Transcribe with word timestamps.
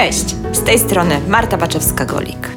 Cześć, 0.00 0.36
z 0.52 0.62
tej 0.62 0.78
strony 0.78 1.20
Marta 1.28 1.58
Baczewska-Golik. 1.58 2.48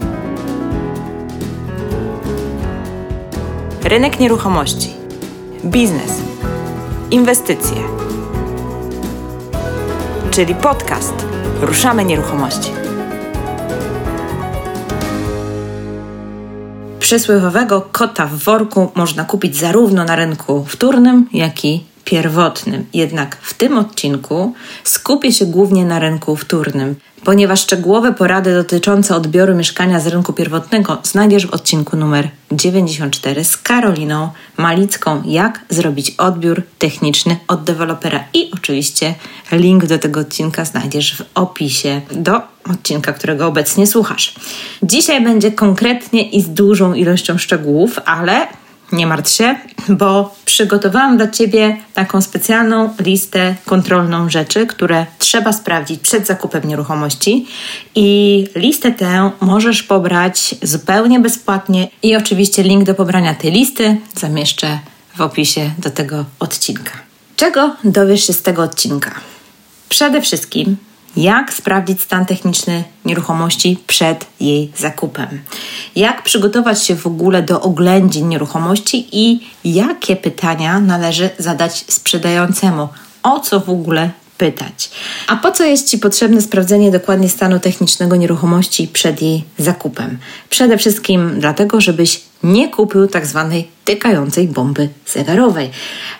Rynek 3.83 4.19
nieruchomości, 4.19 4.89
biznes, 5.65 6.11
inwestycje, 7.11 7.77
czyli 10.31 10.55
podcast 10.55 11.13
Ruszamy 11.61 12.05
Nieruchomości. 12.05 12.71
Przysłowiowego 16.99 17.81
kota 17.91 18.25
w 18.25 18.35
worku 18.35 18.91
można 18.95 19.25
kupić 19.25 19.57
zarówno 19.57 20.03
na 20.03 20.15
rynku 20.15 20.65
wtórnym, 20.65 21.27
jak 21.33 21.65
i 21.65 21.92
pierwotnym. 22.05 22.85
Jednak 22.93 23.37
w 23.41 23.53
tym 23.53 23.77
odcinku 23.77 24.53
skupię 24.83 25.31
się 25.31 25.45
głównie 25.45 25.85
na 25.85 25.99
rynku 25.99 26.35
wtórnym, 26.35 26.95
ponieważ 27.23 27.61
szczegółowe 27.61 28.13
porady 28.13 28.53
dotyczące 28.53 29.15
odbioru 29.15 29.55
mieszkania 29.55 29.99
z 29.99 30.07
rynku 30.07 30.33
pierwotnego 30.33 30.97
znajdziesz 31.03 31.47
w 31.47 31.53
odcinku 31.53 31.97
numer 31.97 32.29
94 32.51 33.43
z 33.43 33.57
Karoliną 33.57 34.29
Malicką, 34.57 35.23
jak 35.25 35.61
zrobić 35.69 36.11
odbiór 36.11 36.61
techniczny 36.79 37.37
od 37.47 37.63
dewelopera. 37.63 38.23
I 38.33 38.51
oczywiście 38.53 39.15
link 39.51 39.85
do 39.85 39.99
tego 39.99 40.19
odcinka 40.19 40.65
znajdziesz 40.65 41.17
w 41.17 41.23
opisie 41.35 42.01
do 42.11 42.41
odcinka, 42.69 43.13
którego 43.13 43.47
obecnie 43.47 43.87
słuchasz. 43.87 44.35
Dzisiaj 44.83 45.23
będzie 45.23 45.51
konkretnie 45.51 46.29
i 46.29 46.41
z 46.41 46.49
dużą 46.49 46.93
ilością 46.93 47.37
szczegółów, 47.37 47.99
ale 48.05 48.47
nie 48.91 49.07
martw 49.07 49.31
się, 49.31 49.55
bo 49.89 50.35
przygotowałam 50.45 51.17
dla 51.17 51.27
Ciebie 51.27 51.77
taką 51.93 52.21
specjalną 52.21 52.89
listę 52.99 53.55
kontrolną 53.65 54.29
rzeczy, 54.29 54.67
które 54.67 55.05
trzeba 55.19 55.53
sprawdzić 55.53 55.99
przed 55.99 56.27
zakupem 56.27 56.67
nieruchomości. 56.67 57.47
I 57.95 58.47
listę 58.55 58.91
tę 58.91 59.31
możesz 59.41 59.83
pobrać 59.83 60.55
zupełnie 60.61 61.19
bezpłatnie. 61.19 61.87
I 62.03 62.15
oczywiście 62.15 62.63
link 62.63 62.83
do 62.83 62.93
pobrania 62.93 63.33
tej 63.33 63.51
listy 63.51 63.97
zamieszczę 64.15 64.79
w 65.15 65.21
opisie 65.21 65.71
do 65.77 65.89
tego 65.89 66.25
odcinka. 66.39 66.91
Czego 67.35 67.75
dowiesz 67.83 68.27
się 68.27 68.33
z 68.33 68.41
tego 68.41 68.63
odcinka? 68.63 69.11
Przede 69.89 70.21
wszystkim 70.21 70.77
jak 71.17 71.53
sprawdzić 71.53 72.01
stan 72.01 72.25
techniczny 72.25 72.83
nieruchomości 73.05 73.77
przed 73.87 74.25
jej 74.39 74.71
zakupem, 74.77 75.41
jak 75.95 76.23
przygotować 76.23 76.83
się 76.83 76.95
w 76.95 77.07
ogóle 77.07 77.41
do 77.41 77.61
oględzin 77.61 78.29
nieruchomości 78.29 79.07
i 79.11 79.47
jakie 79.65 80.15
pytania 80.15 80.79
należy 80.79 81.29
zadać 81.39 81.85
sprzedającemu, 81.87 82.87
o 83.23 83.39
co 83.39 83.59
w 83.59 83.69
ogóle 83.69 84.09
pytać. 84.37 84.89
A 85.27 85.35
po 85.35 85.51
co 85.51 85.63
jest 85.63 85.89
Ci 85.89 85.97
potrzebne 85.97 86.41
sprawdzenie 86.41 86.91
dokładnie 86.91 87.29
stanu 87.29 87.59
technicznego 87.59 88.15
nieruchomości 88.15 88.87
przed 88.87 89.21
jej 89.21 89.43
zakupem? 89.57 90.17
Przede 90.49 90.77
wszystkim 90.77 91.39
dlatego, 91.39 91.81
żebyś 91.81 92.21
nie 92.43 92.69
kupił 92.69 93.07
tak 93.07 93.25
zwanej 93.25 93.67
tykającej 93.85 94.47
bomby 94.47 94.89
zegarowej, 95.07 95.69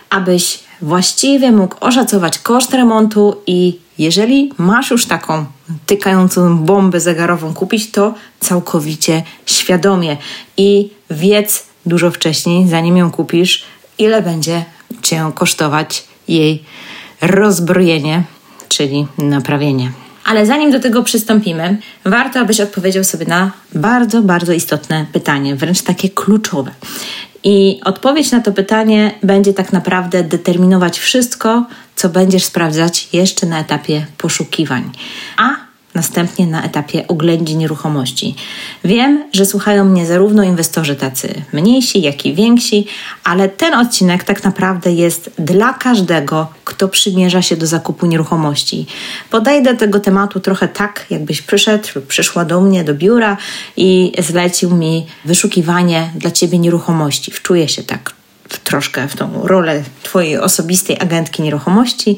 abyś 0.10 0.60
właściwie 0.82 1.52
mógł 1.52 1.76
oszacować 1.80 2.40
koszt 2.40 2.74
remontu 2.74 3.36
i 3.48 3.80
jeżeli 3.98 4.52
masz 4.58 4.92
już 4.92 5.06
taką 5.06 5.46
tykającą 5.86 6.58
bombę 6.58 7.00
zegarową 7.00 7.54
kupić, 7.54 7.92
to 7.92 8.14
całkowicie 8.40 9.24
świadomie 9.46 10.18
i 10.58 10.90
wiedz 11.10 11.66
dużo 11.86 12.12
wcześniej, 12.12 12.68
zanim 12.68 12.98
ją 12.98 13.12
kupisz, 13.12 13.64
ile 13.98 14.22
będzie 14.22 14.66
cię 15.02 15.32
kosztować 15.36 16.04
jej 16.28 16.64
rozbrojenie, 17.22 18.24
czyli 18.70 19.08
naprawienie. 19.18 19.92
Ale 20.26 20.46
zanim 20.46 20.72
do 20.72 20.80
tego 20.80 21.04
przystąpimy, 21.04 21.78
warto, 22.06 22.40
abyś 22.40 22.60
odpowiedział 22.60 23.04
sobie 23.04 23.26
na 23.26 23.52
bardzo, 23.76 24.22
bardzo 24.22 24.54
istotne 24.54 25.06
pytanie, 25.14 25.56
wręcz 25.56 25.82
takie 25.82 26.10
kluczowe. 26.10 26.72
I 27.44 27.80
odpowiedź 27.84 28.32
na 28.32 28.42
to 28.42 28.52
pytanie 28.52 29.12
będzie 29.24 29.54
tak 29.54 29.74
naprawdę 29.74 30.24
determinować 30.24 31.00
wszystko, 31.00 31.66
co 31.96 32.10
będziesz 32.10 32.44
sprawdzać 32.44 33.10
jeszcze 33.14 33.46
na 33.46 33.60
etapie 33.60 34.06
poszukiwań. 34.18 34.92
A 35.38 35.73
następnie 35.96 36.48
na 36.48 36.64
etapie 36.64 37.08
oględzin 37.08 37.60
nieruchomości. 37.60 38.36
Wiem, 38.84 39.24
że 39.34 39.46
słuchają 39.46 39.86
mnie 39.86 40.06
zarówno 40.06 40.44
inwestorzy 40.44 40.96
tacy 40.96 41.42
mniejsi, 41.54 42.02
jak 42.02 42.26
i 42.26 42.34
więksi, 42.34 42.88
ale 43.24 43.50
ten 43.50 43.74
odcinek 43.74 44.24
tak 44.24 44.44
naprawdę 44.44 44.92
jest 44.92 45.32
dla 45.40 45.74
każdego, 45.74 46.48
kto 46.66 46.88
przymierza 46.88 47.42
się 47.42 47.58
do 47.58 47.68
zakupu 47.68 48.06
nieruchomości. 48.06 48.86
Podaję 49.30 49.62
do 49.62 49.76
tego 49.76 50.00
tematu 50.00 50.40
trochę 50.40 50.68
tak, 50.68 51.06
jakbyś 51.10 51.42
przyszedł 51.42 51.88
przyszła 52.08 52.46
do 52.46 52.62
mnie 52.62 52.84
do 52.84 52.94
biura 52.94 53.38
i 53.78 54.12
zlecił 54.20 54.76
mi 54.76 55.06
wyszukiwanie 55.26 56.12
dla 56.16 56.32
ciebie 56.32 56.60
nieruchomości. 56.60 57.32
Wczuję 57.32 57.68
się 57.68 57.84
tak 57.84 58.14
troszkę 58.64 59.08
w 59.08 59.16
tą 59.16 59.48
rolę 59.48 59.84
Twojej 60.04 60.38
osobistej 60.38 60.98
agentki 61.00 61.42
nieruchomości 61.42 62.18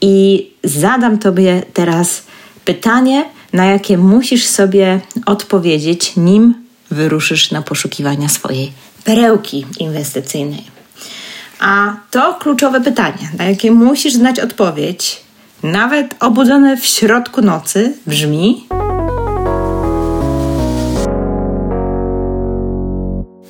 i 0.00 0.46
zadam 0.64 1.18
Tobie 1.18 1.62
teraz 1.72 2.22
Pytanie, 2.66 3.24
na 3.52 3.64
jakie 3.64 3.98
musisz 3.98 4.46
sobie 4.46 5.00
odpowiedzieć, 5.26 6.16
nim 6.16 6.54
wyruszysz 6.90 7.50
na 7.50 7.62
poszukiwania 7.62 8.28
swojej 8.28 8.72
perełki 9.04 9.66
inwestycyjnej. 9.78 10.64
A 11.60 11.96
to 12.10 12.34
kluczowe 12.34 12.80
pytanie, 12.80 13.30
na 13.38 13.44
jakie 13.44 13.70
musisz 13.70 14.12
znać 14.12 14.40
odpowiedź, 14.40 15.20
nawet 15.62 16.14
obudzone 16.20 16.76
w 16.76 16.86
środku 16.86 17.42
nocy, 17.42 17.94
brzmi: 18.06 18.66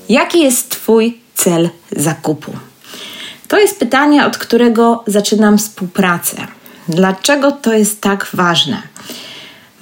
Jaki 0.08 0.40
jest 0.40 0.70
Twój 0.70 1.18
cel 1.34 1.70
zakupu? 1.96 2.52
To 3.48 3.58
jest 3.58 3.78
pytanie, 3.78 4.26
od 4.26 4.38
którego 4.38 5.04
zaczynam 5.06 5.58
współpracę. 5.58 6.55
Dlaczego 6.88 7.52
to 7.52 7.72
jest 7.72 8.00
tak 8.00 8.28
ważne? 8.34 8.82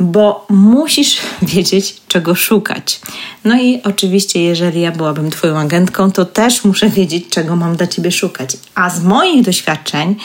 Bo 0.00 0.46
musisz 0.50 1.18
wiedzieć, 1.54 1.96
czego 2.08 2.34
szukać. 2.34 3.00
No 3.44 3.60
i 3.60 3.82
oczywiście, 3.82 4.42
jeżeli 4.42 4.80
ja 4.80 4.92
byłabym 4.92 5.30
Twoją 5.30 5.58
agentką, 5.58 6.12
to 6.12 6.24
też 6.24 6.64
muszę 6.64 6.88
wiedzieć, 6.88 7.28
czego 7.30 7.56
mam 7.56 7.76
dla 7.76 7.86
Ciebie 7.86 8.12
szukać. 8.12 8.56
A 8.74 8.90
z 8.90 9.02
moich 9.02 9.44
doświadczeń, 9.44 10.16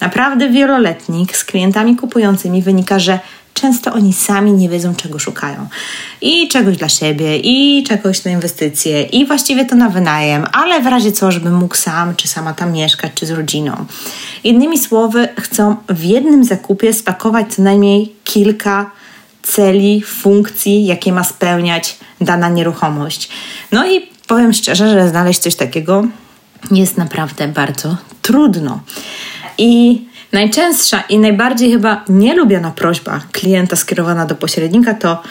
naprawdę 0.00 0.48
wieloletnich, 0.48 1.36
z 1.36 1.44
klientami 1.44 1.96
kupującymi 1.96 2.62
wynika, 2.62 2.98
że 2.98 3.20
często 3.54 3.92
oni 3.92 4.12
sami 4.12 4.52
nie 4.52 4.68
wiedzą, 4.68 4.94
czego 4.94 5.18
szukają. 5.18 5.68
I 6.20 6.48
czegoś 6.48 6.76
dla 6.76 6.88
siebie, 6.88 7.36
i 7.38 7.84
czegoś 7.84 8.24
na 8.24 8.30
inwestycje, 8.30 9.02
i 9.02 9.26
właściwie 9.26 9.64
to 9.64 9.76
na 9.76 9.88
wynajem, 9.88 10.46
ale 10.52 10.80
w 10.80 10.86
razie 10.86 11.12
co, 11.12 11.32
żeby 11.32 11.50
mógł 11.50 11.74
sam, 11.74 12.16
czy 12.16 12.28
sama 12.28 12.54
tam 12.54 12.72
mieszkać, 12.72 13.12
czy 13.14 13.26
z 13.26 13.30
rodziną. 13.30 13.84
Innymi 14.44 14.78
słowy, 14.78 15.28
chcą 15.40 15.76
w 15.88 16.04
jednym 16.04 16.44
zakupie 16.44 16.92
spakować 16.92 17.54
co 17.54 17.62
najmniej 17.62 18.12
kilka 18.24 18.90
celi, 19.42 20.02
funkcji, 20.02 20.86
jakie 20.86 21.12
ma 21.12 21.24
spełniać 21.24 21.98
dana 22.20 22.48
nieruchomość. 22.48 23.28
No 23.72 23.90
i 23.90 24.08
powiem 24.26 24.52
szczerze, 24.52 24.88
że 24.90 25.08
znaleźć 25.08 25.40
coś 25.40 25.54
takiego 25.54 26.04
jest 26.70 26.98
naprawdę 26.98 27.48
bardzo 27.48 27.96
trudno. 28.22 28.80
I 29.58 30.02
Najczęstsza 30.32 31.00
i 31.00 31.18
najbardziej 31.18 31.72
chyba 31.72 32.04
nielubiona 32.08 32.70
prośba 32.70 33.20
klienta 33.32 33.76
skierowana 33.76 34.26
do 34.26 34.34
pośrednika 34.34 34.94
to: 34.94 35.22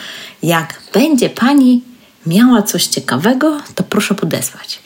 jak 0.43 0.81
będzie 0.93 1.29
pani 1.29 1.81
miała 2.25 2.61
coś 2.61 2.87
ciekawego, 2.87 3.61
to 3.75 3.83
proszę 3.83 4.15
podesłać. 4.15 4.79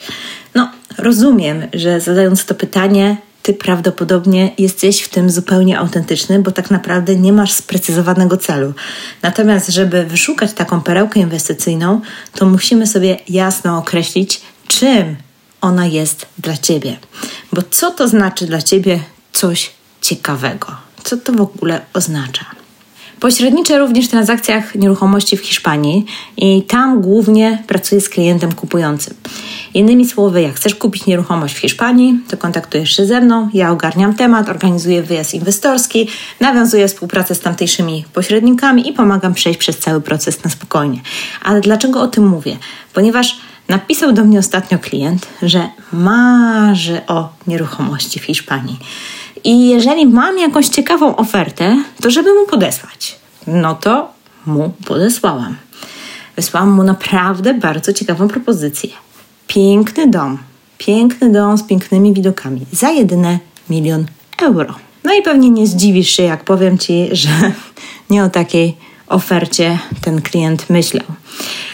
No, 0.54 0.70
rozumiem, 0.98 1.62
że 1.74 2.00
zadając 2.00 2.44
to 2.44 2.54
pytanie, 2.54 3.16
ty 3.42 3.54
prawdopodobnie 3.54 4.50
jesteś 4.58 5.00
w 5.02 5.08
tym 5.08 5.30
zupełnie 5.30 5.78
autentyczny, 5.78 6.38
bo 6.38 6.50
tak 6.50 6.70
naprawdę 6.70 7.16
nie 7.16 7.32
masz 7.32 7.52
sprecyzowanego 7.52 8.36
celu. 8.36 8.74
Natomiast, 9.22 9.68
żeby 9.68 10.04
wyszukać 10.04 10.52
taką 10.52 10.80
perełkę 10.80 11.20
inwestycyjną, 11.20 12.00
to 12.34 12.46
musimy 12.46 12.86
sobie 12.86 13.18
jasno 13.28 13.78
określić, 13.78 14.40
czym 14.68 15.16
ona 15.60 15.86
jest 15.86 16.26
dla 16.38 16.56
ciebie. 16.56 16.96
Bo 17.52 17.62
co 17.70 17.90
to 17.90 18.08
znaczy 18.08 18.46
dla 18.46 18.62
ciebie 18.62 19.00
coś 19.32 19.75
ciekawego. 20.06 20.66
Co 21.04 21.16
to 21.16 21.32
w 21.32 21.40
ogóle 21.40 21.80
oznacza? 21.94 22.46
Pośredniczę 23.20 23.78
również 23.78 24.06
w 24.06 24.10
transakcjach 24.10 24.74
nieruchomości 24.74 25.36
w 25.36 25.40
Hiszpanii 25.40 26.04
i 26.36 26.62
tam 26.62 27.00
głównie 27.02 27.62
pracuję 27.66 28.00
z 28.00 28.08
klientem 28.08 28.52
kupującym. 28.52 29.14
Innymi 29.74 30.08
słowy, 30.08 30.42
jak 30.42 30.54
chcesz 30.54 30.74
kupić 30.74 31.06
nieruchomość 31.06 31.54
w 31.54 31.58
Hiszpanii, 31.58 32.20
to 32.28 32.36
kontaktujesz 32.36 32.96
się 32.96 33.06
ze 33.06 33.20
mną, 33.20 33.48
ja 33.54 33.70
ogarniam 33.70 34.14
temat, 34.14 34.48
organizuję 34.48 35.02
wyjazd 35.02 35.34
inwestorski, 35.34 36.08
nawiązuję 36.40 36.88
współpracę 36.88 37.34
z 37.34 37.40
tamtejszymi 37.40 38.04
pośrednikami 38.12 38.88
i 38.88 38.92
pomagam 38.92 39.34
przejść 39.34 39.58
przez 39.58 39.78
cały 39.78 40.00
proces 40.00 40.44
na 40.44 40.50
spokojnie. 40.50 41.00
Ale 41.42 41.60
dlaczego 41.60 42.02
o 42.02 42.08
tym 42.08 42.26
mówię? 42.26 42.56
Ponieważ 42.94 43.36
napisał 43.68 44.12
do 44.12 44.24
mnie 44.24 44.38
ostatnio 44.38 44.78
klient, 44.78 45.26
że 45.42 45.68
marzy 45.92 47.00
o 47.06 47.28
nieruchomości 47.46 48.20
w 48.20 48.24
Hiszpanii. 48.24 48.78
I 49.46 49.68
jeżeli 49.68 50.06
mam 50.06 50.38
jakąś 50.38 50.68
ciekawą 50.68 51.16
ofertę, 51.16 51.82
to 52.02 52.10
żeby 52.10 52.34
mu 52.34 52.46
podesłać. 52.46 53.18
No 53.46 53.74
to 53.74 54.12
mu 54.46 54.72
podesłałam. 54.86 55.56
Wysłałam 56.36 56.70
mu 56.70 56.82
naprawdę 56.82 57.54
bardzo 57.54 57.92
ciekawą 57.92 58.28
propozycję. 58.28 58.90
Piękny 59.46 60.06
dom, 60.06 60.38
piękny 60.78 61.32
dom 61.32 61.58
z 61.58 61.62
pięknymi 61.62 62.12
widokami 62.12 62.66
za 62.72 62.90
jedyne 62.90 63.38
milion 63.70 64.06
euro. 64.42 64.74
No 65.04 65.14
i 65.14 65.22
pewnie 65.22 65.50
nie 65.50 65.66
zdziwisz 65.66 66.10
się, 66.10 66.22
jak 66.22 66.44
powiem 66.44 66.78
Ci, 66.78 67.08
że 67.12 67.28
nie 68.10 68.24
o 68.24 68.30
takiej 68.30 68.76
ofercie 69.08 69.78
ten 70.00 70.22
klient 70.22 70.70
myślał. 70.70 71.06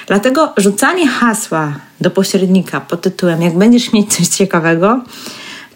Dlatego 0.06 0.52
rzucanie 0.56 1.08
hasła 1.08 1.72
do 2.00 2.10
pośrednika 2.10 2.80
pod 2.80 3.00
tytułem 3.00 3.42
jak 3.42 3.58
będziesz 3.58 3.92
mieć 3.92 4.14
coś 4.14 4.28
ciekawego, 4.28 5.00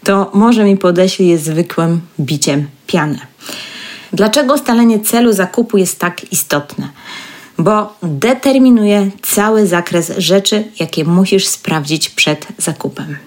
to 0.07 0.31
może 0.33 0.63
mi 0.63 0.77
podeślij 0.77 1.29
je 1.29 1.37
zwykłym 1.37 2.01
biciem 2.19 2.67
piany. 2.87 3.19
Dlaczego 4.13 4.53
ustalenie 4.53 4.99
celu 4.99 5.33
zakupu 5.33 5.77
jest 5.77 5.99
tak 5.99 6.31
istotne? 6.31 6.89
Bo 7.57 7.93
determinuje 8.03 9.09
cały 9.21 9.67
zakres 9.67 10.11
rzeczy, 10.17 10.63
jakie 10.79 11.03
musisz 11.03 11.47
sprawdzić 11.47 12.09
przed 12.09 12.47
zakupem. 12.57 13.17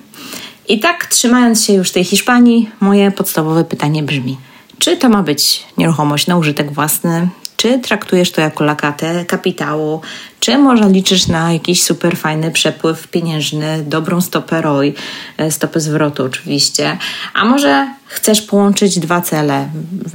I 0.69 0.81
tak, 0.81 1.07
trzymając 1.07 1.65
się 1.65 1.73
już 1.73 1.91
tej 1.91 2.05
Hiszpanii, 2.05 2.71
moje 2.81 3.11
podstawowe 3.11 3.65
pytanie 3.65 4.03
brzmi: 4.03 4.37
czy 4.79 4.97
to 4.97 5.09
ma 5.09 5.23
być 5.23 5.63
nieruchomość 5.79 6.27
na 6.27 6.37
użytek 6.37 6.73
własny, 6.73 7.29
czy 7.61 7.79
traktujesz 7.79 8.33
to 8.33 8.41
jako 8.41 8.65
lakatę 8.65 9.25
kapitału, 9.25 10.01
czy 10.41 10.59
może 10.59 10.89
liczysz 10.89 11.27
na 11.27 11.53
jakiś 11.53 11.83
super 11.83 12.17
fajny 12.17 12.51
przepływ 12.51 13.09
pieniężny, 13.09 13.85
dobrą 13.87 14.21
stopę 14.21 14.63
ROI, 14.63 14.95
e, 15.37 15.51
stopę 15.51 15.81
zwrotu 15.81 16.25
oczywiście, 16.25 16.99
a 17.35 17.45
może 17.45 17.95
chcesz 18.07 18.43
połączyć 18.43 18.99
dwa 18.99 19.21
cele, 19.21 19.69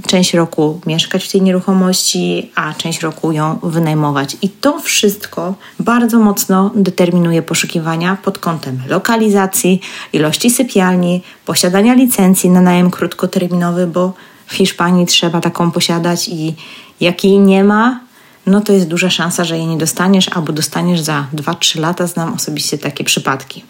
część 0.08 0.34
roku 0.34 0.82
mieszkać 0.86 1.26
w 1.26 1.32
tej 1.32 1.42
nieruchomości, 1.42 2.52
a 2.56 2.74
część 2.74 3.02
roku 3.02 3.32
ją 3.32 3.60
wynajmować. 3.64 4.38
I 4.42 4.50
to 4.50 4.80
wszystko 4.80 5.56
bardzo 5.80 6.20
mocno 6.20 6.72
determinuje 6.76 7.42
poszukiwania 7.42 8.18
pod 8.24 8.40
kątem 8.40 8.82
lokalizacji, 8.88 9.82
ilości 10.14 10.50
sypialni, 10.50 11.24
posiadania 11.46 11.94
licencji 11.94 12.50
na 12.50 12.62
najem 12.62 12.92
krótkoterminowy, 12.92 13.88
bo 13.88 14.14
w 14.48 14.54
Hiszpanii 14.54 15.06
trzeba 15.06 15.42
taką 15.42 15.72
posiadać 15.72 16.30
i 16.30 16.56
jak 17.02 17.24
jej 17.24 17.40
nie 17.40 17.64
ma, 17.64 18.00
no 18.48 18.62
to 18.62 18.74
jest 18.74 18.88
duża 18.88 19.10
szansa, 19.10 19.44
że 19.44 19.58
jej 19.58 19.68
nie 19.68 19.78
dostaniesz, 19.78 20.30
albo 20.30 20.54
dostaniesz 20.54 21.00
za 21.00 21.28
2-3 21.34 21.80
lata. 21.80 22.08
Znam 22.08 22.34
osobiście 22.34 22.78
takie 22.78 23.04
przypadki. 23.04 23.64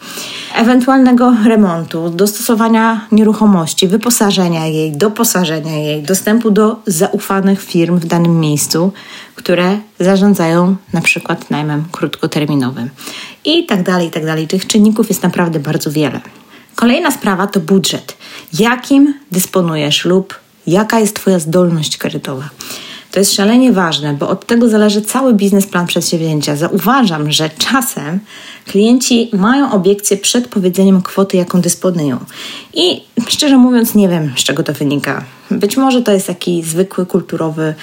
Ewentualnego 0.54 1.32
remontu, 1.46 2.10
dostosowania 2.10 3.06
nieruchomości, 3.12 3.88
wyposażenia 3.88 4.66
jej, 4.66 4.92
doposażenia 4.92 5.76
jej, 5.76 6.02
dostępu 6.02 6.50
do 6.50 6.76
zaufanych 6.86 7.62
firm 7.62 7.98
w 7.98 8.06
danym 8.06 8.40
miejscu, 8.40 8.92
które 9.34 9.78
zarządzają 10.00 10.76
na 10.92 11.00
przykład 11.00 11.50
najmem 11.50 11.84
krótkoterminowym. 11.92 12.90
I 13.44 13.66
tak 13.66 13.82
dalej, 13.82 14.08
i 14.08 14.10
tak 14.10 14.26
dalej. 14.26 14.48
Tych 14.48 14.66
czynników 14.66 15.08
jest 15.08 15.22
naprawdę 15.22 15.60
bardzo 15.60 15.90
wiele. 15.90 16.20
Kolejna 16.74 17.10
sprawa 17.10 17.46
to 17.46 17.60
budżet. 17.60 18.16
Jakim 18.52 19.14
dysponujesz 19.32 20.04
lub 20.04 20.34
jaka 20.66 21.00
jest 21.00 21.16
Twoja 21.16 21.38
zdolność 21.38 21.96
kredytowa? 21.96 22.48
To 23.16 23.20
jest 23.20 23.34
szalenie 23.34 23.72
ważne, 23.72 24.14
bo 24.14 24.28
od 24.28 24.46
tego 24.46 24.68
zależy 24.68 25.02
cały 25.02 25.34
biznesplan 25.34 25.86
przedsięwzięcia. 25.86 26.56
Zauważam, 26.56 27.32
że 27.32 27.50
czasem 27.50 28.20
klienci 28.66 29.30
mają 29.32 29.72
obiekcje 29.72 30.16
przed 30.16 30.48
powiedzeniem 30.48 31.02
kwoty, 31.02 31.36
jaką 31.36 31.60
dysponują. 31.60 32.18
I 32.74 33.02
szczerze 33.28 33.56
mówiąc, 33.56 33.94
nie 33.94 34.08
wiem, 34.08 34.32
z 34.36 34.44
czego 34.44 34.62
to 34.62 34.72
wynika. 34.72 35.24
Być 35.50 35.76
może 35.76 36.02
to 36.02 36.12
jest 36.12 36.26
taki 36.26 36.62
zwykły 36.62 37.06
kulturowy 37.06 37.74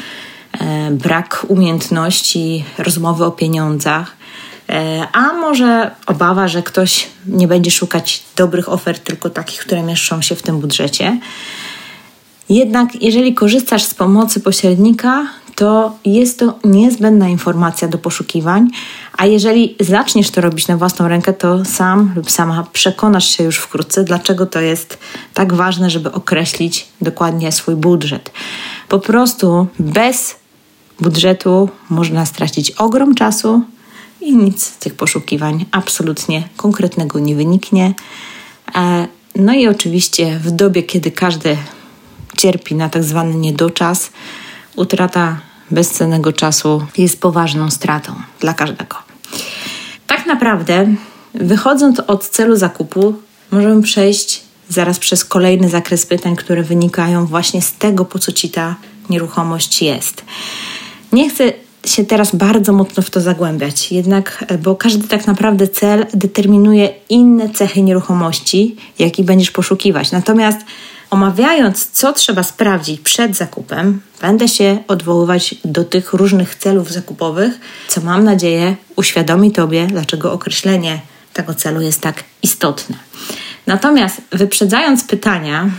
e, 0.60 0.92
brak 0.92 1.46
umiejętności 1.48 2.66
rozmowy 2.78 3.26
o 3.26 3.32
pieniądzach. 3.32 4.16
E, 4.70 5.08
a 5.14 5.34
może 5.34 5.92
obawa, 6.08 6.48
że 6.48 6.64
ktoś 6.64 7.08
nie 7.28 7.48
będzie 7.48 7.72
szukać 7.72 8.24
dobrych 8.36 8.70
ofert, 8.70 9.04
tylko 9.04 9.30
takich, 9.30 9.60
które 9.60 9.84
mieszczą 9.84 10.22
się 10.22 10.36
w 10.36 10.42
tym 10.42 10.60
budżecie. 10.60 11.20
Jednak 12.50 13.02
jeżeli 13.02 13.34
korzystasz 13.34 13.84
z 13.84 13.94
pomocy 13.94 14.40
pośrednika, 14.40 15.28
to 15.56 15.98
jest 16.06 16.40
to 16.40 16.60
niezbędna 16.64 17.30
informacja 17.30 17.88
do 17.88 17.98
poszukiwań, 17.98 18.70
a 19.18 19.26
jeżeli 19.26 19.76
zaczniesz 19.80 20.32
to 20.32 20.42
robić 20.42 20.68
na 20.68 20.78
własną 20.78 21.08
rękę, 21.08 21.34
to 21.34 21.66
sam 21.66 22.14
lub 22.16 22.32
sama 22.32 22.68
przekonasz 22.74 23.38
się 23.38 23.44
już 23.44 23.58
wkrótce, 23.58 24.04
dlaczego 24.04 24.46
to 24.46 24.62
jest 24.62 24.98
tak 25.34 25.54
ważne, 25.54 25.90
żeby 25.90 26.12
określić 26.12 26.88
dokładnie 27.02 27.52
swój 27.52 27.76
budżet. 27.76 28.32
Po 28.90 29.00
prostu 29.00 29.68
bez 29.80 30.36
budżetu 31.00 31.70
można 31.90 32.26
stracić 32.26 32.72
ogrom 32.72 33.16
czasu 33.16 33.62
i 34.22 34.36
nic 34.36 34.64
z 34.64 34.78
tych 34.78 34.96
poszukiwań 34.96 35.66
absolutnie 35.72 36.48
konkretnego 36.58 37.20
nie 37.20 37.36
wyniknie. 37.36 37.94
E, 38.76 39.08
no 39.36 39.54
i 39.54 39.68
oczywiście 39.68 40.40
w 40.40 40.52
dobie, 40.52 40.84
kiedy 40.84 41.12
każdy 41.12 41.58
cierpi 42.44 42.76
na 42.76 42.90
tak 42.90 43.04
zwany 43.04 43.36
niedoczas, 43.36 44.12
utrata 44.76 45.40
bezcennego 45.72 46.34
czasu 46.34 46.86
jest 46.98 47.22
poważną 47.22 47.72
stratą 47.72 48.14
dla 48.40 48.54
każdego. 48.54 48.96
Tak 50.08 50.26
naprawdę, 50.26 50.96
wychodząc 51.34 52.00
od 52.00 52.30
celu 52.30 52.56
zakupu, 52.56 53.16
możemy 53.52 53.82
przejść 53.82 54.42
zaraz 54.70 55.00
przez 55.00 55.26
kolejny 55.26 55.70
zakres 55.70 56.06
pytań, 56.06 56.36
które 56.36 56.64
wynikają 56.64 57.26
właśnie 57.26 57.62
z 57.62 57.74
tego, 57.74 58.06
po 58.06 58.20
co 58.20 58.32
ci 58.32 58.50
ta 58.50 58.76
nieruchomość 59.10 59.82
jest. 59.82 60.26
Nie 61.12 61.30
chcę 61.30 61.54
się 61.86 62.06
teraz 62.06 62.36
bardzo 62.36 62.74
mocno 62.74 63.04
w 63.04 63.10
to 63.10 63.22
zagłębiać, 63.22 63.92
jednak, 63.92 64.46
bo 64.64 64.76
każdy 64.76 65.08
tak 65.08 65.28
naprawdę 65.28 65.68
cel 65.68 66.06
determinuje 66.14 66.94
inne 67.10 67.50
cechy 67.50 67.82
nieruchomości, 67.82 68.76
jaki 69.00 69.24
będziesz 69.24 69.52
poszukiwać. 69.52 70.12
Natomiast 70.12 70.60
Omawiając, 71.14 71.90
co 71.92 72.14
trzeba 72.14 72.44
sprawdzić 72.44 73.02
przed 73.02 73.36
zakupem, 73.36 74.02
będę 74.22 74.48
się 74.48 74.78
odwoływać 74.88 75.56
do 75.66 75.84
tych 75.84 76.14
różnych 76.14 76.56
celów 76.56 76.92
zakupowych, 76.92 77.54
co 77.88 78.02
mam 78.02 78.24
nadzieję 78.24 78.76
uświadomi 78.96 79.52
Tobie, 79.52 79.88
dlaczego 79.88 80.34
określenie 80.34 81.00
tego 81.34 81.54
celu 81.54 81.82
jest 81.82 82.02
tak 82.02 82.24
istotne. 82.44 82.96
Natomiast 83.68 84.22
wyprzedzając 84.32 85.04
pytania 85.04 85.70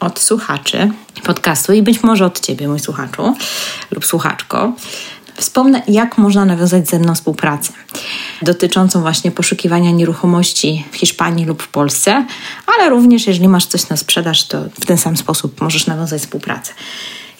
od 0.00 0.20
słuchaczy 0.20 0.90
podcastu 1.24 1.72
i 1.72 1.82
być 1.82 2.02
może 2.02 2.24
od 2.26 2.40
Ciebie, 2.40 2.68
mój 2.68 2.80
słuchaczu 2.80 3.34
lub 3.90 4.06
słuchaczko, 4.06 4.72
Wspomnę, 5.38 5.82
jak 5.88 6.18
można 6.18 6.44
nawiązać 6.44 6.88
ze 6.88 6.98
mną 6.98 7.14
współpracę 7.14 7.72
dotyczącą 8.42 9.00
właśnie 9.00 9.30
poszukiwania 9.30 9.90
nieruchomości 9.90 10.84
w 10.92 10.96
Hiszpanii 10.96 11.44
lub 11.44 11.62
w 11.62 11.68
Polsce, 11.68 12.26
ale 12.66 12.90
również 12.90 13.26
jeżeli 13.26 13.48
masz 13.48 13.66
coś 13.66 13.88
na 13.88 13.96
sprzedaż, 13.96 14.44
to 14.44 14.64
w 14.80 14.86
ten 14.86 14.98
sam 14.98 15.16
sposób 15.16 15.60
możesz 15.60 15.86
nawiązać 15.86 16.22
współpracę. 16.22 16.72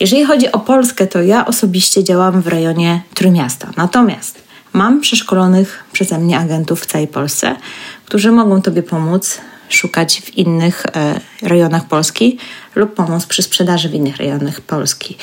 Jeżeli 0.00 0.24
chodzi 0.24 0.52
o 0.52 0.58
Polskę, 0.58 1.06
to 1.06 1.22
ja 1.22 1.46
osobiście 1.46 2.04
działam 2.04 2.42
w 2.42 2.46
rejonie 2.46 3.02
Trójmiasta. 3.14 3.70
Natomiast 3.76 4.42
mam 4.72 5.00
przeszkolonych 5.00 5.84
przeze 5.92 6.18
mnie 6.18 6.38
agentów 6.38 6.80
w 6.80 6.86
całej 6.86 7.08
Polsce, 7.08 7.56
którzy 8.04 8.32
mogą 8.32 8.62
Tobie 8.62 8.82
pomóc 8.82 9.40
szukać 9.68 10.20
w 10.20 10.38
innych 10.38 10.86
e, 10.86 11.20
rejonach 11.42 11.88
Polski 11.88 12.38
lub 12.74 12.94
pomóc 12.94 13.26
przy 13.26 13.42
sprzedaży 13.42 13.88
w 13.88 13.94
innych 13.94 14.16
rejonach 14.16 14.60
Polski. 14.60 15.16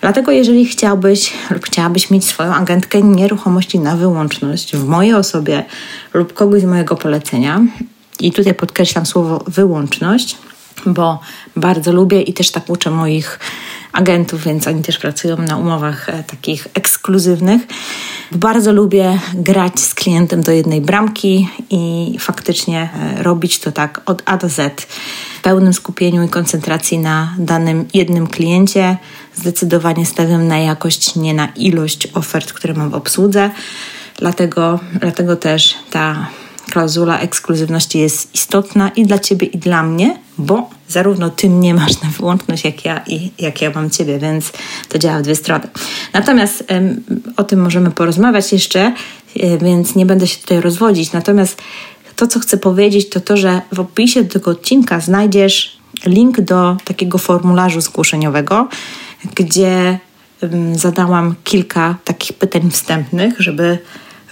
Dlatego, 0.00 0.32
jeżeli 0.32 0.66
chciałbyś 0.66 1.32
lub 1.50 1.64
chciałabyś 1.64 2.10
mieć 2.10 2.24
swoją 2.24 2.54
agentkę 2.54 3.02
nieruchomości 3.02 3.78
na 3.78 3.96
wyłączność 3.96 4.76
w 4.76 4.84
mojej 4.84 5.14
osobie 5.14 5.64
lub 6.14 6.32
kogoś 6.32 6.62
z 6.62 6.64
mojego 6.64 6.96
polecenia, 6.96 7.60
i 8.20 8.32
tutaj 8.32 8.54
podkreślam 8.54 9.06
słowo 9.06 9.44
wyłączność, 9.46 10.36
bo 10.86 11.20
bardzo 11.56 11.92
lubię 11.92 12.22
i 12.22 12.32
też 12.32 12.50
tak 12.50 12.70
uczę 12.70 12.90
moich 12.90 13.38
agentów, 13.92 14.44
więc 14.44 14.66
oni 14.66 14.82
też 14.82 14.98
pracują 14.98 15.36
na 15.36 15.56
umowach 15.56 16.08
e, 16.08 16.24
takich 16.24 16.68
ekskluzywnych. 16.74 17.62
Bardzo 18.32 18.72
lubię 18.72 19.18
grać 19.34 19.80
z 19.80 19.94
klientem 19.94 20.42
do 20.42 20.52
jednej 20.52 20.80
bramki 20.80 21.48
i 21.70 22.16
faktycznie 22.20 22.90
e, 22.94 23.22
robić 23.22 23.58
to 23.58 23.72
tak 23.72 24.00
od 24.06 24.22
A 24.24 24.36
do 24.36 24.48
Z 24.48 24.82
w 25.38 25.42
pełnym 25.42 25.72
skupieniu 25.72 26.22
i 26.22 26.28
koncentracji 26.28 26.98
na 26.98 27.34
danym 27.38 27.84
jednym 27.94 28.26
kliencie. 28.26 28.96
Zdecydowanie 29.34 30.06
stawiam 30.06 30.48
na 30.48 30.58
jakość, 30.58 31.16
nie 31.16 31.34
na 31.34 31.46
ilość 31.46 32.08
ofert, 32.14 32.52
które 32.52 32.74
mam 32.74 32.90
w 32.90 32.94
obsłudze. 32.94 33.50
Dlatego, 34.16 34.80
dlatego 35.00 35.36
też 35.36 35.74
ta 35.90 36.26
klauzula 36.70 37.20
ekskluzywności 37.20 37.98
jest 37.98 38.34
istotna 38.34 38.88
i 38.88 39.06
dla 39.06 39.18
Ciebie, 39.18 39.46
i 39.46 39.58
dla 39.58 39.82
mnie, 39.82 40.18
bo 40.38 40.70
zarówno 40.88 41.30
Ty 41.30 41.50
mnie 41.50 41.74
masz 41.74 42.02
na 42.02 42.08
wyłączność, 42.08 42.64
jak 42.64 42.84
ja, 42.84 43.02
i 43.06 43.30
jak 43.38 43.62
ja 43.62 43.70
mam 43.74 43.90
Ciebie, 43.90 44.18
więc 44.18 44.52
to 44.88 44.98
działa 44.98 45.18
w 45.18 45.22
dwie 45.22 45.36
strony. 45.36 45.68
Natomiast 46.12 46.64
o 47.36 47.44
tym 47.44 47.60
możemy 47.60 47.90
porozmawiać 47.90 48.52
jeszcze, 48.52 48.92
e, 49.36 49.58
więc 49.58 49.94
nie 49.94 50.06
będę 50.06 50.26
się 50.26 50.40
tutaj 50.40 50.60
rozwodzić. 50.60 51.12
Natomiast 51.12 51.62
to, 52.16 52.26
co 52.26 52.40
chcę 52.40 52.56
powiedzieć, 52.56 53.08
to 53.08 53.20
to, 53.20 53.36
że 53.36 53.60
w 53.72 53.80
opisie 53.80 54.24
do 54.24 54.32
tego 54.32 54.50
odcinka 54.50 55.00
znajdziesz 55.00 55.76
link 56.06 56.40
do 56.40 56.76
takiego 56.84 57.18
formularzu 57.18 57.80
zgłoszeniowego, 57.80 58.68
gdzie 59.34 59.98
zadałam 60.74 61.34
kilka 61.44 61.96
takich 62.04 62.32
pytań 62.32 62.70
wstępnych, 62.70 63.34
żeby 63.38 63.78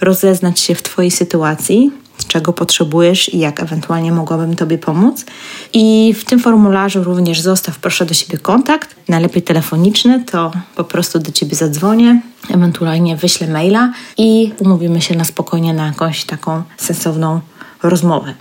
rozeznać 0.01 0.59
się 0.59 0.75
w 0.75 0.83
Twojej 0.83 1.11
sytuacji, 1.11 1.91
czego 2.27 2.53
potrzebujesz 2.53 3.33
i 3.33 3.39
jak 3.39 3.59
ewentualnie 3.59 4.11
mogłabym 4.11 4.55
Tobie 4.55 4.77
pomóc. 4.77 5.25
I 5.73 6.15
w 6.17 6.25
tym 6.25 6.39
formularzu 6.39 7.03
również 7.03 7.41
zostaw 7.41 7.79
proszę 7.79 8.05
do 8.05 8.13
siebie 8.13 8.37
kontakt, 8.37 8.95
najlepiej 9.07 9.41
telefoniczny, 9.41 10.23
to 10.31 10.51
po 10.75 10.83
prostu 10.83 11.19
do 11.19 11.31
Ciebie 11.31 11.55
zadzwonię, 11.55 12.21
ewentualnie 12.49 13.15
wyślę 13.15 13.47
maila 13.47 13.91
i 14.17 14.51
umówimy 14.59 15.01
się 15.01 15.15
na 15.15 15.23
spokojnie 15.23 15.73
na 15.73 15.85
jakąś 15.87 16.23
taką 16.23 16.63
sensowną 16.77 17.39
rozmowę. 17.83 18.33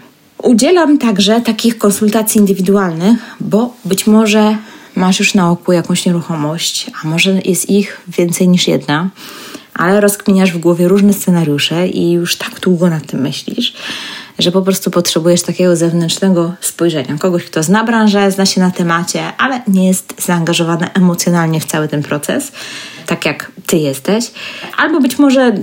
Udzielam 0.42 0.98
także 0.98 1.40
takich 1.40 1.78
konsultacji 1.78 2.40
indywidualnych, 2.40 3.18
bo 3.40 3.74
być 3.84 4.06
może 4.06 4.56
masz 4.96 5.18
już 5.18 5.34
na 5.34 5.50
oku 5.50 5.72
jakąś 5.72 6.06
nieruchomość, 6.06 6.90
a 7.02 7.08
może 7.08 7.40
jest 7.44 7.70
ich 7.70 8.00
więcej 8.08 8.48
niż 8.48 8.68
jedna, 8.68 9.08
ale 9.74 10.00
rozkminiasz 10.00 10.52
w 10.52 10.58
głowie 10.58 10.88
różne 10.88 11.12
scenariusze 11.12 11.88
i 11.88 12.12
już 12.12 12.36
tak 12.36 12.60
długo 12.60 12.90
nad 12.90 13.06
tym 13.06 13.20
myślisz, 13.20 13.72
że 14.42 14.52
po 14.52 14.62
prostu 14.62 14.90
potrzebujesz 14.90 15.42
takiego 15.42 15.76
zewnętrznego 15.76 16.54
spojrzenia. 16.60 17.18
Kogoś, 17.18 17.44
kto 17.44 17.62
zna 17.62 17.84
branżę, 17.84 18.30
zna 18.30 18.46
się 18.46 18.60
na 18.60 18.70
temacie, 18.70 19.22
ale 19.38 19.62
nie 19.68 19.88
jest 19.88 20.14
zaangażowany 20.18 20.92
emocjonalnie 20.94 21.60
w 21.60 21.64
cały 21.64 21.88
ten 21.88 22.02
proces, 22.02 22.52
tak 23.06 23.26
jak 23.26 23.52
ty 23.66 23.76
jesteś. 23.76 24.30
Albo 24.76 25.00
być 25.00 25.18
może 25.18 25.54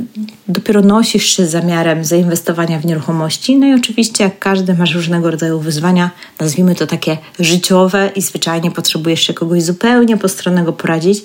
dopiero 0.47 0.81
nosisz 0.81 1.25
się 1.25 1.45
z 1.45 1.51
zamiarem 1.51 2.05
zainwestowania 2.05 2.79
w 2.79 2.85
nieruchomości. 2.85 3.57
No 3.57 3.67
i 3.67 3.73
oczywiście, 3.73 4.23
jak 4.23 4.39
każdy, 4.39 4.73
masz 4.73 4.95
różnego 4.95 5.31
rodzaju 5.31 5.59
wyzwania, 5.59 6.09
nazwijmy 6.39 6.75
to 6.75 6.87
takie 6.87 7.17
życiowe 7.39 8.11
i 8.15 8.21
zwyczajnie 8.21 8.71
potrzebujesz 8.71 9.21
się 9.21 9.33
kogoś 9.33 9.63
zupełnie 9.63 10.17
postronnego 10.17 10.73
poradzić, 10.73 11.23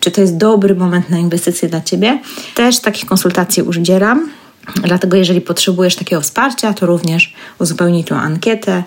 czy 0.00 0.10
to 0.10 0.20
jest 0.20 0.36
dobry 0.36 0.74
moment 0.74 1.10
na 1.10 1.18
inwestycje 1.18 1.68
dla 1.68 1.80
ciebie. 1.80 2.18
Też 2.54 2.80
takich 2.80 3.06
konsultacji 3.06 3.62
udzielam. 3.62 4.30
Dlatego, 4.82 5.16
jeżeli 5.16 5.40
potrzebujesz 5.40 5.96
takiego 5.96 6.22
wsparcia, 6.22 6.74
to 6.74 6.86
również 6.86 7.34
uzupełnij 7.58 8.04
tą 8.04 8.16
ankietę, 8.16 8.82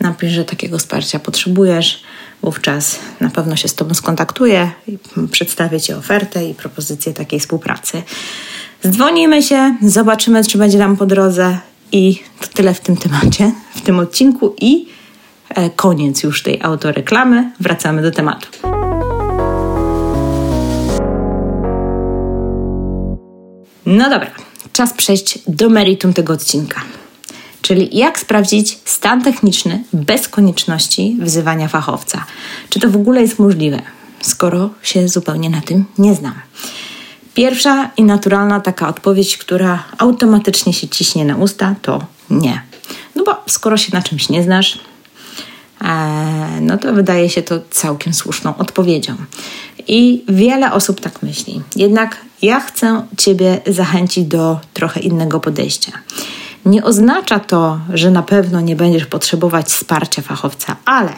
napisz, 0.00 0.32
że 0.32 0.44
takiego 0.44 0.78
wsparcia 0.78 1.18
potrzebujesz. 1.18 2.02
Wówczas 2.42 2.98
na 3.20 3.30
pewno 3.30 3.56
się 3.56 3.68
z 3.68 3.74
Tobą 3.74 3.94
skontaktuję 3.94 4.70
i 4.86 4.98
przedstawię 5.30 5.80
Ci 5.80 5.92
ofertę 5.92 6.44
i 6.44 6.54
propozycję 6.54 7.12
takiej 7.12 7.40
współpracy. 7.40 8.02
Zdzwonimy 8.82 9.42
się, 9.42 9.76
zobaczymy, 9.82 10.44
czy 10.44 10.58
będzie 10.58 10.78
nam 10.78 10.96
po 10.96 11.06
drodze. 11.06 11.58
I 11.92 12.22
to 12.40 12.46
tyle 12.46 12.74
w 12.74 12.80
tym 12.80 12.96
temacie, 12.96 13.52
w 13.74 13.80
tym 13.80 13.98
odcinku. 13.98 14.54
I 14.60 14.88
e, 15.48 15.70
koniec 15.70 16.22
już 16.22 16.42
tej 16.42 16.62
autoreklamy. 16.62 17.52
Wracamy 17.60 18.02
do 18.02 18.10
tematu. 18.10 18.48
No 23.86 24.10
dobra, 24.10 24.30
czas 24.72 24.92
przejść 24.92 25.38
do 25.46 25.68
meritum 25.68 26.12
tego 26.12 26.32
odcinka. 26.32 26.80
Czyli 27.62 27.98
jak 27.98 28.18
sprawdzić 28.18 28.78
stan 28.84 29.22
techniczny 29.22 29.84
bez 29.92 30.28
konieczności 30.28 31.16
wzywania 31.20 31.68
fachowca? 31.68 32.24
Czy 32.70 32.80
to 32.80 32.90
w 32.90 32.96
ogóle 32.96 33.20
jest 33.22 33.38
możliwe, 33.38 33.82
skoro 34.20 34.70
się 34.82 35.08
zupełnie 35.08 35.50
na 35.50 35.60
tym 35.60 35.84
nie 35.98 36.14
znam? 36.14 36.34
Pierwsza 37.34 37.90
i 37.96 38.02
naturalna 38.02 38.60
taka 38.60 38.88
odpowiedź, 38.88 39.36
która 39.36 39.84
automatycznie 39.98 40.72
się 40.72 40.88
ciśnie 40.88 41.24
na 41.24 41.36
usta, 41.36 41.74
to 41.82 42.04
nie. 42.30 42.62
No 43.14 43.24
bo 43.24 43.42
skoro 43.46 43.76
się 43.76 43.90
na 43.92 44.02
czymś 44.02 44.28
nie 44.28 44.42
znasz, 44.42 44.78
e, 45.84 46.60
no 46.60 46.78
to 46.78 46.92
wydaje 46.92 47.30
się 47.30 47.42
to 47.42 47.60
całkiem 47.70 48.14
słuszną 48.14 48.56
odpowiedzią. 48.56 49.16
I 49.92 50.24
wiele 50.28 50.72
osób 50.72 51.00
tak 51.00 51.22
myśli. 51.22 51.62
Jednak 51.76 52.16
ja 52.42 52.60
chcę 52.60 53.06
Ciebie 53.18 53.60
zachęcić 53.66 54.24
do 54.24 54.60
trochę 54.74 55.00
innego 55.00 55.40
podejścia. 55.40 55.92
Nie 56.64 56.84
oznacza 56.84 57.40
to, 57.40 57.80
że 57.94 58.10
na 58.10 58.22
pewno 58.22 58.60
nie 58.60 58.76
będziesz 58.76 59.06
potrzebować 59.06 59.66
wsparcia 59.66 60.22
fachowca, 60.22 60.76
ale 60.84 61.12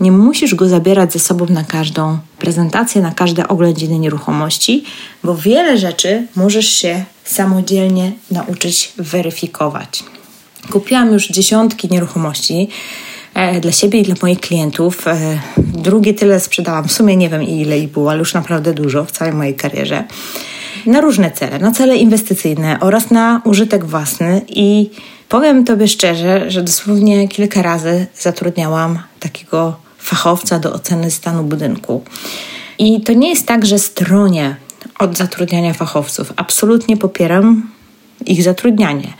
nie 0.00 0.12
musisz 0.12 0.54
go 0.54 0.68
zabierać 0.68 1.12
ze 1.12 1.18
sobą 1.18 1.46
na 1.50 1.64
każdą 1.64 2.18
prezentację, 2.38 3.02
na 3.02 3.12
każde 3.12 3.48
oględziny 3.48 3.98
nieruchomości, 3.98 4.84
bo 5.22 5.36
wiele 5.36 5.78
rzeczy 5.78 6.26
możesz 6.36 6.68
się 6.68 7.04
samodzielnie 7.24 8.12
nauczyć 8.30 8.92
weryfikować. 8.96 10.04
Kupiłam 10.72 11.12
już 11.12 11.28
dziesiątki 11.28 11.88
nieruchomości 11.90 12.68
dla 13.60 13.72
siebie 13.72 14.00
i 14.00 14.02
dla 14.02 14.14
moich 14.22 14.40
klientów. 14.40 15.08
E, 15.08 15.40
drugie 15.56 16.14
tyle 16.14 16.40
sprzedałam, 16.40 16.88
w 16.88 16.92
sumie 16.92 17.16
nie 17.16 17.28
wiem 17.28 17.42
ile 17.42 17.78
ich 17.78 17.88
było, 17.88 18.10
ale 18.10 18.18
już 18.18 18.34
naprawdę 18.34 18.74
dużo 18.74 19.04
w 19.04 19.12
całej 19.12 19.34
mojej 19.34 19.54
karierze 19.54 20.04
na 20.86 21.00
różne 21.00 21.30
cele, 21.30 21.58
na 21.58 21.72
cele 21.72 21.96
inwestycyjne 21.96 22.80
oraz 22.80 23.10
na 23.10 23.42
użytek 23.44 23.84
własny 23.84 24.42
i 24.48 24.90
powiem 25.28 25.64
Tobie 25.64 25.88
szczerze, 25.88 26.50
że 26.50 26.62
dosłownie 26.62 27.28
kilka 27.28 27.62
razy 27.62 28.06
zatrudniałam 28.18 28.98
takiego 29.20 29.76
fachowca 29.98 30.58
do 30.58 30.72
oceny 30.72 31.10
stanu 31.10 31.42
budynku. 31.42 32.02
I 32.78 33.00
to 33.00 33.12
nie 33.12 33.28
jest 33.28 33.46
tak, 33.46 33.66
że 33.66 33.78
stronię 33.78 34.56
od 34.98 35.16
zatrudniania 35.16 35.74
fachowców. 35.74 36.32
Absolutnie 36.36 36.96
popieram 36.96 37.70
ich 38.26 38.42
zatrudnianie, 38.42 39.12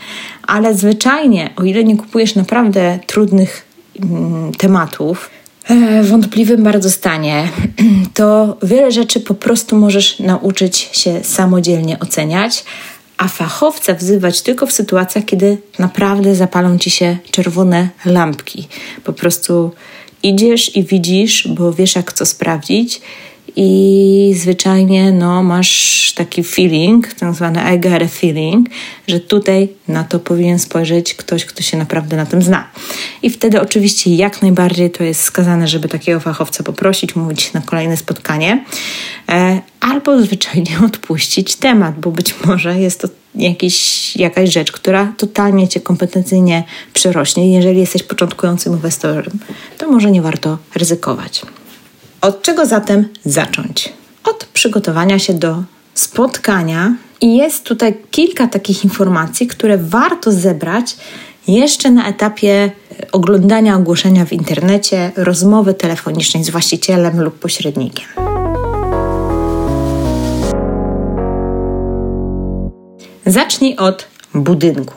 ale 0.47 0.75
zwyczajnie, 0.75 1.49
o 1.55 1.63
ile 1.63 1.83
nie 1.83 1.97
kupujesz 1.97 2.35
naprawdę 2.35 2.99
trudnych 3.07 3.64
tematów, 4.57 5.29
E, 5.69 6.03
wątpliwym 6.03 6.63
bardzo 6.63 6.91
stanie, 6.91 7.49
to 8.13 8.57
wiele 8.63 8.91
rzeczy 8.91 9.19
po 9.19 9.35
prostu 9.35 9.75
możesz 9.75 10.19
nauczyć 10.19 10.77
się 10.77 11.23
samodzielnie 11.23 11.99
oceniać, 11.99 12.63
a 13.17 13.27
fachowca 13.27 13.93
wzywać 13.93 14.41
tylko 14.41 14.67
w 14.67 14.71
sytuacjach, 14.71 15.25
kiedy 15.25 15.57
naprawdę 15.79 16.35
zapalą 16.35 16.77
ci 16.77 16.89
się 16.89 17.17
czerwone 17.31 17.89
lampki. 18.05 18.67
Po 19.03 19.13
prostu 19.13 19.71
idziesz 20.23 20.75
i 20.75 20.83
widzisz, 20.83 21.47
bo 21.47 21.73
wiesz, 21.73 21.95
jak 21.95 22.13
co 22.13 22.25
sprawdzić 22.25 23.01
i 23.55 24.35
zwyczajnie 24.37 25.11
no, 25.11 25.43
masz 25.43 26.13
taki 26.15 26.43
feeling, 26.43 27.13
tak 27.13 27.33
zwany 27.33 27.75
I 27.75 27.79
got 27.79 28.01
a 28.01 28.07
feeling, 28.07 28.69
że 29.07 29.19
tutaj 29.19 29.69
na 29.87 30.03
to 30.03 30.19
powinien 30.19 30.59
spojrzeć 30.59 31.13
ktoś, 31.13 31.45
kto 31.45 31.63
się 31.63 31.77
naprawdę 31.77 32.17
na 32.17 32.25
tym 32.25 32.41
zna. 32.41 32.67
I 33.21 33.29
wtedy 33.29 33.61
oczywiście 33.61 34.15
jak 34.15 34.41
najbardziej 34.41 34.91
to 34.91 35.03
jest 35.03 35.21
skazane, 35.21 35.67
żeby 35.67 35.87
takiego 35.87 36.19
fachowca 36.19 36.63
poprosić, 36.63 37.15
mówić 37.15 37.53
na 37.53 37.61
kolejne 37.61 37.97
spotkanie, 37.97 38.65
e, 39.29 39.61
albo 39.79 40.21
zwyczajnie 40.21 40.79
odpuścić 40.85 41.55
temat, 41.55 41.99
bo 41.99 42.11
być 42.11 42.35
może 42.45 42.79
jest 42.79 43.01
to 43.01 43.07
jakiś, 43.35 44.15
jakaś 44.15 44.53
rzecz, 44.53 44.71
która 44.71 45.13
totalnie 45.17 45.67
cię 45.67 45.81
kompetencyjnie 45.81 46.63
przerośnie. 46.93 47.53
Jeżeli 47.53 47.79
jesteś 47.79 48.03
początkującym 48.03 48.73
inwestorem, 48.73 49.39
to 49.77 49.91
może 49.91 50.11
nie 50.11 50.21
warto 50.21 50.57
ryzykować. 50.75 51.41
Od 52.21 52.41
czego 52.41 52.65
zatem 52.65 53.09
zacząć? 53.25 53.93
Od 54.23 54.45
przygotowania 54.45 55.19
się 55.19 55.33
do 55.33 55.63
spotkania 55.93 56.95
i 57.21 57.37
jest 57.37 57.63
tutaj 57.63 57.97
kilka 58.11 58.47
takich 58.47 58.83
informacji, 58.83 59.47
które 59.47 59.77
warto 59.77 60.31
zebrać 60.31 60.95
jeszcze 61.47 61.91
na 61.91 62.07
etapie 62.07 62.71
oglądania 63.11 63.75
ogłoszenia 63.75 64.25
w 64.25 64.33
internecie, 64.33 65.11
rozmowy 65.15 65.73
telefonicznej 65.73 66.43
z 66.43 66.49
właścicielem 66.49 67.21
lub 67.21 67.39
pośrednikiem. 67.39 68.05
Zacznij 73.25 73.75
od 73.75 74.07
budynku. 74.33 74.93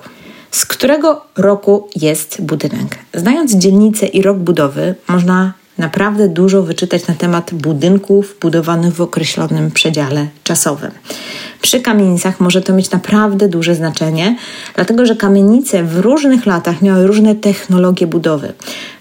Z 0.50 0.66
którego 0.66 1.24
roku 1.36 1.88
jest 1.96 2.42
budynek? 2.42 2.98
Znając 3.14 3.54
dzielnicę 3.54 4.06
i 4.06 4.22
rok 4.22 4.38
budowy, 4.38 4.94
można 5.08 5.52
naprawdę 5.78 6.28
dużo 6.28 6.62
wyczytać 6.62 7.06
na 7.06 7.14
temat 7.14 7.54
budynków 7.54 8.36
budowanych 8.40 8.94
w 8.94 9.00
określonym 9.00 9.70
przedziale 9.70 10.26
czasowym. 10.44 10.90
Przy 11.60 11.80
kamienicach 11.80 12.40
może 12.40 12.62
to 12.62 12.72
mieć 12.72 12.90
naprawdę 12.90 13.48
duże 13.48 13.74
znaczenie, 13.74 14.36
dlatego 14.74 15.06
że 15.06 15.16
kamienice 15.16 15.84
w 15.84 15.98
różnych 15.98 16.46
latach 16.46 16.82
miały 16.82 17.06
różne 17.06 17.34
technologie 17.34 18.06
budowy. 18.06 18.52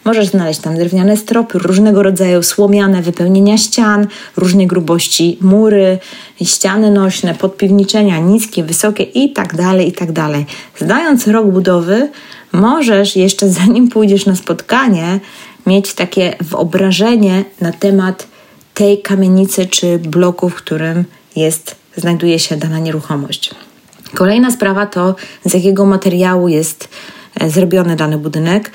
Możesz 0.05 0.27
znaleźć 0.27 0.59
tam 0.59 0.75
drewniane 0.75 1.17
stropy, 1.17 1.59
różnego 1.59 2.03
rodzaju 2.03 2.43
słomiane 2.43 3.01
wypełnienia 3.01 3.57
ścian, 3.57 4.07
różnej 4.37 4.67
grubości 4.67 5.37
mury, 5.41 5.99
ściany 6.43 6.91
nośne, 6.91 7.35
podpiwniczenia, 7.35 8.19
niskie, 8.19 8.63
wysokie 8.63 9.03
itd., 9.03 9.57
tak 9.57 9.81
itd. 9.85 10.13
Tak 10.13 10.33
Zdając 10.79 11.27
rok 11.27 11.47
budowy, 11.47 12.09
możesz 12.51 13.15
jeszcze 13.15 13.49
zanim 13.49 13.89
pójdziesz 13.89 14.25
na 14.25 14.35
spotkanie, 14.35 15.19
mieć 15.67 15.93
takie 15.93 16.35
wyobrażenie 16.41 17.45
na 17.61 17.71
temat 17.71 18.27
tej 18.73 19.01
kamienicy 19.01 19.65
czy 19.65 19.99
bloku, 19.99 20.49
w 20.49 20.55
którym 20.55 21.05
jest, 21.35 21.75
znajduje 21.95 22.39
się 22.39 22.57
dana 22.57 22.79
nieruchomość. 22.79 23.51
Kolejna 24.13 24.51
sprawa 24.51 24.85
to 24.85 25.15
z 25.45 25.53
jakiego 25.53 25.85
materiału 25.85 26.47
jest 26.47 26.89
e, 27.39 27.49
zrobiony 27.49 27.95
dany 27.95 28.17
budynek, 28.17 28.71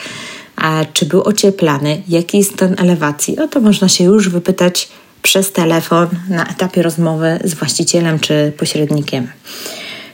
czy 0.93 1.07
był 1.07 1.23
ocieplany, 1.23 2.03
jaki 2.09 2.39
jest 2.39 2.53
stan 2.53 2.75
elewacji. 2.79 3.39
O 3.39 3.49
to 3.49 3.61
można 3.61 3.89
się 3.89 4.05
już 4.05 4.29
wypytać 4.29 4.89
przez 5.23 5.53
telefon 5.53 6.09
na 6.29 6.47
etapie 6.47 6.83
rozmowy 6.83 7.39
z 7.45 7.55
właścicielem 7.55 8.19
czy 8.19 8.53
pośrednikiem. 8.59 9.29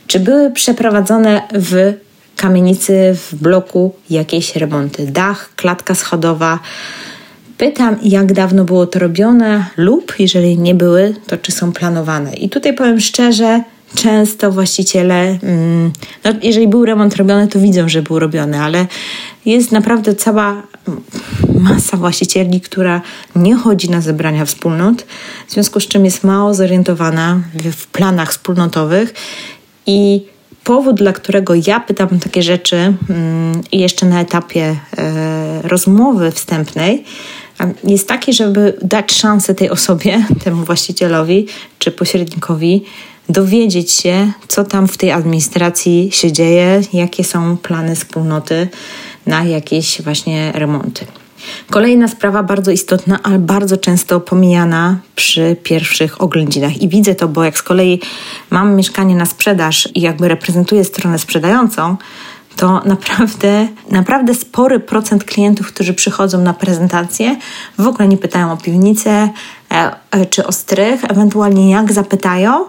Czy 0.06 0.20
były 0.20 0.50
przeprowadzone 0.50 1.42
w 1.52 1.94
kamienicy, 2.38 3.14
w 3.14 3.35
bloku 3.35 3.95
jakieś 4.11 4.57
remonty? 4.57 5.07
Dach, 5.07 5.50
klatka 5.57 5.95
schodowa. 5.95 6.59
Pytam, 7.59 7.97
jak 8.02 8.33
dawno 8.33 8.64
było 8.64 8.87
to 8.87 8.99
robione, 8.99 9.66
lub 9.76 10.14
jeżeli 10.18 10.59
nie 10.59 10.75
były, 10.75 11.14
to 11.26 11.37
czy 11.37 11.52
są 11.52 11.73
planowane. 11.73 12.35
I 12.35 12.49
tutaj 12.49 12.75
powiem 12.75 13.00
szczerze, 13.00 13.62
często 13.95 14.52
właściciele, 14.52 15.38
mm, 15.42 15.92
no 16.25 16.30
jeżeli 16.42 16.68
był 16.68 16.85
remont 16.85 17.16
robiony, 17.16 17.49
to 17.49 17.59
widzą, 17.59 17.88
że 17.88 18.02
był 18.02 18.18
robiony, 18.18 18.61
ale 18.61 18.87
jest 19.47 19.73
naprawdę 19.73 20.14
cała 20.14 20.62
masa 21.61 21.97
właścicieli, 21.97 22.61
która 22.61 23.00
nie 23.37 23.57
chodzi 23.57 23.90
na 23.90 24.00
zebrania 24.00 24.45
wspólnot, 24.45 25.02
w 25.49 25.52
związku 25.52 25.80
z 25.80 25.88
czym 25.88 26.04
jest 26.04 26.25
mało 26.25 26.54
zorientowana 26.54 27.40
w 27.73 27.87
planach 27.87 28.30
wspólnotowych 28.30 29.14
i 29.87 30.26
powód, 30.64 30.96
dla 30.96 31.12
którego 31.12 31.54
ja 31.66 31.80
pytam 31.80 32.20
takie 32.20 32.42
rzeczy 32.42 32.76
mm, 32.76 33.62
jeszcze 33.72 34.06
na 34.06 34.20
etapie 34.20 34.76
e, 34.98 35.62
rozmowy 35.62 36.30
wstępnej, 36.30 37.04
jest 37.84 38.08
taki, 38.08 38.32
żeby 38.32 38.78
dać 38.82 39.12
szansę 39.12 39.54
tej 39.54 39.70
osobie, 39.70 40.26
temu 40.44 40.64
właścicielowi 40.64 41.46
czy 41.78 41.90
pośrednikowi, 41.90 42.84
dowiedzieć 43.28 43.92
się, 43.92 44.32
co 44.48 44.64
tam 44.64 44.88
w 44.88 44.96
tej 44.96 45.12
administracji 45.12 46.08
się 46.12 46.32
dzieje, 46.32 46.80
jakie 46.92 47.24
są 47.24 47.56
plany 47.56 47.96
wspólnoty 47.96 48.68
na 49.26 49.44
jakieś 49.44 50.02
właśnie 50.02 50.52
remonty. 50.54 51.06
Kolejna 51.71 52.09
sprawa 52.09 52.42
bardzo 52.42 52.71
istotna, 52.71 53.18
ale 53.23 53.38
bardzo 53.38 53.76
często 53.76 54.21
pomijana 54.21 54.97
przy 55.16 55.57
pierwszych 55.62 56.21
oględzinach. 56.21 56.83
I 56.83 56.88
widzę 56.88 57.14
to, 57.14 57.28
bo 57.28 57.45
jak 57.45 57.59
z 57.59 57.62
kolei 57.62 58.00
mam 58.50 58.75
mieszkanie 58.75 59.14
na 59.14 59.26
sprzedaż 59.26 59.88
i 59.95 60.00
jakby 60.00 60.28
reprezentuję 60.28 60.85
stronę 60.85 61.18
sprzedającą, 61.18 61.97
to 62.57 62.83
naprawdę, 62.85 63.68
naprawdę 63.90 64.35
spory 64.35 64.80
procent 64.80 65.25
klientów, 65.25 65.66
którzy 65.66 65.95
przychodzą 65.95 66.40
na 66.40 66.54
prezentację, 66.54 67.37
w 67.78 67.87
ogóle 67.87 68.09
nie 68.09 68.16
pytają 68.16 68.52
o 68.52 68.57
piwnicę 68.57 69.30
e, 69.71 69.90
e, 70.11 70.26
czy 70.26 70.47
o 70.47 70.52
strych, 70.52 71.04
ewentualnie 71.04 71.71
jak 71.71 71.92
zapytają, 71.92 72.64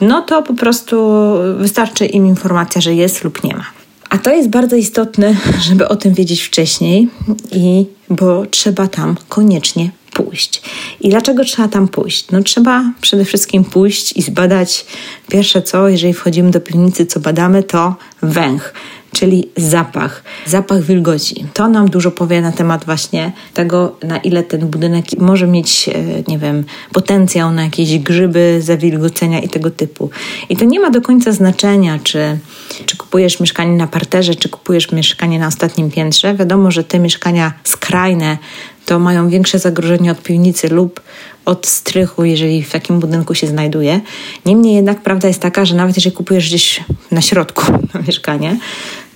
no 0.00 0.22
to 0.22 0.42
po 0.42 0.54
prostu 0.54 1.12
wystarczy 1.58 2.06
im 2.06 2.26
informacja, 2.26 2.80
że 2.80 2.94
jest 2.94 3.24
lub 3.24 3.44
nie 3.44 3.56
ma. 3.56 3.64
A 4.10 4.18
to 4.18 4.30
jest 4.30 4.48
bardzo 4.48 4.76
istotne, 4.76 5.36
żeby 5.68 5.88
o 5.88 5.96
tym 5.96 6.14
wiedzieć 6.14 6.42
wcześniej, 6.42 7.08
i 7.52 7.86
bo 8.16 8.46
trzeba 8.46 8.88
tam 8.88 9.16
koniecznie 9.28 9.90
pójść. 10.12 10.62
I 11.00 11.08
dlaczego 11.08 11.44
trzeba 11.44 11.68
tam 11.68 11.88
pójść? 11.88 12.26
No 12.30 12.42
trzeba 12.42 12.92
przede 13.00 13.24
wszystkim 13.24 13.64
pójść 13.64 14.16
i 14.16 14.22
zbadać 14.22 14.86
pierwsze 15.28 15.62
co, 15.62 15.88
jeżeli 15.88 16.14
wchodzimy 16.14 16.50
do 16.50 16.60
piwnicy, 16.60 17.06
co 17.06 17.20
badamy, 17.20 17.62
to 17.62 17.96
węch 18.22 18.74
czyli 19.12 19.48
zapach, 19.56 20.22
zapach 20.46 20.82
wilgoci. 20.82 21.46
To 21.54 21.68
nam 21.68 21.90
dużo 21.90 22.10
powie 22.10 22.40
na 22.40 22.52
temat 22.52 22.84
właśnie 22.84 23.32
tego, 23.54 23.96
na 24.02 24.18
ile 24.18 24.42
ten 24.42 24.60
budynek 24.68 25.04
może 25.18 25.46
mieć, 25.46 25.88
e, 25.88 25.92
nie 26.28 26.38
wiem, 26.38 26.64
potencjał 26.92 27.52
na 27.52 27.64
jakieś 27.64 27.98
grzyby, 27.98 28.58
zawilgocenia 28.62 29.40
i 29.40 29.48
tego 29.48 29.70
typu. 29.70 30.10
I 30.48 30.56
to 30.56 30.64
nie 30.64 30.80
ma 30.80 30.90
do 30.90 31.00
końca 31.00 31.32
znaczenia, 31.32 31.98
czy, 32.02 32.38
czy 32.86 32.96
kupujesz 32.96 33.40
mieszkanie 33.40 33.76
na 33.76 33.86
parterze, 33.86 34.34
czy 34.34 34.48
kupujesz 34.48 34.92
mieszkanie 34.92 35.38
na 35.38 35.46
ostatnim 35.46 35.90
piętrze. 35.90 36.34
Wiadomo, 36.34 36.70
że 36.70 36.84
te 36.84 36.98
mieszkania 36.98 37.52
skrajne 37.64 38.38
to 38.86 38.98
mają 38.98 39.28
większe 39.28 39.58
zagrożenie 39.58 40.12
od 40.12 40.22
piwnicy 40.22 40.68
lub 40.68 41.00
od 41.44 41.66
strychu, 41.66 42.24
jeżeli 42.24 42.62
w 42.62 42.70
takim 42.70 43.00
budynku 43.00 43.34
się 43.34 43.46
znajduje. 43.46 44.00
Niemniej 44.46 44.74
jednak 44.74 45.02
prawda 45.02 45.28
jest 45.28 45.40
taka, 45.40 45.64
że 45.64 45.74
nawet 45.74 45.96
jeżeli 45.96 46.16
kupujesz 46.16 46.48
gdzieś 46.48 46.84
na 47.10 47.20
środku 47.20 47.72
na 47.94 48.00
mieszkanie, 48.06 48.58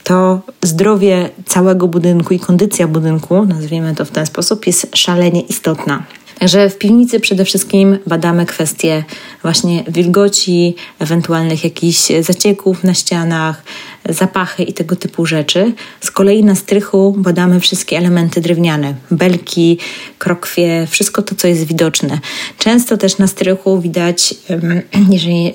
to 0.06 0.40
zdrowie 0.62 1.30
całego 1.46 1.88
budynku 1.88 2.34
i 2.34 2.38
kondycja 2.38 2.88
budynku, 2.88 3.44
nazwijmy 3.44 3.94
to 3.94 4.04
w 4.04 4.10
ten 4.10 4.26
sposób, 4.26 4.66
jest 4.66 4.96
szalenie 4.96 5.40
istotna. 5.40 6.02
Także 6.38 6.70
w 6.70 6.78
piwnicy 6.78 7.20
przede 7.20 7.44
wszystkim 7.44 7.98
badamy 8.06 8.46
kwestie 8.46 9.04
właśnie 9.42 9.84
wilgoci, 9.88 10.74
ewentualnych 10.98 11.64
jakichś 11.64 11.98
zacieków 12.20 12.84
na 12.84 12.94
ścianach, 12.94 13.62
zapachy 14.08 14.62
i 14.62 14.72
tego 14.72 14.96
typu 14.96 15.26
rzeczy. 15.26 15.72
Z 16.00 16.10
kolei 16.10 16.44
na 16.44 16.54
strychu 16.54 17.14
badamy 17.18 17.60
wszystkie 17.60 17.98
elementy 17.98 18.40
drewniane, 18.40 18.94
belki, 19.10 19.78
krokwie, 20.18 20.86
wszystko 20.90 21.22
to, 21.22 21.34
co 21.34 21.48
jest 21.48 21.64
widoczne. 21.64 22.18
Często 22.58 22.96
też 22.96 23.18
na 23.18 23.26
strychu 23.26 23.80
widać, 23.80 24.34
jeżeli 25.10 25.54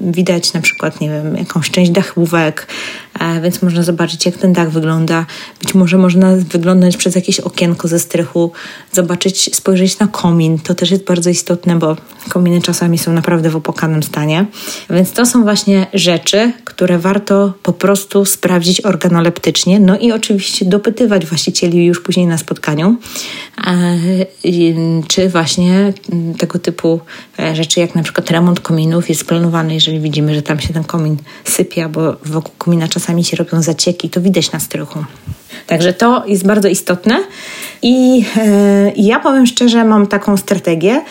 widać 0.00 0.52
na 0.52 0.60
przykład, 0.60 1.00
nie 1.00 1.08
wiem, 1.08 1.36
jakąś 1.36 1.70
część 1.70 1.90
dachówek, 1.90 2.66
więc 3.42 3.62
można 3.62 3.82
zobaczyć, 3.82 4.26
jak 4.26 4.36
ten 4.36 4.52
dach 4.52 4.70
wygląda. 4.70 5.26
Być 5.62 5.74
może 5.74 5.98
można 5.98 6.36
wyglądać 6.36 6.96
przez 6.96 7.14
jakieś 7.14 7.40
okienko 7.40 7.88
ze 7.88 7.98
strychu, 7.98 8.52
zobaczyć, 8.92 9.56
spojrzeć 9.56 9.98
na 9.98 10.06
komin. 10.06 10.58
To 10.58 10.74
też 10.74 10.90
jest 10.90 11.04
bardzo 11.04 11.30
istotne, 11.30 11.78
bo 11.78 11.96
kominy 12.28 12.62
czasami 12.62 12.98
są 12.98 13.12
naprawdę 13.12 13.50
w 13.50 13.56
opłakanym 13.56 14.02
stanie. 14.02 14.46
Więc 14.90 15.12
to 15.12 15.26
są 15.26 15.42
właśnie 15.42 15.86
rzeczy, 15.94 16.52
które 16.64 16.98
warto 16.98 17.52
po 17.62 17.72
prostu 17.72 18.24
sprawdzić 18.24 18.80
organoleptycznie, 18.80 19.80
no 19.80 19.98
i 19.98 20.12
oczywiście 20.12 20.64
dopytywać 20.64 21.26
właścicieli 21.26 21.86
już 21.86 22.02
później 22.02 22.26
na 22.26 22.38
spotkaniu, 22.38 22.96
e, 23.66 23.96
czy 25.08 25.28
właśnie 25.28 25.92
tego 26.38 26.58
typu 26.58 27.00
e, 27.38 27.56
rzeczy, 27.56 27.80
jak 27.80 27.94
na 27.94 28.02
przykład 28.02 28.30
remont 28.30 28.60
kominów 28.60 29.08
jest 29.08 29.24
planowany, 29.24 29.74
jeżeli 29.74 30.00
widzimy, 30.00 30.34
że 30.34 30.42
tam 30.42 30.60
się 30.60 30.74
ten 30.74 30.84
komin 30.84 31.16
sypia, 31.44 31.88
bo 31.88 32.16
wokół 32.24 32.52
komina 32.58 32.88
czasami 32.88 33.01
się 33.24 33.36
robią 33.36 33.62
zacieki, 33.62 34.10
to 34.10 34.20
widać 34.20 34.52
na 34.52 34.60
strychu. 34.60 35.04
Także 35.66 35.92
to 35.92 36.26
jest 36.26 36.46
bardzo 36.46 36.68
istotne 36.68 37.18
i 37.82 38.24
e, 38.36 38.92
ja 38.96 39.20
powiem 39.20 39.46
szczerze, 39.46 39.84
mam 39.84 40.06
taką 40.06 40.36
strategię, 40.36 41.02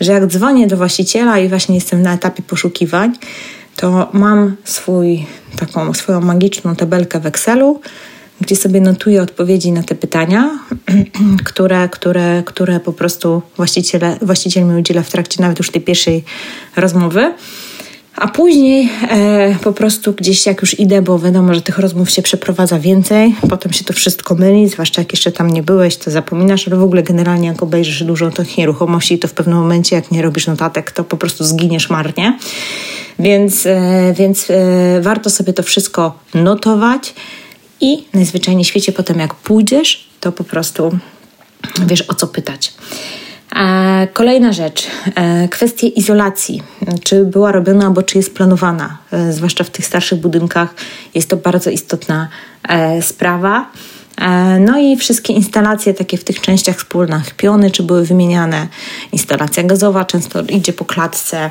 że 0.00 0.12
jak 0.12 0.26
dzwonię 0.26 0.66
do 0.66 0.76
właściciela 0.76 1.38
i 1.38 1.48
właśnie 1.48 1.74
jestem 1.74 2.02
na 2.02 2.14
etapie 2.14 2.42
poszukiwań, 2.42 3.12
to 3.76 4.08
mam 4.12 4.56
swój, 4.64 5.26
taką 5.56 5.94
swoją 5.94 6.20
magiczną 6.20 6.76
tabelkę 6.76 7.20
w 7.20 7.26
Excelu, 7.26 7.80
gdzie 8.40 8.56
sobie 8.56 8.80
notuję 8.80 9.22
odpowiedzi 9.22 9.72
na 9.72 9.82
te 9.82 9.94
pytania, 9.94 10.50
które, 11.44 11.88
które, 11.88 12.42
które 12.46 12.80
po 12.80 12.92
prostu 12.92 13.42
właściciel 14.22 14.64
mi 14.64 14.80
udziela 14.80 15.02
w 15.02 15.10
trakcie 15.10 15.42
nawet 15.42 15.58
już 15.58 15.70
tej 15.70 15.82
pierwszej 15.82 16.24
rozmowy. 16.76 17.32
A 18.16 18.28
później 18.28 18.88
e, 19.10 19.56
po 19.62 19.72
prostu 19.72 20.12
gdzieś 20.12 20.46
jak 20.46 20.60
już 20.60 20.80
idę, 20.80 21.02
bo 21.02 21.18
wiadomo, 21.18 21.54
że 21.54 21.62
tych 21.62 21.78
rozmów 21.78 22.10
się 22.10 22.22
przeprowadza 22.22 22.78
więcej, 22.78 23.34
potem 23.48 23.72
się 23.72 23.84
to 23.84 23.92
wszystko 23.92 24.34
myli, 24.34 24.68
zwłaszcza 24.68 25.02
jak 25.02 25.12
jeszcze 25.12 25.32
tam 25.32 25.50
nie 25.50 25.62
byłeś, 25.62 25.96
to 25.96 26.10
zapominasz, 26.10 26.68
ale 26.68 26.76
w 26.76 26.82
ogóle 26.82 27.02
generalnie 27.02 27.48
jak 27.48 27.62
obejrzysz 27.62 28.04
dużo 28.04 28.30
tych 28.30 28.56
nieruchomości, 28.56 29.18
to 29.18 29.28
w 29.28 29.32
pewnym 29.32 29.56
momencie 29.56 29.96
jak 29.96 30.10
nie 30.10 30.22
robisz 30.22 30.46
notatek, 30.46 30.90
to 30.90 31.04
po 31.04 31.16
prostu 31.16 31.44
zginiesz 31.44 31.90
marnie. 31.90 32.38
Więc, 33.18 33.66
e, 33.66 34.14
więc 34.16 34.50
e, 34.50 35.00
warto 35.00 35.30
sobie 35.30 35.52
to 35.52 35.62
wszystko 35.62 36.18
notować 36.34 37.14
i 37.80 38.04
najzwyczajniej 38.14 38.64
w 38.64 38.68
świecie 38.68 38.92
potem 38.92 39.18
jak 39.18 39.34
pójdziesz, 39.34 40.08
to 40.20 40.32
po 40.32 40.44
prostu 40.44 40.98
wiesz 41.86 42.04
o 42.08 42.14
co 42.14 42.26
pytać. 42.26 42.72
E, 43.56 44.08
kolejna 44.12 44.52
rzecz, 44.52 44.86
kwestie 45.50 45.86
izolacji. 45.86 46.62
Czy 47.04 47.24
była 47.24 47.52
robiona, 47.52 47.86
albo 47.86 48.02
czy 48.02 48.18
jest 48.18 48.34
planowana, 48.34 48.98
zwłaszcza 49.30 49.64
w 49.64 49.70
tych 49.70 49.86
starszych 49.86 50.20
budynkach, 50.20 50.74
jest 51.14 51.30
to 51.30 51.36
bardzo 51.36 51.70
istotna 51.70 52.28
sprawa. 53.00 53.70
E, 54.20 54.58
no 54.60 54.78
i 54.78 54.96
wszystkie 54.96 55.32
instalacje 55.32 55.94
takie 55.94 56.16
w 56.16 56.24
tych 56.24 56.40
częściach 56.40 56.76
wspólnych, 56.76 57.34
piony, 57.34 57.70
czy 57.70 57.82
były 57.82 58.04
wymieniane. 58.04 58.68
Instalacja 59.12 59.62
gazowa 59.62 60.04
często 60.04 60.42
idzie 60.42 60.72
po 60.72 60.84
klatce, 60.84 61.50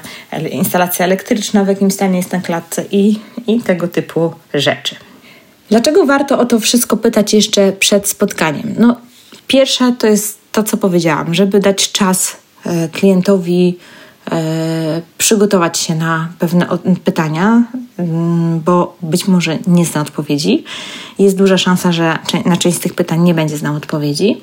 instalacja 0.52 1.06
elektryczna 1.06 1.64
w 1.64 1.68
jakim 1.68 1.92
stanie 1.92 2.18
jest 2.18 2.32
na 2.32 2.40
klatce 2.40 2.86
i, 2.92 3.20
i 3.48 3.62
tego 3.62 3.88
typu 3.88 4.34
rzeczy. 4.54 4.96
Dlaczego 5.70 6.06
warto 6.06 6.40
o 6.40 6.46
to 6.46 6.60
wszystko 6.60 6.98
pytać 6.98 7.34
jeszcze 7.34 7.72
przed 7.72 8.08
spotkaniem? 8.08 8.76
No, 8.78 8.98
pierwsze 9.48 9.96
to 10.00 10.08
jest 10.08 10.39
to, 10.52 10.64
co 10.64 10.78
powiedziałam, 10.78 11.34
żeby 11.34 11.60
dać 11.60 11.92
czas 11.92 12.38
e, 12.66 12.90
klientowi 12.90 13.78
E, 14.32 15.02
przygotować 15.18 15.80
się 15.80 15.96
na 15.96 16.30
pewne 16.40 16.68
pytania, 17.04 17.64
mm, 17.98 18.60
bo 18.60 18.98
być 19.02 19.28
może 19.28 19.58
nie 19.68 19.86
zna 19.86 20.02
odpowiedzi. 20.02 20.64
Jest 21.20 21.38
duża 21.38 21.58
szansa, 21.58 21.92
że 21.92 22.18
na 22.46 22.58
część 22.58 22.78
z 22.78 22.80
tych 22.80 22.94
pytań 22.94 23.22
nie 23.22 23.34
będzie 23.34 23.58
znał 23.58 23.76
odpowiedzi. 23.76 24.42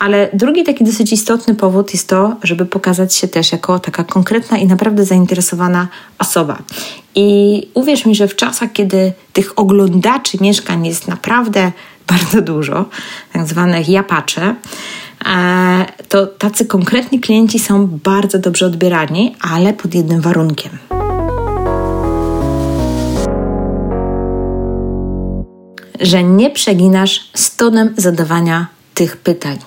Ale 0.00 0.28
drugi 0.32 0.64
taki 0.64 0.84
dosyć 0.84 1.12
istotny 1.12 1.54
powód 1.54 1.92
jest 1.92 2.08
to, 2.08 2.36
żeby 2.42 2.66
pokazać 2.66 3.14
się 3.14 3.28
też 3.28 3.52
jako 3.52 3.78
taka 3.78 4.04
konkretna 4.04 4.58
i 4.58 4.66
naprawdę 4.66 5.04
zainteresowana 5.04 5.88
osoba. 6.18 6.58
I 7.14 7.60
uwierz 7.74 8.06
mi, 8.06 8.14
że 8.14 8.28
w 8.28 8.36
czasach, 8.36 8.72
kiedy 8.72 9.12
tych 9.32 9.58
oglądaczy 9.58 10.38
mieszkań 10.40 10.86
jest 10.86 11.08
naprawdę 11.08 11.72
bardzo 12.06 12.42
dużo, 12.42 12.84
tak 13.32 13.46
zwanych 13.46 13.88
japacze, 13.88 14.42
e, 14.42 14.54
to 16.08 16.26
tacy 16.26 16.66
konkretni 16.66 17.20
klienci 17.20 17.58
są 17.58 17.86
bardzo 17.86 18.38
dobrze 18.38 18.66
odbierani, 18.66 19.34
ale 19.40 19.72
pod 19.72 19.94
jednym 19.94 20.20
warunkiem. 20.20 20.78
Że 26.00 26.24
nie 26.24 26.50
przeginasz 26.50 27.30
z 27.34 27.56
tonem 27.56 27.94
zadawania 27.96 28.66
tych 28.94 29.16
pytań. 29.16 29.58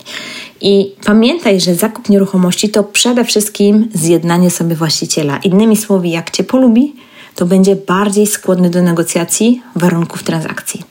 I 0.61 0.95
pamiętaj, 1.05 1.61
że 1.61 1.75
zakup 1.75 2.09
nieruchomości 2.09 2.69
to 2.69 2.83
przede 2.83 3.25
wszystkim 3.25 3.89
zjednanie 3.93 4.51
sobie 4.51 4.75
właściciela. 4.75 5.37
Innymi 5.37 5.77
słowy, 5.77 6.07
jak 6.07 6.31
cię 6.31 6.43
polubi, 6.43 6.95
to 7.35 7.45
będzie 7.45 7.75
bardziej 7.75 8.27
skłonny 8.27 8.69
do 8.69 8.81
negocjacji 8.81 9.61
warunków 9.75 10.23
transakcji. 10.23 10.83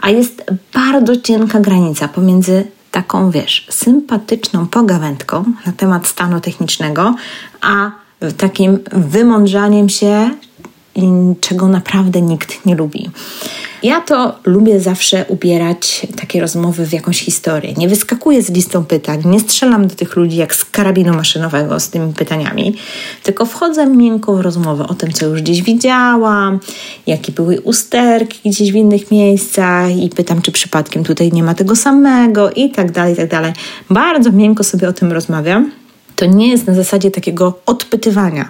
A 0.00 0.10
jest 0.10 0.44
bardzo 0.74 1.16
cienka 1.16 1.60
granica 1.60 2.08
pomiędzy 2.08 2.64
taką, 2.98 3.30
wiesz, 3.30 3.66
sympatyczną 3.70 4.66
pogawędką 4.66 5.44
na 5.66 5.72
temat 5.72 6.06
stanu 6.06 6.40
technicznego, 6.40 7.14
a 7.60 7.90
takim 8.36 8.78
wymądrzaniem 8.92 9.88
się, 9.88 10.30
czego 11.40 11.68
naprawdę 11.68 12.22
nikt 12.22 12.66
nie 12.66 12.74
lubi. 12.74 13.10
Ja 13.82 14.00
to 14.00 14.38
lubię 14.44 14.80
zawsze 14.80 15.24
ubierać 15.28 16.06
takie 16.16 16.40
rozmowy 16.40 16.86
w 16.86 16.92
jakąś 16.92 17.20
historię. 17.20 17.74
Nie 17.76 17.88
wyskakuję 17.88 18.42
z 18.42 18.50
listą 18.50 18.84
pytań, 18.84 19.22
nie 19.24 19.40
strzelam 19.40 19.86
do 19.86 19.94
tych 19.94 20.16
ludzi 20.16 20.36
jak 20.36 20.54
z 20.54 20.64
karabinu 20.64 21.14
maszynowego 21.14 21.80
z 21.80 21.88
tymi 21.88 22.12
pytaniami, 22.12 22.74
tylko 23.22 23.46
wchodzę 23.46 23.86
miękko 23.86 24.36
w 24.36 24.40
rozmowę 24.40 24.86
o 24.88 24.94
tym, 24.94 25.12
co 25.12 25.26
już 25.26 25.42
gdzieś 25.42 25.62
widziałam, 25.62 26.60
jakie 27.06 27.32
były 27.32 27.60
usterki 27.60 28.50
gdzieś 28.50 28.72
w 28.72 28.74
innych 28.74 29.10
miejscach 29.10 29.96
i 29.96 30.08
pytam, 30.08 30.42
czy 30.42 30.52
przypadkiem 30.52 31.04
tutaj 31.04 31.32
nie 31.32 31.42
ma 31.42 31.54
tego 31.54 31.76
samego 31.76 32.50
i 32.50 32.70
tak 32.70 32.92
dalej, 32.92 33.14
i 33.14 33.16
tak 33.16 33.30
dalej. 33.30 33.52
Bardzo 33.90 34.32
miękko 34.32 34.64
sobie 34.64 34.88
o 34.88 34.92
tym 34.92 35.12
rozmawiam. 35.12 35.70
To 36.16 36.26
nie 36.26 36.48
jest 36.48 36.66
na 36.66 36.74
zasadzie 36.74 37.10
takiego 37.10 37.58
odpytywania 37.66 38.48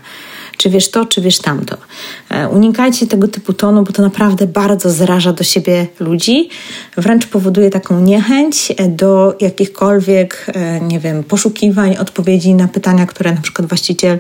czy 0.59 0.71
wiesz 0.71 0.90
to, 0.90 1.07
czy 1.07 1.21
wiesz 1.21 1.38
tamto. 1.38 1.77
E, 2.31 2.49
unikajcie 2.49 3.07
tego 3.07 3.29
typu 3.29 3.53
tonu, 3.53 3.83
bo 3.83 3.92
to 3.92 4.03
naprawdę 4.03 4.47
bardzo 4.47 4.90
zraża 4.90 5.33
do 5.33 5.44
siebie 5.44 5.87
ludzi, 6.01 6.49
wręcz 6.97 7.27
powoduje 7.27 7.71
taką 7.71 8.01
niechęć 8.01 8.73
e, 8.77 8.88
do 8.88 9.37
jakichkolwiek, 9.40 10.47
e, 10.55 10.81
nie 10.81 11.01
wiem, 11.01 11.25
poszukiwań 11.25 11.97
odpowiedzi 11.97 12.55
na 12.55 12.68
pytania, 12.68 13.07
które 13.07 13.33
na 13.33 13.40
przykład 13.40 13.68
właściciel 13.68 14.18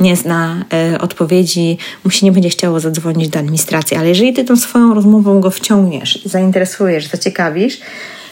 nie 0.00 0.16
zna 0.16 0.64
odpowiedzi, 1.00 1.78
mu 2.04 2.10
się 2.10 2.26
nie 2.26 2.32
będzie 2.32 2.48
chciało 2.48 2.80
zadzwonić 2.80 3.28
do 3.28 3.38
administracji. 3.38 3.96
Ale 3.96 4.08
jeżeli 4.08 4.32
ty 4.32 4.44
tą 4.44 4.56
swoją 4.56 4.94
rozmową 4.94 5.40
go 5.40 5.50
wciągniesz, 5.50 6.24
zainteresujesz, 6.24 7.06
zaciekawisz, 7.06 7.80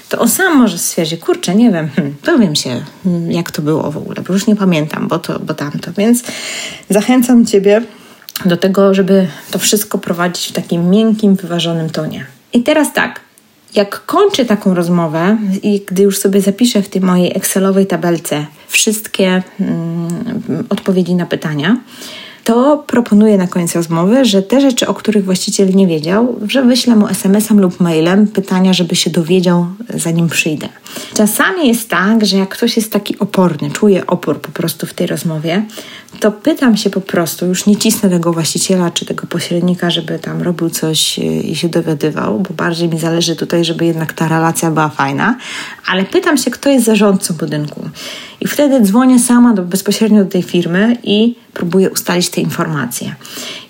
to 0.08 0.18
on 0.18 0.28
sam 0.28 0.58
może 0.58 0.78
stwierdzić, 0.78 1.20
kurczę, 1.20 1.54
nie 1.54 1.70
wiem, 1.70 1.88
hmm, 2.24 2.56
się, 2.56 2.82
hmm, 3.04 3.32
jak 3.32 3.50
to 3.50 3.62
było 3.62 3.90
w 3.90 3.96
ogóle, 3.96 4.22
bo 4.28 4.32
już 4.32 4.46
nie 4.46 4.56
pamiętam, 4.56 5.08
bo 5.08 5.18
to, 5.18 5.40
bo 5.40 5.54
tamto. 5.54 5.92
Więc 5.98 6.22
zachęcam 6.90 7.46
Ciebie 7.46 7.82
do 8.44 8.56
tego, 8.56 8.94
żeby 8.94 9.28
to 9.50 9.58
wszystko 9.58 9.98
prowadzić 9.98 10.46
w 10.46 10.52
takim 10.52 10.90
miękkim, 10.90 11.34
wyważonym 11.36 11.90
tonie. 11.90 12.26
I 12.52 12.62
teraz 12.62 12.92
tak, 12.92 13.20
jak 13.74 14.06
kończę 14.06 14.44
taką 14.44 14.74
rozmowę 14.74 15.38
i 15.62 15.84
gdy 15.86 16.02
już 16.02 16.18
sobie 16.18 16.40
zapiszę 16.40 16.82
w 16.82 16.88
tej 16.88 17.00
mojej 17.00 17.36
Excelowej 17.36 17.86
tabelce 17.86 18.46
wszystkie 18.68 19.42
mm, 19.60 20.08
odpowiedzi 20.70 21.14
na 21.14 21.26
pytania, 21.26 21.76
to 22.48 22.84
proponuję 22.86 23.38
na 23.38 23.46
koniec 23.46 23.74
rozmowy, 23.74 24.24
że 24.24 24.42
te 24.42 24.60
rzeczy, 24.60 24.86
o 24.86 24.94
których 24.94 25.24
właściciel 25.24 25.74
nie 25.74 25.86
wiedział, 25.86 26.38
że 26.48 26.62
wyślę 26.62 26.96
mu 26.96 27.08
SMS-em 27.08 27.60
lub 27.60 27.80
mailem 27.80 28.26
pytania, 28.26 28.72
żeby 28.72 28.96
się 28.96 29.10
dowiedział, 29.10 29.66
zanim 29.94 30.28
przyjdę. 30.28 30.68
Czasami 31.14 31.68
jest 31.68 31.88
tak, 31.88 32.26
że 32.26 32.36
jak 32.36 32.48
ktoś 32.48 32.76
jest 32.76 32.92
taki 32.92 33.18
oporny, 33.18 33.70
czuje 33.70 34.06
opór 34.06 34.40
po 34.40 34.52
prostu 34.52 34.86
w 34.86 34.94
tej 34.94 35.06
rozmowie, 35.06 35.64
to 36.20 36.32
pytam 36.32 36.76
się 36.76 36.90
po 36.90 37.00
prostu, 37.00 37.46
już 37.46 37.66
nie 37.66 37.76
cisnę 37.76 38.10
tego 38.10 38.32
właściciela 38.32 38.90
czy 38.90 39.04
tego 39.04 39.26
pośrednika, 39.26 39.90
żeby 39.90 40.18
tam 40.18 40.42
robił 40.42 40.70
coś 40.70 41.18
i 41.18 41.56
się 41.56 41.68
dowiadywał, 41.68 42.40
bo 42.40 42.54
bardziej 42.54 42.88
mi 42.88 42.98
zależy 42.98 43.36
tutaj, 43.36 43.64
żeby 43.64 43.86
jednak 43.86 44.12
ta 44.12 44.28
relacja 44.28 44.70
była 44.70 44.88
fajna, 44.88 45.36
ale 45.86 46.04
pytam 46.04 46.36
się, 46.36 46.50
kto 46.50 46.70
jest 46.70 46.84
zarządcą 46.84 47.34
budynku. 47.34 47.90
I 48.40 48.48
wtedy 48.48 48.80
dzwonię 48.80 49.18
sama 49.18 49.54
do, 49.54 49.62
bezpośrednio 49.62 50.24
do 50.24 50.30
tej 50.30 50.42
firmy 50.42 50.96
i 51.02 51.36
próbuję 51.54 51.90
ustalić 51.90 52.28
te 52.28 52.40
informacje. 52.40 53.14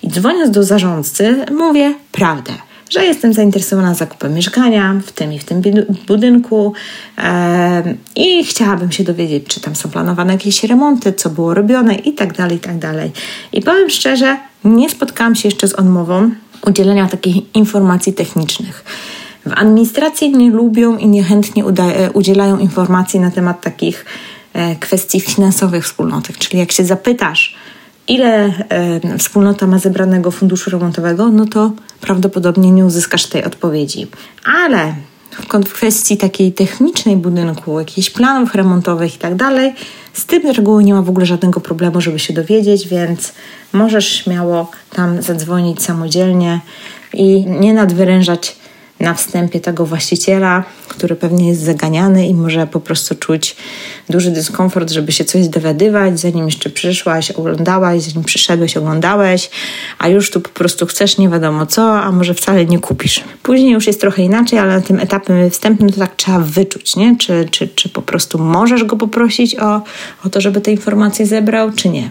I 0.03 0.09
dzwoniąc 0.09 0.51
do 0.51 0.63
zarządcy, 0.63 1.45
mówię 1.51 1.95
prawdę 2.11 2.68
że 2.89 3.05
jestem 3.05 3.33
zainteresowana 3.33 3.93
zakupem 3.93 4.33
mieszkania 4.33 4.95
w 5.05 5.11
tym 5.11 5.33
i 5.33 5.39
w 5.39 5.43
tym 5.43 5.61
budynku 6.07 6.73
e, 7.17 7.95
i 8.15 8.43
chciałabym 8.43 8.91
się 8.91 9.03
dowiedzieć, 9.03 9.47
czy 9.47 9.61
tam 9.61 9.75
są 9.75 9.89
planowane 9.89 10.33
jakieś 10.33 10.63
remonty, 10.63 11.13
co 11.13 11.29
było 11.29 11.53
robione 11.53 11.95
i 11.95 12.13
tak 12.13 12.33
dalej, 12.33 12.57
i 12.57 12.59
tak 12.59 12.77
dalej. 12.77 13.11
I 13.53 13.61
powiem 13.61 13.89
szczerze, 13.89 14.37
nie 14.63 14.89
spotkałam 14.89 15.35
się 15.35 15.47
jeszcze 15.47 15.67
z 15.67 15.73
odmową 15.73 16.31
udzielenia 16.67 17.07
takich 17.07 17.55
informacji 17.55 18.13
technicznych. 18.13 18.83
W 19.45 19.53
administracji 19.53 20.31
nie 20.31 20.49
lubią 20.49 20.97
i 20.97 21.07
niechętnie 21.07 21.63
e, 21.63 22.11
udzielają 22.11 22.57
informacji 22.57 23.19
na 23.19 23.31
temat 23.31 23.61
takich 23.61 24.05
e, 24.53 24.75
kwestii 24.75 25.19
finansowych 25.19 25.85
wspólnotek. 25.85 26.37
Czyli 26.37 26.59
jak 26.59 26.71
się 26.71 26.85
zapytasz, 26.85 27.55
ile 28.09 28.53
e, 28.69 29.17
wspólnota 29.17 29.67
ma 29.67 29.79
zebranego 29.79 30.31
funduszu 30.31 30.69
remontowego, 30.69 31.29
no 31.29 31.45
to 31.45 31.71
prawdopodobnie 32.01 32.71
nie 32.71 32.85
uzyskasz 32.85 33.25
tej 33.25 33.43
odpowiedzi. 33.43 34.07
Ale 34.63 34.93
w 35.65 35.73
kwestii 35.73 36.17
takiej 36.17 36.53
technicznej 36.53 37.15
budynku, 37.15 37.79
jakichś 37.79 38.09
planów 38.09 38.55
remontowych 38.55 39.15
i 39.15 39.17
tak 39.17 39.35
dalej, 39.35 39.73
z 40.13 40.25
tym 40.25 40.51
reguły 40.51 40.83
nie 40.83 40.93
ma 40.93 41.01
w 41.01 41.09
ogóle 41.09 41.25
żadnego 41.25 41.59
problemu, 41.59 42.01
żeby 42.01 42.19
się 42.19 42.33
dowiedzieć, 42.33 42.87
więc 42.87 43.33
możesz 43.73 44.07
śmiało 44.07 44.71
tam 44.93 45.21
zadzwonić 45.21 45.81
samodzielnie 45.81 46.59
i 47.13 47.45
nie 47.45 47.73
nadwyrężać 47.73 48.58
na 48.99 49.13
wstępie 49.13 49.59
tego 49.59 49.85
właściciela, 49.85 50.63
który 50.87 51.15
pewnie 51.15 51.47
jest 51.47 51.61
zaganiany 51.61 52.27
i 52.27 52.33
może 52.33 52.67
po 52.67 52.79
prostu 52.79 53.15
czuć 53.15 53.55
duży 54.09 54.31
dyskomfort, 54.31 54.91
żeby 54.91 55.11
się 55.11 55.25
coś 55.25 55.47
dowiadywać, 55.47 56.19
zanim 56.19 56.45
jeszcze 56.45 56.69
przyszłaś, 56.69 57.31
oglądałaś, 57.31 58.01
zanim 58.01 58.23
przyszedłeś, 58.23 58.77
oglądałeś, 58.77 59.49
a 59.99 60.07
już 60.07 60.31
tu 60.31 60.41
po 60.41 60.49
prostu 60.49 60.85
chcesz 60.85 61.17
nie 61.17 61.29
wiadomo 61.29 61.65
co, 61.65 62.01
a 62.01 62.11
może 62.11 62.33
wcale 62.33 62.65
nie 62.65 62.79
kupisz. 62.79 63.23
Później 63.43 63.71
już 63.71 63.87
jest 63.87 64.01
trochę 64.01 64.21
inaczej, 64.21 64.59
ale 64.59 64.75
na 64.75 64.81
tym 64.81 64.99
etapie 64.99 65.49
wstępnym 65.49 65.89
to 65.89 65.99
tak 65.99 66.15
trzeba 66.15 66.39
wyczuć, 66.39 66.95
nie? 66.95 67.17
Czy, 67.17 67.47
czy, 67.51 67.67
czy 67.67 67.89
po 67.89 68.01
prostu 68.01 68.39
możesz 68.39 68.83
go 68.83 68.95
poprosić 68.95 69.55
o, 69.55 69.81
o 70.25 70.29
to, 70.29 70.41
żeby 70.41 70.61
te 70.61 70.71
informacje 70.71 71.25
zebrał, 71.25 71.71
czy 71.71 71.89
nie. 71.89 72.09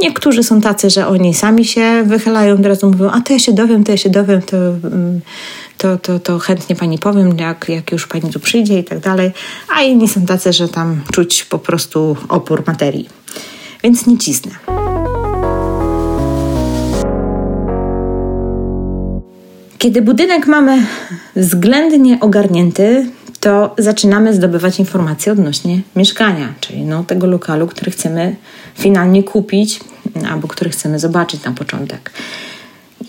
Niektórzy 0.00 0.42
są 0.42 0.60
tacy, 0.60 0.90
że 0.90 1.06
oni 1.06 1.34
sami 1.34 1.64
się 1.64 2.02
wychylają, 2.06 2.54
od 2.54 2.66
razu 2.66 2.90
mówią, 2.90 3.10
a 3.10 3.20
to 3.20 3.32
ja 3.32 3.38
się 3.38 3.52
dowiem, 3.52 3.84
to 3.84 3.92
ja 3.92 3.98
się 3.98 4.10
dowiem, 4.10 4.42
to... 4.42 4.56
Mm, 4.56 5.20
to, 5.78 5.98
to, 5.98 6.20
to 6.20 6.38
chętnie 6.38 6.76
pani 6.76 6.98
powiem, 6.98 7.38
jak, 7.38 7.68
jak 7.68 7.92
już 7.92 8.06
pani 8.06 8.30
tu 8.30 8.40
przyjdzie 8.40 8.78
i 8.78 8.84
tak 8.84 8.98
dalej. 8.98 9.30
A 9.76 9.82
inni 9.82 10.08
są 10.08 10.26
tacy, 10.26 10.52
że 10.52 10.68
tam 10.68 11.00
czuć 11.12 11.44
po 11.44 11.58
prostu 11.58 12.16
opór 12.28 12.62
materii. 12.66 13.08
Więc 13.82 14.06
nie 14.06 14.18
cisnę. 14.18 14.52
Kiedy 19.78 20.02
budynek 20.02 20.46
mamy 20.46 20.86
względnie 21.36 22.20
ogarnięty, 22.20 23.10
to 23.40 23.74
zaczynamy 23.78 24.34
zdobywać 24.34 24.78
informacje 24.78 25.32
odnośnie 25.32 25.80
mieszkania, 25.96 26.54
czyli 26.60 26.82
no, 26.82 27.04
tego 27.04 27.26
lokalu, 27.26 27.66
który 27.66 27.90
chcemy 27.90 28.36
finalnie 28.74 29.22
kupić 29.22 29.80
albo 30.30 30.48
który 30.48 30.70
chcemy 30.70 30.98
zobaczyć 30.98 31.44
na 31.44 31.52
początek. 31.52 32.10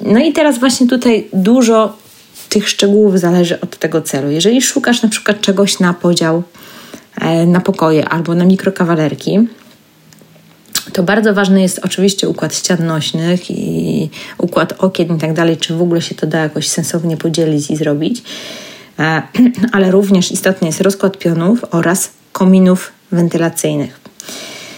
No 0.01 0.19
i 0.19 0.33
teraz 0.33 0.59
właśnie 0.59 0.87
tutaj 0.87 1.27
dużo 1.33 1.97
tych 2.49 2.69
szczegółów 2.69 3.19
zależy 3.19 3.61
od 3.61 3.77
tego 3.77 4.01
celu. 4.01 4.31
Jeżeli 4.31 4.61
szukasz 4.61 5.01
na 5.01 5.09
przykład 5.09 5.41
czegoś 5.41 5.79
na 5.79 5.93
podział 5.93 6.43
e, 7.21 7.45
na 7.45 7.59
pokoje 7.59 8.09
albo 8.09 8.35
na 8.35 8.45
mikrokawalerki, 8.45 9.39
to 10.93 11.03
bardzo 11.03 11.33
ważny 11.33 11.61
jest 11.61 11.79
oczywiście 11.83 12.29
układ 12.29 12.55
ścian 12.55 12.85
nośnych 12.85 13.51
i 13.51 14.09
układ 14.37 14.73
okien 14.77 15.15
i 15.15 15.19
tak 15.19 15.33
dalej, 15.33 15.57
czy 15.57 15.73
w 15.73 15.81
ogóle 15.81 16.01
się 16.01 16.15
to 16.15 16.27
da 16.27 16.39
jakoś 16.39 16.67
sensownie 16.67 17.17
podzielić 17.17 17.71
i 17.71 17.75
zrobić. 17.75 18.23
E, 18.99 19.21
ale 19.73 19.91
również 19.91 20.31
istotny 20.31 20.67
jest 20.67 20.81
rozkład 20.81 21.17
pionów 21.17 21.65
oraz 21.71 22.11
kominów 22.31 22.91
wentylacyjnych. 23.11 23.99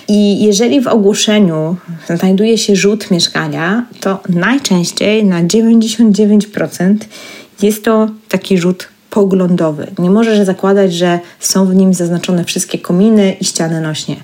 I 0.08 0.44
jeżeli 0.44 0.82
w 0.82 0.88
ogłoszeniu 0.88 1.76
znajduje 2.18 2.58
się 2.58 2.76
rzut 2.76 3.12
mieszkania, 3.12 3.86
to 4.00 4.20
najczęściej 4.30 5.26
na 5.26 5.44
99% 5.44 6.96
jest 7.64 7.86
to 7.86 8.10
taki 8.30 8.58
rzut 8.58 8.88
poglądowy. 9.10 9.88
Nie 10.00 10.10
możesz 10.10 10.46
zakładać, 10.46 10.94
że 10.94 11.20
są 11.40 11.66
w 11.66 11.76
nim 11.76 11.94
zaznaczone 11.94 12.46
wszystkie 12.46 12.80
kominy 12.80 13.36
i 13.40 13.46
ściany 13.46 13.82
nośnie. 13.82 14.16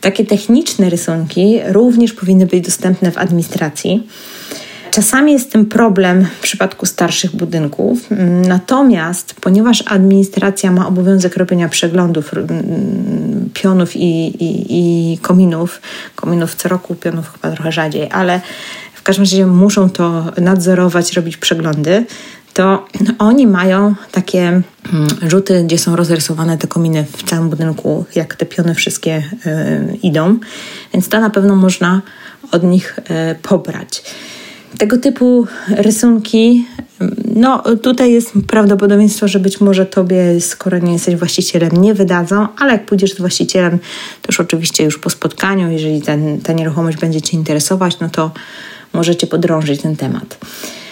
Takie 0.00 0.24
techniczne 0.24 0.90
rysunki 0.90 1.60
również 1.66 2.12
powinny 2.12 2.46
być 2.46 2.64
dostępne 2.64 3.10
w 3.10 3.18
administracji. 3.18 4.06
Czasami 4.90 5.32
jest 5.32 5.52
tym 5.52 5.66
problem 5.66 6.24
w 6.24 6.40
przypadku 6.40 6.86
starszych 6.86 7.36
budynków, 7.36 7.98
natomiast 8.48 9.34
ponieważ 9.40 9.84
administracja 9.86 10.72
ma 10.72 10.88
obowiązek 10.88 11.36
robienia 11.36 11.68
przeglądów 11.68 12.30
pionów 13.54 13.96
i, 13.96 14.26
i, 14.44 14.66
i 15.14 15.18
kominów, 15.18 15.80
kominów 16.16 16.54
co 16.54 16.68
roku, 16.68 16.94
pionów 16.94 17.32
chyba 17.32 17.54
trochę 17.54 17.72
rzadziej, 17.72 18.08
ale 18.10 18.40
w 18.94 19.02
każdym 19.02 19.22
razie 19.22 19.46
muszą 19.46 19.90
to 19.90 20.24
nadzorować, 20.40 21.12
robić 21.12 21.36
przeglądy, 21.36 22.04
to 22.54 22.86
oni 23.18 23.46
mają 23.46 23.94
takie 24.12 24.42
mm, 24.42 24.62
rzuty, 25.22 25.64
gdzie 25.64 25.78
są 25.78 25.96
rozrysowane 25.96 26.58
te 26.58 26.66
kominy 26.66 27.04
w 27.16 27.22
całym 27.22 27.50
budynku, 27.50 28.04
jak 28.14 28.34
te 28.34 28.46
piony 28.46 28.74
wszystkie 28.74 29.22
y, 29.46 29.96
idą, 30.02 30.38
więc 30.92 31.08
to 31.08 31.20
na 31.20 31.30
pewno 31.30 31.56
można 31.56 32.02
od 32.52 32.62
nich 32.62 32.98
y, 32.98 33.34
pobrać. 33.34 34.02
Tego 34.78 34.98
typu 34.98 35.46
rysunki, 35.68 36.66
no 37.34 37.62
tutaj 37.82 38.12
jest 38.12 38.32
prawdopodobieństwo, 38.46 39.28
że 39.28 39.40
być 39.40 39.60
może 39.60 39.86
tobie, 39.86 40.40
skoro 40.40 40.78
nie 40.78 40.92
jesteś 40.92 41.16
właścicielem, 41.16 41.70
nie 41.72 41.94
wydadzą, 41.94 42.46
ale 42.58 42.72
jak 42.72 42.86
pójdziesz 42.86 43.14
z 43.14 43.18
właścicielem, 43.18 43.78
to 44.22 44.28
już 44.28 44.40
oczywiście 44.40 44.84
już 44.84 44.98
po 44.98 45.10
spotkaniu, 45.10 45.70
jeżeli 45.70 46.02
ten, 46.02 46.40
ta 46.40 46.52
nieruchomość 46.52 46.98
będzie 46.98 47.22
Cię 47.22 47.36
interesować, 47.36 48.00
no 48.00 48.08
to 48.08 48.30
możecie 48.92 49.26
podrążyć 49.26 49.82
ten 49.82 49.96
temat. 49.96 50.38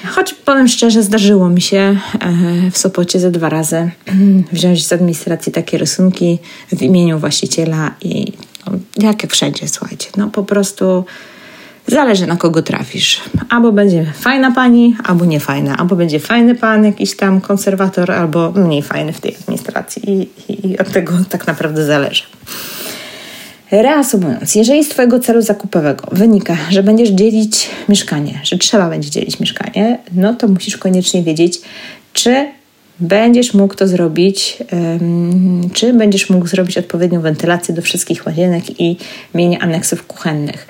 Choć 0.06 0.34
powiem 0.34 0.68
szczerze, 0.68 1.02
zdarzyło 1.02 1.48
mi 1.48 1.60
się 1.60 1.76
e, 1.76 2.70
w 2.70 2.78
Sopocie 2.78 3.20
ze 3.20 3.30
dwa 3.30 3.48
razy 3.48 3.90
wziąć 4.52 4.86
z 4.86 4.92
administracji 4.92 5.52
takie 5.52 5.78
rysunki 5.78 6.38
w 6.72 6.82
imieniu 6.82 7.18
właściciela 7.18 7.94
i 8.02 8.32
no, 8.66 8.72
jak 8.98 9.32
wszędzie, 9.32 9.68
słuchajcie, 9.68 10.08
no 10.16 10.28
po 10.28 10.44
prostu 10.44 11.04
Zależy 11.88 12.26
na 12.26 12.36
kogo 12.36 12.62
trafisz. 12.62 13.20
Albo 13.48 13.72
będzie 13.72 14.12
fajna 14.14 14.50
pani, 14.50 14.96
albo 15.04 15.24
nie 15.24 15.40
fajna. 15.40 15.76
Albo 15.76 15.96
będzie 15.96 16.20
fajny 16.20 16.54
pan, 16.54 16.84
jakiś 16.84 17.16
tam 17.16 17.40
konserwator, 17.40 18.12
albo 18.12 18.52
mniej 18.52 18.82
fajny 18.82 19.12
w 19.12 19.20
tej 19.20 19.36
administracji. 19.40 20.10
I, 20.10 20.28
i, 20.48 20.70
i 20.70 20.78
od 20.78 20.90
tego 20.92 21.12
tak 21.28 21.46
naprawdę 21.46 21.84
zależy. 21.84 22.22
Reasumując, 23.70 24.54
jeżeli 24.54 24.84
z 24.84 24.88
Twojego 24.88 25.20
celu 25.20 25.42
zakupowego 25.42 26.08
wynika, 26.12 26.56
że 26.70 26.82
będziesz 26.82 27.08
dzielić 27.08 27.68
mieszkanie, 27.88 28.40
że 28.42 28.58
trzeba 28.58 28.90
będzie 28.90 29.10
dzielić 29.10 29.40
mieszkanie, 29.40 29.98
no 30.12 30.34
to 30.34 30.48
musisz 30.48 30.76
koniecznie 30.76 31.22
wiedzieć, 31.22 31.60
czy 32.12 32.46
będziesz 33.00 33.54
mógł 33.54 33.74
to 33.74 33.88
zrobić, 33.88 34.58
um, 34.72 35.70
czy 35.72 35.92
będziesz 35.92 36.30
mógł 36.30 36.46
zrobić 36.46 36.78
odpowiednią 36.78 37.20
wentylację 37.20 37.74
do 37.74 37.82
wszystkich 37.82 38.26
łazienek 38.26 38.80
i 38.80 38.96
mienie 39.34 39.62
aneksów 39.62 40.06
kuchennych. 40.06 40.66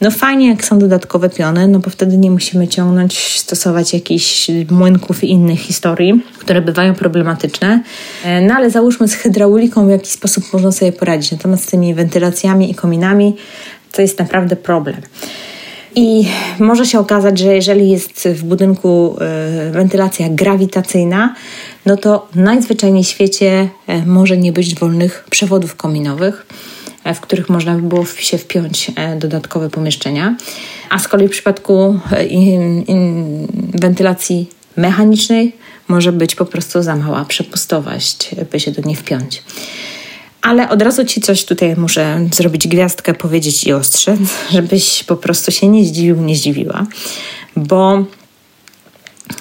No 0.00 0.10
fajnie, 0.10 0.48
jak 0.48 0.64
są 0.64 0.78
dodatkowe 0.78 1.30
piony, 1.30 1.68
no 1.68 1.78
bo 1.78 1.90
wtedy 1.90 2.18
nie 2.18 2.30
musimy 2.30 2.68
ciągnąć, 2.68 3.38
stosować 3.38 3.92
jakichś 3.92 4.50
młynków 4.70 5.24
i 5.24 5.30
innych 5.30 5.60
historii, 5.60 6.22
które 6.38 6.62
bywają 6.62 6.94
problematyczne. 6.94 7.82
E, 8.24 8.40
no 8.40 8.54
ale 8.54 8.70
załóżmy 8.70 9.08
z 9.08 9.14
hydrauliką 9.14 9.86
w 9.86 9.90
jaki 9.90 10.10
sposób 10.10 10.52
można 10.52 10.72
sobie 10.72 10.92
poradzić. 10.92 11.32
Natomiast 11.32 11.64
z 11.64 11.66
tymi 11.66 11.94
wentylacjami 11.94 12.70
i 12.70 12.74
kominami 12.74 13.36
to 13.92 14.02
jest 14.02 14.18
naprawdę 14.18 14.56
problem. 14.56 14.96
I 15.94 16.28
może 16.58 16.86
się 16.86 16.98
okazać, 16.98 17.38
że 17.38 17.54
jeżeli 17.54 17.90
jest 17.90 18.28
w 18.28 18.44
budynku 18.44 19.16
y, 19.68 19.70
wentylacja 19.70 20.28
grawitacyjna, 20.28 21.34
no 21.86 21.96
to 21.96 22.28
najzwyczajniej 22.34 23.04
w 23.04 23.08
świecie 23.08 23.68
y, 23.88 24.06
może 24.06 24.36
nie 24.36 24.52
być 24.52 24.74
wolnych 24.74 25.26
przewodów 25.30 25.76
kominowych. 25.76 26.46
E, 27.06 27.14
w 27.14 27.20
których 27.20 27.48
można 27.48 27.74
by 27.74 27.82
było 27.82 28.06
się 28.06 28.38
wpiąć 28.38 28.92
e, 28.96 29.16
dodatkowe 29.16 29.70
pomieszczenia. 29.70 30.36
A 30.90 30.98
z 30.98 31.08
kolei 31.08 31.28
w 31.28 31.30
przypadku 31.30 32.00
e, 32.12 32.26
wentylacji 33.74 34.48
mechanicznej 34.76 35.56
może 35.88 36.12
być 36.12 36.34
po 36.34 36.44
prostu 36.44 36.82
za 36.82 36.96
mała 36.96 37.24
przepustowość, 37.24 38.30
by 38.52 38.60
się 38.60 38.70
do 38.70 38.82
niej 38.82 38.96
wpiąć. 38.96 39.42
Ale 40.42 40.68
od 40.68 40.82
razu 40.82 41.04
Ci 41.04 41.20
coś 41.20 41.44
tutaj 41.44 41.76
muszę 41.76 42.28
zrobić 42.32 42.68
gwiazdkę, 42.68 43.14
powiedzieć 43.14 43.64
i 43.64 43.72
ostrzec, 43.72 44.20
żebyś 44.54 45.04
po 45.04 45.16
prostu 45.16 45.52
się 45.52 45.68
nie 45.68 45.84
zdziwił, 45.84 46.16
nie 46.16 46.36
zdziwiła, 46.36 46.86
bo 47.56 48.04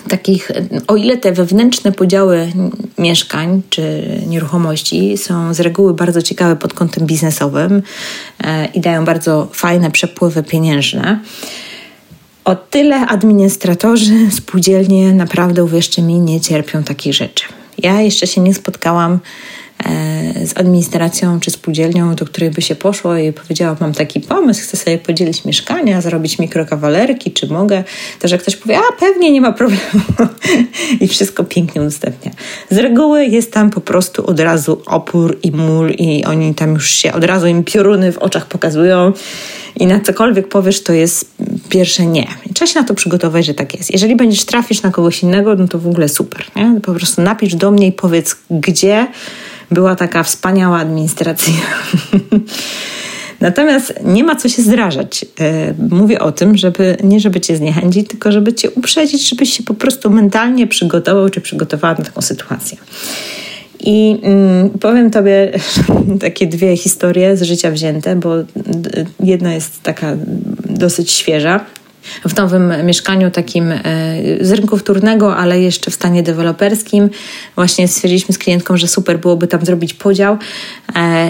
takich, 0.09 0.51
o 0.87 0.95
ile 0.95 1.17
te 1.17 1.31
wewnętrzne 1.31 1.91
podziały 1.91 2.51
mieszkań 2.97 3.61
czy 3.69 4.05
nieruchomości 4.27 5.17
są 5.17 5.53
z 5.53 5.59
reguły 5.59 5.93
bardzo 5.93 6.21
ciekawe 6.21 6.55
pod 6.55 6.73
kątem 6.73 7.05
biznesowym 7.05 7.81
e, 8.43 8.65
i 8.65 8.81
dają 8.81 9.05
bardzo 9.05 9.47
fajne 9.53 9.91
przepływy 9.91 10.43
pieniężne, 10.43 11.19
o 12.45 12.55
tyle 12.55 12.95
administratorzy 12.95 14.31
spółdzielnie 14.31 15.13
naprawdę, 15.13 15.63
uwierzcie 15.63 16.01
mi, 16.01 16.19
nie 16.19 16.41
cierpią 16.41 16.83
takich 16.83 17.13
rzeczy. 17.13 17.45
Ja 17.77 18.01
jeszcze 18.01 18.27
się 18.27 18.41
nie 18.41 18.53
spotkałam 18.53 19.19
z 20.45 20.57
administracją 20.57 21.39
czy 21.39 21.51
spółdzielnią, 21.51 22.15
do 22.15 22.25
której 22.25 22.51
by 22.51 22.61
się 22.61 22.75
poszło 22.75 23.17
i 23.17 23.33
powiedziała, 23.33 23.77
mam 23.79 23.93
taki 23.93 24.19
pomysł, 24.19 24.61
chcę 24.61 24.77
sobie 24.77 24.97
podzielić 24.97 25.45
mieszkania, 25.45 26.01
zrobić 26.01 26.39
mikrokawalerki, 26.39 27.31
czy 27.31 27.47
mogę, 27.47 27.83
to 28.19 28.27
że 28.27 28.37
ktoś 28.37 28.55
powie, 28.55 28.77
a 28.77 28.99
pewnie 28.99 29.31
nie 29.31 29.41
ma 29.41 29.51
problemu 29.51 30.03
i 31.01 31.07
wszystko 31.07 31.43
pięknie 31.43 31.81
udostępnia. 31.81 32.31
Z 32.69 32.77
reguły 32.77 33.25
jest 33.25 33.51
tam 33.51 33.69
po 33.69 33.81
prostu 33.81 34.25
od 34.25 34.39
razu 34.39 34.81
opór 34.85 35.37
i 35.43 35.51
mól 35.51 35.91
i 35.91 36.25
oni 36.25 36.55
tam 36.55 36.73
już 36.73 36.89
się, 36.89 37.13
od 37.13 37.23
razu 37.23 37.47
im 37.47 37.63
pioruny 37.63 38.11
w 38.11 38.17
oczach 38.17 38.45
pokazują 38.45 39.13
i 39.79 39.87
na 39.87 39.99
cokolwiek 39.99 40.47
powiesz, 40.47 40.83
to 40.83 40.93
jest 40.93 41.31
pierwsze 41.69 42.05
nie. 42.05 42.27
Trzeba 42.53 42.71
się 42.71 42.79
na 42.79 42.85
to 42.85 42.93
przygotować, 42.93 43.45
że 43.45 43.53
tak 43.53 43.77
jest. 43.77 43.91
Jeżeli 43.91 44.15
będziesz 44.15 44.45
trafisz 44.45 44.81
na 44.81 44.91
kogoś 44.91 45.23
innego, 45.23 45.55
no 45.55 45.67
to 45.67 45.79
w 45.79 45.87
ogóle 45.87 46.09
super. 46.09 46.45
Nie? 46.55 46.79
Po 46.83 46.93
prostu 46.93 47.21
napisz 47.21 47.55
do 47.55 47.71
mnie 47.71 47.87
i 47.87 47.91
powiedz, 47.91 48.35
gdzie 48.49 49.07
była 49.71 49.95
taka 49.95 50.23
wspaniała 50.23 50.77
administracja. 50.77 51.53
Natomiast 53.41 53.93
nie 54.03 54.23
ma 54.23 54.35
co 54.35 54.49
się 54.49 54.61
zrażać. 54.61 55.25
E, 55.39 55.73
mówię 55.89 56.19
o 56.19 56.31
tym, 56.31 56.57
żeby 56.57 56.97
nie 57.03 57.19
żeby 57.19 57.41
cię 57.41 57.57
zniechęcić, 57.57 58.07
tylko 58.07 58.31
żeby 58.31 58.53
cię 58.53 58.71
uprzedzić, 58.71 59.29
żebyś 59.29 59.57
się 59.57 59.63
po 59.63 59.73
prostu 59.73 60.09
mentalnie 60.09 60.67
przygotował 60.67 61.29
czy 61.29 61.41
przygotowała 61.41 61.93
na 61.93 62.05
taką 62.05 62.21
sytuację. 62.21 62.77
I 63.79 64.19
mm, 64.23 64.69
powiem 64.69 65.11
Tobie 65.11 65.51
takie 66.21 66.47
dwie 66.47 66.77
historie 66.77 67.37
z 67.37 67.41
życia 67.41 67.71
wzięte, 67.71 68.15
bo 68.15 68.35
jedna 69.19 69.53
jest 69.53 69.83
taka 69.83 70.17
dosyć 70.65 71.11
świeża 71.11 71.65
w 72.25 72.35
nowym 72.35 72.85
mieszkaniu 72.85 73.31
takim 73.31 73.71
e, 73.71 73.81
z 74.41 74.51
rynku 74.51 74.77
wtórnego, 74.77 75.37
ale 75.37 75.61
jeszcze 75.61 75.91
w 75.91 75.93
stanie 75.93 76.23
deweloperskim. 76.23 77.09
Właśnie 77.55 77.87
stwierdziliśmy 77.87 78.35
z 78.35 78.37
klientką, 78.37 78.77
że 78.77 78.87
super 78.87 79.19
byłoby 79.19 79.47
tam 79.47 79.65
zrobić 79.65 79.93
podział 79.93 80.37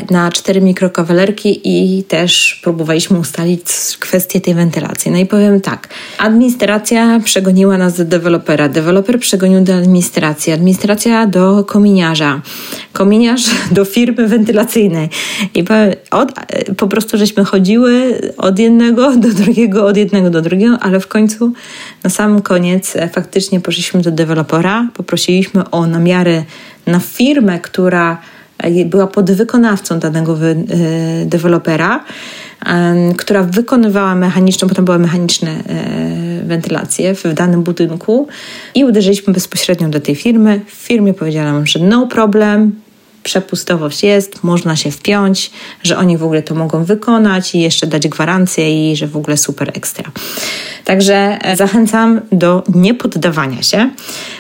na 0.10 0.32
cztery 0.32 0.62
mikrokawalerki 0.62 1.62
i 1.64 2.04
też 2.04 2.60
próbowaliśmy 2.64 3.20
ustalić 3.20 3.64
kwestię 4.00 4.42
tej 4.42 4.54
wentylacji. 4.54 5.12
No 5.12 5.18
i 5.18 5.26
powiem 5.26 5.62
tak, 5.62 5.88
administracja 6.18 7.20
przegoniła 7.20 7.78
nas 7.78 7.98
do 7.98 8.06
dewelopera, 8.06 8.70
deweloper 8.70 9.20
przegonił 9.20 9.64
do 9.64 9.74
administracji, 9.74 10.54
administracja 10.54 11.28
do 11.28 11.64
kominiarza, 11.64 12.42
kominiarz 12.94 13.44
do 13.72 13.86
firmy 13.86 14.28
wentylacyjnej. 14.28 15.10
I 15.54 15.64
powiem, 15.64 15.94
od, 16.12 16.32
po 16.78 16.88
prostu 16.88 17.18
żeśmy 17.18 17.46
chodziły 17.46 18.22
od 18.38 18.60
jednego 18.60 19.18
do 19.18 19.30
drugiego, 19.30 19.86
od 19.86 19.98
jednego 19.98 20.30
do 20.30 20.42
drugiego 20.42 20.56
ale 20.82 21.00
w 21.00 21.08
końcu 21.08 21.54
na 22.04 22.10
sam 22.10 22.42
koniec 22.42 22.96
e, 22.96 23.10
faktycznie 23.10 23.60
poszliśmy 23.60 24.02
do 24.02 24.12
dewelopera, 24.12 24.88
poprosiliśmy 24.94 25.70
o 25.70 25.88
namiary 25.88 26.44
na 26.88 27.00
firmę, 27.00 27.60
która 27.60 28.12
e, 28.14 28.35
była 28.86 29.08
podwykonawcą 29.08 30.00
danego 30.00 30.38
e, 30.38 30.56
dewelopera, 31.26 32.04
która 33.18 33.44
wykonywała 33.44 34.16
mechaniczną, 34.16 34.68
bo 34.68 34.76
tam 34.76 34.86
były 34.86 35.00
mechaniczne 35.00 35.52
wentylacje 36.46 37.16
w 37.16 37.34
danym 37.34 37.64
budynku 37.64 38.28
i 38.76 38.86
uderzyliśmy 38.86 39.34
bezpośrednio 39.34 39.90
do 39.90 40.00
tej 40.00 40.16
firmy. 40.16 40.62
W 40.68 40.72
firmie 40.72 41.14
powiedziała 41.14 41.52
nam, 41.52 41.68
że 41.68 41.80
no 41.80 42.08
problem, 42.08 42.72
przepustowość 43.26 44.04
jest, 44.04 44.44
można 44.44 44.76
się 44.76 44.92
wpiąć, 44.92 45.52
że 45.84 45.98
oni 45.98 46.18
w 46.18 46.24
ogóle 46.24 46.44
to 46.44 46.56
mogą 46.56 46.84
wykonać 46.84 47.56
i 47.56 47.60
jeszcze 47.60 47.88
dać 47.88 48.08
gwarancję 48.08 48.92
i 48.92 48.96
że 48.96 49.08
w 49.08 49.18
ogóle 49.18 49.38
super 49.38 49.72
ekstra. 49.74 50.12
Także 50.86 51.38
e, 51.42 51.56
zachęcam 51.56 52.22
do 52.32 52.64
niepoddawania 52.76 53.64
się. 53.64 53.90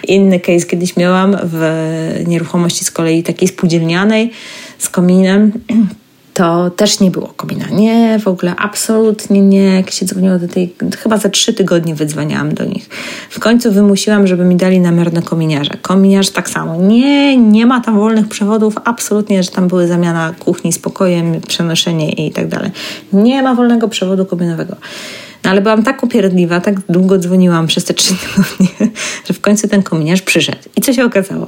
Inny 0.07 0.39
case 0.39 0.65
kiedyś 0.65 0.97
miałam 0.97 1.37
w 1.43 2.23
nieruchomości 2.27 2.85
z 2.85 2.91
kolei 2.91 3.23
takiej 3.23 3.47
spółdzielnianej 3.47 4.31
z 4.77 4.89
kominem 4.89 5.51
to 6.35 6.69
też 6.69 6.99
nie 6.99 7.11
było 7.11 7.27
komina. 7.27 7.65
Nie, 7.69 8.19
w 8.19 8.27
ogóle 8.27 8.55
absolutnie 8.55 9.41
nie. 9.41 9.75
Jak 9.75 9.91
się 9.91 10.05
dzwoniło 10.05 10.39
do 10.39 10.47
tej, 10.47 10.75
chyba 10.97 11.17
za 11.17 11.29
trzy 11.29 11.53
tygodnie 11.53 11.95
wydzwaniałam 11.95 12.53
do 12.53 12.65
nich. 12.65 12.89
W 13.29 13.39
końcu 13.39 13.71
wymusiłam, 13.71 14.27
żeby 14.27 14.45
mi 14.45 14.55
dali 14.55 14.79
namiar 14.79 15.13
na 15.13 15.21
kominiarza. 15.21 15.73
Kominiarz 15.81 16.29
tak 16.29 16.49
samo. 16.49 16.75
Nie, 16.75 17.37
nie 17.37 17.65
ma 17.65 17.81
tam 17.81 17.95
wolnych 17.95 18.27
przewodów, 18.27 18.75
absolutnie, 18.85 19.43
że 19.43 19.51
tam 19.51 19.67
były 19.67 19.87
zamiana 19.87 20.33
kuchni 20.39 20.73
z 20.73 20.79
pokojem, 20.79 21.41
przenoszenie 21.41 22.11
i 22.11 22.31
tak 22.31 22.47
dalej. 22.47 22.71
Nie 23.13 23.43
ma 23.43 23.55
wolnego 23.55 23.87
przewodu 23.87 24.25
kominowego. 24.25 24.75
No 25.43 25.51
ale 25.51 25.61
byłam 25.61 25.83
tak 25.83 26.03
upierdliwa, 26.03 26.61
tak 26.61 26.75
długo 26.89 27.17
dzwoniłam 27.17 27.67
przez 27.67 27.85
te 27.85 27.93
trzy 27.93 28.13
tygodnie, 28.15 28.91
że 29.27 29.33
w 29.33 29.41
końcu 29.41 29.67
ten 29.67 29.83
kominiarz 29.83 30.21
przyszedł. 30.21 30.59
I 30.75 30.81
co 30.81 30.93
się 30.93 31.05
okazało? 31.05 31.47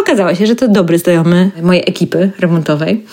Okazało 0.00 0.34
się, 0.34 0.46
że 0.46 0.56
to 0.56 0.68
dobry 0.68 0.98
znajomy 0.98 1.50
mojej 1.62 1.82
ekipy 1.86 2.30
remontowej. 2.38 3.04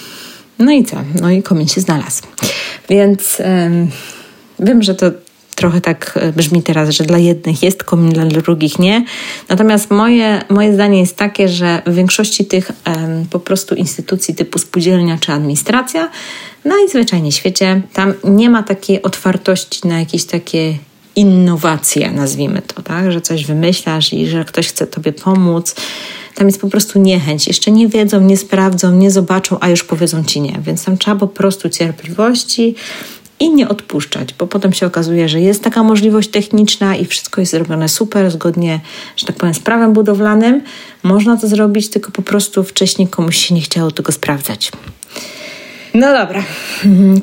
No 0.59 0.71
i 0.71 0.83
co? 0.85 0.97
No 1.21 1.31
i 1.31 1.43
komin 1.43 1.67
się 1.67 1.81
znalazł. 1.81 2.23
Więc 2.89 3.41
wiem, 4.59 4.83
że 4.83 4.95
to 4.95 5.11
trochę 5.55 5.81
tak 5.81 6.19
e, 6.21 6.31
brzmi 6.31 6.63
teraz, 6.63 6.89
że 6.89 7.03
dla 7.03 7.17
jednych 7.17 7.63
jest 7.63 7.83
komin, 7.83 8.13
dla 8.13 8.25
drugich 8.25 8.79
nie. 8.79 9.05
Natomiast 9.49 9.91
moje, 9.91 10.41
moje 10.49 10.73
zdanie 10.73 10.99
jest 10.99 11.15
takie, 11.17 11.49
że 11.49 11.81
w 11.85 11.95
większości 11.95 12.45
tych 12.45 12.71
po 13.31 13.39
prostu 13.39 13.75
instytucji 13.75 14.35
typu 14.35 14.59
spółdzielnia 14.59 15.17
czy 15.17 15.31
administracja, 15.31 16.09
najzwyczajniej 16.65 17.31
w 17.31 17.35
świecie, 17.35 17.81
tam 17.93 18.13
nie 18.23 18.49
ma 18.49 18.63
takiej 18.63 19.01
otwartości 19.01 19.87
na 19.87 19.99
jakieś 19.99 20.25
takie 20.25 20.77
innowacje, 21.15 22.11
nazwijmy 22.11 22.61
to, 22.61 22.81
tak? 22.81 23.11
że 23.11 23.21
coś 23.21 23.45
wymyślasz 23.45 24.13
i 24.13 24.27
że 24.27 24.45
ktoś 24.45 24.67
chce 24.67 24.87
tobie 24.87 25.13
pomóc. 25.13 25.75
Tam 26.35 26.47
jest 26.47 26.61
po 26.61 26.69
prostu 26.69 26.99
niechęć. 26.99 27.47
Jeszcze 27.47 27.71
nie 27.71 27.87
wiedzą, 27.87 28.21
nie 28.21 28.37
sprawdzą, 28.37 28.95
nie 28.95 29.11
zobaczą, 29.11 29.57
a 29.59 29.69
już 29.69 29.83
powiedzą 29.83 30.23
ci 30.23 30.41
nie. 30.41 30.59
Więc 30.61 30.85
tam 30.85 30.97
trzeba 30.97 31.17
po 31.17 31.27
prostu 31.27 31.69
cierpliwości, 31.69 32.75
i 33.39 33.53
nie 33.53 33.69
odpuszczać, 33.69 34.33
bo 34.33 34.47
potem 34.47 34.73
się 34.73 34.85
okazuje, 34.85 35.29
że 35.29 35.41
jest 35.41 35.63
taka 35.63 35.83
możliwość 35.83 36.29
techniczna 36.29 36.95
i 36.95 37.05
wszystko 37.05 37.41
jest 37.41 37.51
zrobione 37.51 37.89
super, 37.89 38.31
zgodnie, 38.31 38.79
że 39.17 39.27
tak 39.27 39.35
powiem, 39.35 39.53
z 39.53 39.59
prawem 39.59 39.93
budowlanym. 39.93 40.61
Można 41.03 41.37
to 41.37 41.47
zrobić, 41.47 41.89
tylko 41.89 42.11
po 42.11 42.21
prostu 42.21 42.63
wcześniej 42.63 43.07
komuś 43.07 43.37
się 43.37 43.55
nie 43.55 43.61
chciało 43.61 43.91
tego 43.91 44.11
sprawdzać. 44.11 44.71
No 45.93 46.13
dobra. 46.13 46.43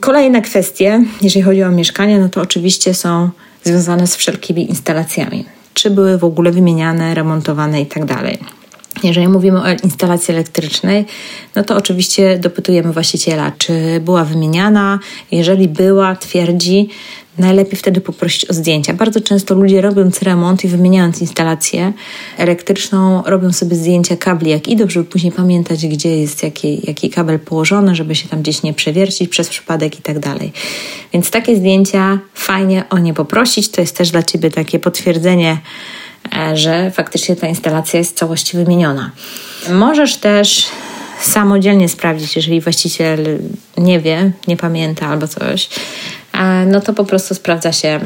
Kolejne 0.00 0.42
kwestie, 0.42 1.04
jeżeli 1.22 1.42
chodzi 1.42 1.62
o 1.62 1.70
mieszkanie, 1.70 2.18
no 2.18 2.28
to 2.28 2.40
oczywiście 2.40 2.94
są 2.94 3.30
związane 3.64 4.06
z 4.06 4.16
wszelkimi 4.16 4.70
instalacjami. 4.70 5.44
Czy 5.74 5.90
były 5.90 6.18
w 6.18 6.24
ogóle 6.24 6.52
wymieniane, 6.52 7.14
remontowane 7.14 7.80
i 7.80 7.86
tak 7.86 8.04
dalej. 8.04 8.38
Jeżeli 9.02 9.28
mówimy 9.28 9.62
o 9.62 9.70
instalacji 9.84 10.34
elektrycznej, 10.34 11.04
no 11.56 11.64
to 11.64 11.76
oczywiście 11.76 12.38
dopytujemy 12.38 12.92
właściciela, 12.92 13.52
czy 13.58 14.00
była 14.00 14.24
wymieniana. 14.24 14.98
Jeżeli 15.30 15.68
była, 15.68 16.16
twierdzi, 16.16 16.88
najlepiej 17.38 17.78
wtedy 17.78 18.00
poprosić 18.00 18.50
o 18.50 18.54
zdjęcia. 18.54 18.94
Bardzo 18.94 19.20
często 19.20 19.54
ludzie 19.54 19.80
robiąc 19.80 20.22
remont 20.22 20.64
i 20.64 20.68
wymieniając 20.68 21.20
instalację 21.20 21.92
elektryczną, 22.36 23.22
robią 23.26 23.52
sobie 23.52 23.76
zdjęcia 23.76 24.16
kabli, 24.16 24.50
jak 24.50 24.68
idą, 24.68 24.88
żeby 24.88 25.04
później 25.04 25.32
pamiętać, 25.32 25.86
gdzie 25.86 26.16
jest 26.16 26.42
jaki, 26.42 26.80
jaki 26.86 27.10
kabel 27.10 27.38
położony, 27.38 27.94
żeby 27.94 28.14
się 28.14 28.28
tam 28.28 28.42
gdzieś 28.42 28.62
nie 28.62 28.74
przewiercić 28.74 29.28
przez 29.28 29.48
przypadek 29.48 29.98
i 29.98 30.02
tak 30.02 30.18
dalej. 30.18 30.52
Więc 31.12 31.30
takie 31.30 31.56
zdjęcia 31.56 32.18
fajnie 32.34 32.84
o 32.90 32.98
nie 32.98 33.14
poprosić. 33.14 33.68
To 33.68 33.80
jest 33.80 33.96
też 33.96 34.10
dla 34.10 34.22
Ciebie 34.22 34.50
takie 34.50 34.78
potwierdzenie, 34.78 35.58
że 36.54 36.90
faktycznie 36.90 37.36
ta 37.36 37.46
instalacja 37.46 37.98
jest 37.98 38.16
całości 38.16 38.56
wymieniona. 38.56 39.10
Możesz 39.70 40.16
też 40.16 40.66
samodzielnie 41.20 41.88
sprawdzić, 41.88 42.36
jeżeli 42.36 42.60
właściciel 42.60 43.38
nie 43.78 44.00
wie, 44.00 44.32
nie 44.48 44.56
pamięta 44.56 45.06
albo 45.06 45.28
coś, 45.28 45.68
e, 46.32 46.66
no 46.66 46.80
to 46.80 46.92
po 46.92 47.04
prostu 47.04 47.34
sprawdza 47.34 47.72
się 47.72 48.00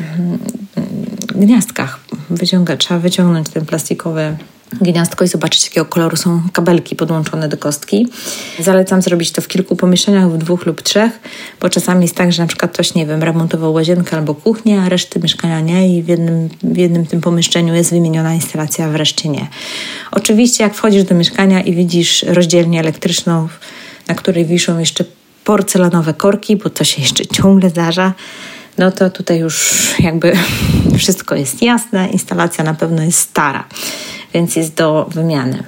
w 1.32 1.38
gniazdkach. 1.38 2.00
Wyciąga, 2.30 2.76
trzeba 2.76 3.00
wyciągnąć 3.00 3.48
ten 3.48 3.66
plastikowy 3.66 4.36
gniazdko 4.72 5.24
i 5.24 5.28
zobaczyć, 5.28 5.64
jakiego 5.64 5.86
koloru 5.86 6.16
są 6.16 6.42
kabelki 6.52 6.96
podłączone 6.96 7.48
do 7.48 7.56
kostki. 7.56 8.08
Zalecam 8.58 9.02
zrobić 9.02 9.32
to 9.32 9.42
w 9.42 9.48
kilku 9.48 9.76
pomieszczeniach, 9.76 10.30
w 10.30 10.38
dwóch 10.38 10.66
lub 10.66 10.82
trzech, 10.82 11.20
bo 11.60 11.68
czasami 11.68 12.02
jest 12.02 12.14
tak, 12.14 12.32
że 12.32 12.42
na 12.42 12.48
przykład 12.48 12.72
ktoś, 12.72 12.94
nie 12.94 13.06
wiem, 13.06 13.22
remontował 13.22 13.72
łazienkę 13.72 14.16
albo 14.16 14.34
kuchnię, 14.34 14.82
a 14.82 14.88
reszty 14.88 15.20
mieszkania 15.20 15.60
nie 15.60 15.98
i 15.98 16.02
w 16.02 16.08
jednym, 16.08 16.48
w 16.62 16.76
jednym 16.76 17.06
tym 17.06 17.20
pomieszczeniu 17.20 17.74
jest 17.74 17.90
wymieniona 17.90 18.34
instalacja, 18.34 18.86
a 18.86 18.88
w 18.88 18.94
reszcie 18.94 19.28
nie. 19.28 19.46
Oczywiście, 20.10 20.64
jak 20.64 20.74
wchodzisz 20.74 21.04
do 21.04 21.14
mieszkania 21.14 21.60
i 21.60 21.74
widzisz 21.74 22.22
rozdzielnię 22.22 22.80
elektryczną, 22.80 23.48
na 24.08 24.14
której 24.14 24.46
wiszą 24.46 24.78
jeszcze 24.78 25.04
porcelanowe 25.44 26.14
korki, 26.14 26.56
bo 26.56 26.70
to 26.70 26.84
się 26.84 27.02
jeszcze 27.02 27.26
ciągle 27.26 27.70
zdarza, 27.70 28.14
no 28.78 28.92
to 28.92 29.10
tutaj 29.10 29.38
już 29.38 29.74
jakby 29.98 30.32
wszystko 30.98 31.34
jest 31.34 31.62
jasne, 31.62 32.08
instalacja 32.08 32.64
na 32.64 32.74
pewno 32.74 33.02
jest 33.02 33.18
stara 33.18 33.64
więc 34.34 34.56
jest 34.56 34.74
do 34.74 35.06
wymiany. 35.10 35.64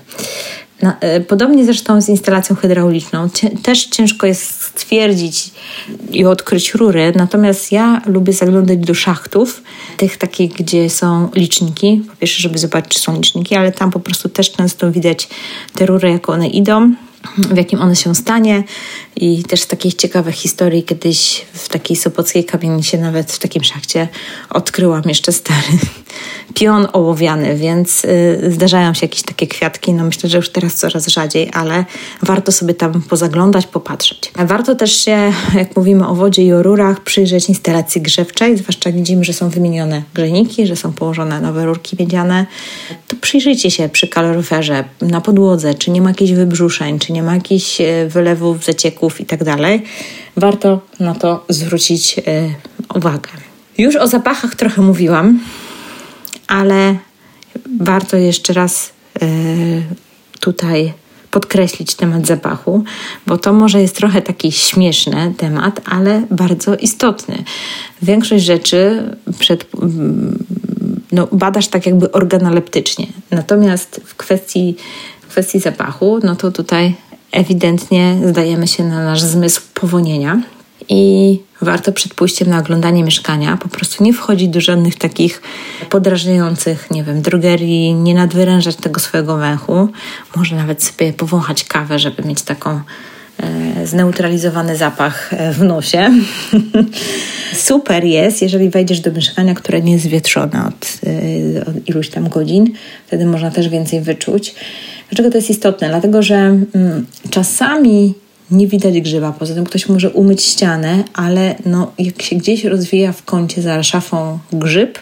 No, 0.82 0.92
e, 1.00 1.20
podobnie 1.20 1.64
zresztą 1.64 2.00
z 2.00 2.08
instalacją 2.08 2.56
hydrauliczną. 2.56 3.28
Też 3.62 3.84
ciężko 3.84 4.26
jest 4.26 4.62
stwierdzić 4.62 5.50
i 6.10 6.24
odkryć 6.24 6.74
rury, 6.74 7.12
natomiast 7.16 7.72
ja 7.72 8.02
lubię 8.06 8.32
zaglądać 8.32 8.78
do 8.78 8.94
szachtów, 8.94 9.62
tych 9.96 10.16
takich, 10.16 10.52
gdzie 10.52 10.90
są 10.90 11.28
liczniki. 11.34 12.02
Po 12.10 12.16
pierwsze, 12.16 12.42
żeby 12.42 12.58
zobaczyć, 12.58 12.92
czy 12.92 13.00
są 13.00 13.16
liczniki, 13.16 13.54
ale 13.54 13.72
tam 13.72 13.90
po 13.90 14.00
prostu 14.00 14.28
też 14.28 14.52
często 14.52 14.92
widać 14.92 15.28
te 15.74 15.86
rury, 15.86 16.10
jak 16.10 16.28
one 16.28 16.48
idą 16.48 16.94
w 17.38 17.56
jakim 17.56 17.82
one 17.82 17.96
się 17.96 18.14
stanie 18.14 18.64
i 19.16 19.42
też 19.42 19.60
z 19.60 19.66
takich 19.66 19.94
ciekawych 19.94 20.34
historii 20.34 20.82
kiedyś 20.82 21.46
w 21.52 21.68
takiej 21.68 21.96
sopockiej 21.96 22.44
kamienicy 22.44 22.98
nawet 22.98 23.32
w 23.32 23.38
takim 23.38 23.64
szachcie 23.64 24.08
odkryłam 24.50 25.02
jeszcze 25.06 25.32
stary 25.32 25.78
pion 26.54 26.88
ołowiany, 26.92 27.56
więc 27.56 28.04
y, 28.04 28.50
zdarzają 28.52 28.94
się 28.94 29.06
jakieś 29.06 29.22
takie 29.22 29.46
kwiatki, 29.46 29.92
no 29.92 30.04
myślę, 30.04 30.30
że 30.30 30.36
już 30.36 30.50
teraz 30.50 30.74
coraz 30.74 31.06
rzadziej, 31.06 31.50
ale 31.52 31.84
warto 32.22 32.52
sobie 32.52 32.74
tam 32.74 33.02
pozaglądać, 33.02 33.66
popatrzeć. 33.66 34.32
Warto 34.36 34.74
też 34.74 34.96
się, 35.04 35.32
jak 35.54 35.76
mówimy 35.76 36.06
o 36.06 36.14
wodzie 36.14 36.42
i 36.42 36.52
o 36.52 36.62
rurach, 36.62 37.00
przyjrzeć 37.00 37.48
instalacji 37.48 38.00
grzewczej, 38.00 38.58
zwłaszcza 38.58 38.92
widzimy, 38.92 39.24
że 39.24 39.32
są 39.32 39.48
wymienione 39.48 40.02
grzejniki, 40.14 40.66
że 40.66 40.76
są 40.76 40.92
położone 40.92 41.40
nowe 41.40 41.64
rurki 41.64 41.96
miedziane, 42.00 42.46
to 43.08 43.16
przyjrzyjcie 43.20 43.70
się 43.70 43.88
przy 43.88 44.08
kaloryferze, 44.08 44.84
na 45.00 45.20
podłodze, 45.20 45.74
czy 45.74 45.90
nie 45.90 46.02
ma 46.02 46.10
jakichś 46.10 46.32
wybrzuszeń, 46.32 46.98
czy 46.98 47.12
nie 47.12 47.22
ma 47.22 47.34
jakichś 47.34 47.80
y, 47.80 48.08
wylewów, 48.08 48.64
zacieków 48.64 49.05
i 49.20 49.26
tak 49.26 49.44
dalej. 49.44 49.82
Warto 50.36 50.80
na 51.00 51.14
to 51.14 51.44
zwrócić 51.48 52.18
y, 52.18 52.22
uwagę. 52.94 53.30
Już 53.78 53.96
o 53.96 54.06
zapachach 54.06 54.54
trochę 54.54 54.82
mówiłam 54.82 55.40
ale 56.46 56.96
warto 57.80 58.16
jeszcze 58.16 58.52
raz 58.52 58.92
e, 59.22 59.26
tutaj 60.40 60.92
podkreślić 61.30 61.94
temat 61.94 62.26
zapachu, 62.26 62.84
bo 63.26 63.38
to 63.38 63.52
może 63.52 63.82
jest 63.82 63.96
trochę 63.96 64.22
taki 64.22 64.52
śmieszny 64.52 65.34
temat, 65.36 65.80
ale 65.84 66.22
bardzo 66.30 66.76
istotny. 66.76 67.44
Większość 68.02 68.44
rzeczy 68.44 69.02
przed, 69.38 69.66
no, 71.12 71.28
badasz 71.32 71.68
tak 71.68 71.86
jakby 71.86 72.12
organoleptycznie. 72.12 73.06
Natomiast 73.30 74.00
w 74.04 74.14
kwestii, 74.14 74.76
w 75.22 75.28
kwestii 75.28 75.60
zapachu, 75.60 76.18
no 76.24 76.36
to 76.36 76.52
tutaj 76.52 76.94
ewidentnie 77.32 78.16
zdajemy 78.24 78.68
się 78.68 78.84
na 78.84 79.04
nasz 79.04 79.22
zmysł 79.22 79.60
powonienia 79.74 80.42
i 80.88 81.40
warto 81.62 81.92
przed 81.92 82.14
pójściem 82.14 82.50
na 82.50 82.58
oglądanie 82.58 83.04
mieszkania 83.04 83.56
po 83.56 83.68
prostu 83.68 84.04
nie 84.04 84.12
wchodzić 84.12 84.48
do 84.48 84.60
żadnych 84.60 84.94
takich 84.94 85.42
podrażniających, 85.90 86.90
nie 86.90 87.04
wiem, 87.04 87.22
drogerii, 87.22 87.94
nie 87.94 88.14
nadwyrężać 88.14 88.76
tego 88.76 89.00
swojego 89.00 89.36
węchu. 89.36 89.88
Może 90.36 90.56
nawet 90.56 90.82
sobie 90.82 91.12
powąchać 91.12 91.64
kawę, 91.64 91.98
żeby 91.98 92.22
mieć 92.22 92.42
taką 92.42 92.80
e, 93.38 93.86
zneutralizowany 93.86 94.76
zapach 94.76 95.32
e, 95.32 95.52
w 95.52 95.62
nosie. 95.62 96.10
Super 97.54 98.04
jest, 98.04 98.42
jeżeli 98.42 98.70
wejdziesz 98.70 99.00
do 99.00 99.12
mieszkania, 99.12 99.54
które 99.54 99.82
nie 99.82 99.92
jest 99.92 100.06
wietrzone 100.06 100.66
od, 100.68 101.00
e, 101.06 101.66
od 101.66 101.88
iluś 101.88 102.08
tam 102.08 102.28
godzin. 102.28 102.72
Wtedy 103.06 103.26
można 103.26 103.50
też 103.50 103.68
więcej 103.68 104.00
wyczuć. 104.00 104.54
Dlaczego 105.10 105.30
to 105.30 105.38
jest 105.38 105.50
istotne? 105.50 105.88
Dlatego, 105.88 106.22
że 106.22 106.36
mm, 106.36 107.06
czasami 107.30 108.14
nie 108.50 108.66
widać 108.66 109.00
grzyba. 109.00 109.32
Poza 109.32 109.54
tym 109.54 109.64
ktoś 109.64 109.88
może 109.88 110.10
umyć 110.10 110.42
ścianę, 110.42 111.04
ale 111.14 111.54
no, 111.66 111.92
jak 111.98 112.22
się 112.22 112.36
gdzieś 112.36 112.64
rozwija 112.64 113.12
w 113.12 113.24
kącie 113.24 113.62
za 113.62 113.82
szafą 113.82 114.38
grzyb, 114.52 114.98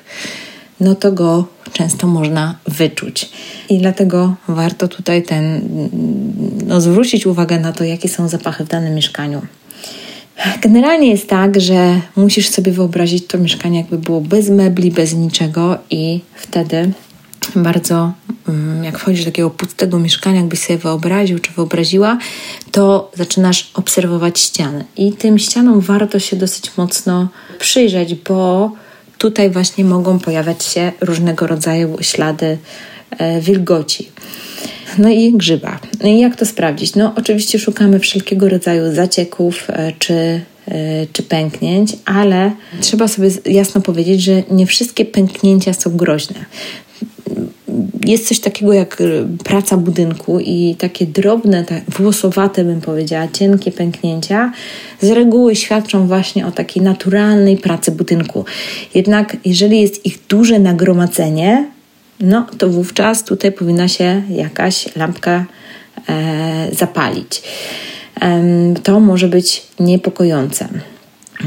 no 0.80 0.94
to 0.94 1.12
go 1.12 1.46
często 1.72 2.06
można 2.06 2.58
wyczuć. 2.66 3.30
I 3.68 3.78
dlatego 3.78 4.34
warto 4.48 4.88
tutaj 4.88 5.22
ten, 5.22 5.60
no, 6.66 6.80
zwrócić 6.80 7.26
uwagę 7.26 7.60
na 7.60 7.72
to, 7.72 7.84
jakie 7.84 8.08
są 8.08 8.28
zapachy 8.28 8.64
w 8.64 8.68
danym 8.68 8.94
mieszkaniu. 8.94 9.42
Generalnie 10.60 11.10
jest 11.10 11.28
tak, 11.28 11.60
że 11.60 12.00
musisz 12.16 12.48
sobie 12.48 12.72
wyobrazić 12.72 13.26
to 13.26 13.38
mieszkanie, 13.38 13.78
jakby 13.78 13.98
było 13.98 14.20
bez 14.20 14.48
mebli, 14.48 14.90
bez 14.90 15.14
niczego, 15.14 15.78
i 15.90 16.20
wtedy 16.34 16.92
bardzo, 17.56 18.12
mm, 18.48 18.84
jak 18.84 18.98
wchodzisz 18.98 19.20
do 19.20 19.30
takiego 19.30 19.50
pustego 19.50 19.98
mieszkania, 19.98 20.40
jakbyś 20.40 20.58
sobie 20.58 20.78
wyobraził 20.78 21.38
czy 21.38 21.52
wyobraziła, 21.52 22.18
to 22.70 23.10
zaczynasz 23.14 23.70
obserwować 23.74 24.40
ściany. 24.40 24.84
I 24.96 25.12
tym 25.12 25.38
ścianom 25.38 25.80
warto 25.80 26.18
się 26.18 26.36
dosyć 26.36 26.76
mocno 26.76 27.28
przyjrzeć, 27.58 28.14
bo 28.14 28.70
tutaj 29.18 29.50
właśnie 29.50 29.84
mogą 29.84 30.18
pojawiać 30.18 30.64
się 30.64 30.92
różnego 31.00 31.46
rodzaju 31.46 31.96
ślady 32.00 32.58
e, 33.10 33.40
wilgoci. 33.40 34.08
No 34.98 35.08
i 35.08 35.32
grzyba. 35.32 35.78
No 36.02 36.08
jak 36.08 36.36
to 36.36 36.46
sprawdzić? 36.46 36.94
No 36.94 37.12
oczywiście 37.16 37.58
szukamy 37.58 37.98
wszelkiego 37.98 38.48
rodzaju 38.48 38.94
zacieków 38.94 39.70
e, 39.70 39.92
czy 39.98 40.40
czy 41.12 41.22
pęknięć, 41.22 41.96
ale 42.04 42.52
trzeba 42.80 43.08
sobie 43.08 43.30
jasno 43.46 43.80
powiedzieć, 43.80 44.22
że 44.22 44.42
nie 44.50 44.66
wszystkie 44.66 45.04
pęknięcia 45.04 45.72
są 45.72 45.96
groźne 45.96 46.44
jest 48.04 48.28
coś 48.28 48.40
takiego 48.40 48.72
jak 48.72 49.02
praca 49.44 49.76
budynku 49.76 50.40
i 50.40 50.76
takie 50.78 51.06
drobne, 51.06 51.64
tak 51.64 51.82
włosowate 51.88 52.64
bym 52.64 52.80
powiedziała, 52.80 53.28
cienkie 53.28 53.72
pęknięcia 53.72 54.52
z 55.00 55.10
reguły 55.10 55.56
świadczą 55.56 56.06
właśnie 56.06 56.46
o 56.46 56.52
takiej 56.52 56.82
naturalnej 56.82 57.56
pracy 57.56 57.92
budynku. 57.92 58.44
Jednak 58.94 59.36
jeżeli 59.44 59.80
jest 59.80 60.06
ich 60.06 60.18
duże 60.28 60.58
nagromadzenie, 60.58 61.66
no 62.20 62.46
to 62.58 62.68
wówczas 62.68 63.24
tutaj 63.24 63.52
powinna 63.52 63.88
się 63.88 64.22
jakaś 64.30 64.96
lampka 64.96 65.46
e, 66.08 66.68
zapalić. 66.72 67.42
E, 68.20 68.42
to 68.82 69.00
może 69.00 69.28
być 69.28 69.62
niepokojące. 69.80 70.68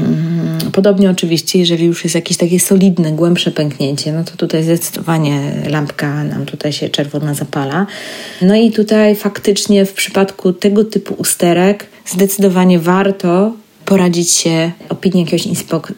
Mm, 0.00 0.58
podobnie 0.72 1.10
oczywiście, 1.10 1.58
jeżeli 1.58 1.86
już 1.86 2.04
jest 2.04 2.14
jakieś 2.14 2.36
takie 2.36 2.60
solidne, 2.60 3.12
głębsze 3.12 3.50
pęknięcie, 3.50 4.12
no 4.12 4.24
to 4.24 4.36
tutaj 4.36 4.64
zdecydowanie 4.64 5.52
lampka 5.70 6.24
nam 6.24 6.46
tutaj 6.46 6.72
się 6.72 6.88
czerwona 6.88 7.34
zapala. 7.34 7.86
No 8.42 8.56
i 8.56 8.72
tutaj 8.72 9.16
faktycznie 9.16 9.84
w 9.84 9.92
przypadku 9.92 10.52
tego 10.52 10.84
typu 10.84 11.14
usterek 11.14 11.86
zdecydowanie 12.06 12.78
warto 12.78 13.52
poradzić 13.88 14.30
się 14.30 14.72
opinii 14.88 15.24
jakiegoś 15.24 15.48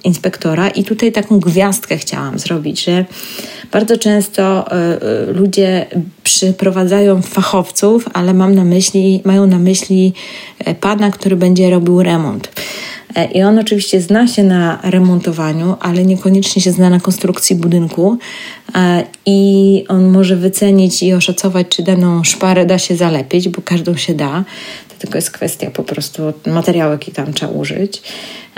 inspektora. 0.05 0.69
I 0.69 0.85
tutaj 0.85 1.13
taką 1.13 1.41
gwiazdkę 1.41 1.97
chciałam 1.97 2.39
zrobić, 2.39 2.85
że 2.85 3.05
bardzo 3.73 3.97
często 3.97 4.67
y, 4.67 5.31
y, 5.31 5.33
ludzie 5.33 5.87
przyprowadzają 6.23 7.23
fachowców, 7.23 8.09
ale 8.13 8.35
mam 8.35 8.55
na 8.55 8.65
myśli, 8.65 9.21
mają 9.25 9.47
na 9.47 9.59
myśli 9.59 10.13
e, 10.59 10.75
pana, 10.75 11.11
który 11.11 11.37
będzie 11.37 11.71
robił 11.71 12.03
remont. 12.03 12.49
E, 13.15 13.25
I 13.25 13.43
on 13.43 13.59
oczywiście 13.59 14.01
zna 14.01 14.27
się 14.27 14.45
na 14.45 14.79
remontowaniu, 14.83 15.77
ale 15.81 16.05
niekoniecznie 16.05 16.63
się 16.63 16.73
zna 16.73 16.91
na 16.91 17.01
konstrukcji 17.01 17.57
budynku. 17.57 18.19
E, 18.75 19.05
I 19.27 19.85
on 19.89 20.09
może 20.09 20.37
wycenić 20.37 21.03
i 21.03 21.15
oszacować, 21.15 21.67
czy 21.69 21.83
daną 21.83 22.25
szparę 22.25 22.67
da 22.67 22.79
się 22.79 22.97
zalepić, 22.97 23.49
bo 23.49 23.63
każdą 23.63 23.97
się 23.97 24.15
da. 24.15 24.45
To 24.89 24.95
tylko 24.99 25.19
jest 25.19 25.31
kwestia 25.31 25.71
po 25.71 25.83
prostu 25.83 26.23
materiału, 26.47 26.93
jaki 26.93 27.13
tam 27.13 27.33
trzeba 27.33 27.53
użyć. 27.53 28.03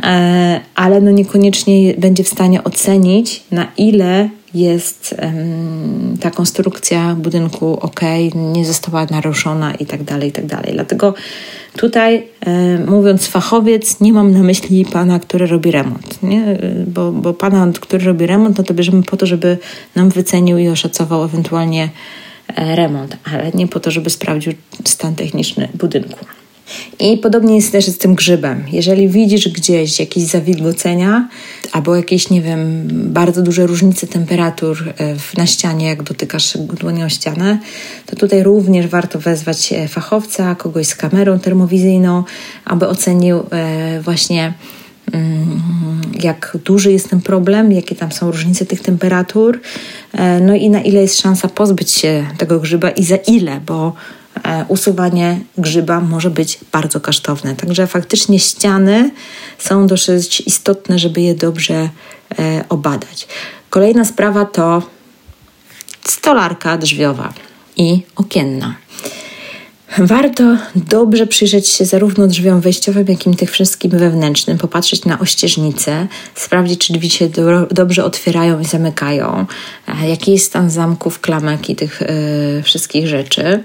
E, 0.02 0.60
ale 0.74 1.00
no 1.00 1.10
niekoniecznie 1.10 1.94
będzie 1.94 2.24
w 2.24 2.28
stanie 2.28 2.64
ocenić, 2.64 3.42
na 3.50 3.66
ile 3.76 4.28
jest 4.54 5.14
um, 5.22 6.16
ta 6.20 6.30
konstrukcja 6.30 7.14
budynku 7.14 7.78
ok, 7.80 8.00
nie 8.34 8.64
została 8.64 9.06
naruszona 9.10 9.74
i 9.74 9.86
tak 9.86 10.02
dalej, 10.02 10.28
i 10.28 10.32
tak. 10.32 10.46
Dlatego 10.72 11.14
tutaj 11.76 12.28
mówiąc 12.86 13.26
fachowiec, 13.26 14.00
nie 14.00 14.12
mam 14.12 14.32
na 14.32 14.42
myśli 14.42 14.84
pana, 14.84 15.18
który 15.18 15.46
robi 15.46 15.70
remont, 15.70 16.22
nie? 16.22 16.58
Bo, 16.86 17.12
bo 17.12 17.34
pana, 17.34 17.72
który 17.80 18.04
robi 18.04 18.26
remont, 18.26 18.58
no 18.58 18.64
to 18.64 18.74
bierzemy 18.74 19.02
po 19.02 19.16
to, 19.16 19.26
żeby 19.26 19.58
nam 19.94 20.10
wycenił 20.10 20.58
i 20.58 20.68
oszacował 20.68 21.24
ewentualnie 21.24 21.90
e, 22.56 22.76
remont, 22.76 23.16
ale 23.32 23.50
nie 23.54 23.68
po 23.68 23.80
to, 23.80 23.90
żeby 23.90 24.10
sprawdził 24.10 24.52
stan 24.84 25.14
techniczny 25.14 25.68
budynku. 25.74 26.26
I 27.00 27.18
podobnie 27.18 27.56
jest 27.56 27.72
też 27.72 27.86
z 27.86 27.98
tym 27.98 28.14
grzybem. 28.14 28.64
Jeżeli 28.72 29.08
widzisz 29.08 29.48
gdzieś 29.48 30.00
jakieś 30.00 30.24
zawilgocenia 30.24 31.28
albo 31.72 31.96
jakieś, 31.96 32.30
nie 32.30 32.42
wiem, 32.42 32.88
bardzo 32.92 33.42
duże 33.42 33.66
różnice 33.66 34.06
temperatur 34.06 34.94
e, 34.98 35.16
na 35.36 35.46
ścianie, 35.46 35.86
jak 35.86 36.02
dotykasz 36.02 36.58
dłonią 36.58 37.08
ścianę, 37.08 37.58
to 38.06 38.16
tutaj 38.16 38.42
również 38.42 38.86
warto 38.86 39.18
wezwać 39.18 39.72
e, 39.72 39.88
fachowca, 39.88 40.54
kogoś 40.54 40.86
z 40.86 40.94
kamerą 40.94 41.38
termowizyjną, 41.38 42.24
aby 42.64 42.88
ocenił 42.88 43.42
e, 43.50 44.00
właśnie 44.00 44.52
mm, 45.12 45.60
jak 46.22 46.56
duży 46.64 46.92
jest 46.92 47.10
ten 47.10 47.20
problem, 47.20 47.72
jakie 47.72 47.94
tam 47.94 48.12
są 48.12 48.30
różnice 48.30 48.66
tych 48.66 48.80
temperatur, 48.80 49.60
no 50.40 50.54
i 50.54 50.70
na 50.70 50.80
ile 50.80 51.00
jest 51.00 51.20
szansa 51.20 51.48
pozbyć 51.48 51.90
się 51.90 52.26
tego 52.38 52.60
grzyba 52.60 52.90
i 52.90 53.04
za 53.04 53.16
ile, 53.16 53.60
bo 53.66 53.92
usuwanie 54.68 55.40
grzyba 55.58 56.00
może 56.00 56.30
być 56.30 56.58
bardzo 56.72 57.00
kosztowne. 57.00 57.56
Także 57.56 57.86
faktycznie 57.86 58.38
ściany 58.38 59.10
są 59.58 59.86
dosyć 59.86 60.40
istotne, 60.40 60.98
żeby 60.98 61.20
je 61.20 61.34
dobrze 61.34 61.88
e, 62.38 62.64
obadać. 62.68 63.28
Kolejna 63.70 64.04
sprawa 64.04 64.44
to 64.44 64.82
stolarka 66.04 66.78
drzwiowa 66.78 67.32
i 67.76 68.02
okienna. 68.16 68.74
Warto 69.98 70.56
dobrze 70.74 71.26
przyjrzeć 71.26 71.68
się 71.68 71.84
zarówno 71.84 72.26
drzwiom 72.26 72.60
wejściowym, 72.60 73.04
jak 73.08 73.26
i 73.26 73.36
tych 73.36 73.50
wszystkim 73.50 73.90
wewnętrznym, 73.90 74.58
popatrzeć 74.58 75.04
na 75.04 75.18
ościeżnicę, 75.18 76.06
sprawdzić, 76.34 76.86
czy 76.86 76.92
drzwi 76.92 77.10
się 77.10 77.28
do, 77.28 77.66
dobrze 77.66 78.04
otwierają 78.04 78.60
i 78.60 78.64
zamykają, 78.64 79.46
e, 80.02 80.08
jaki 80.08 80.32
jest 80.32 80.46
stan 80.46 80.70
zamków, 80.70 81.20
klamek 81.20 81.70
i 81.70 81.76
tych 81.76 82.02
y, 82.02 82.62
wszystkich 82.62 83.06
rzeczy. 83.06 83.62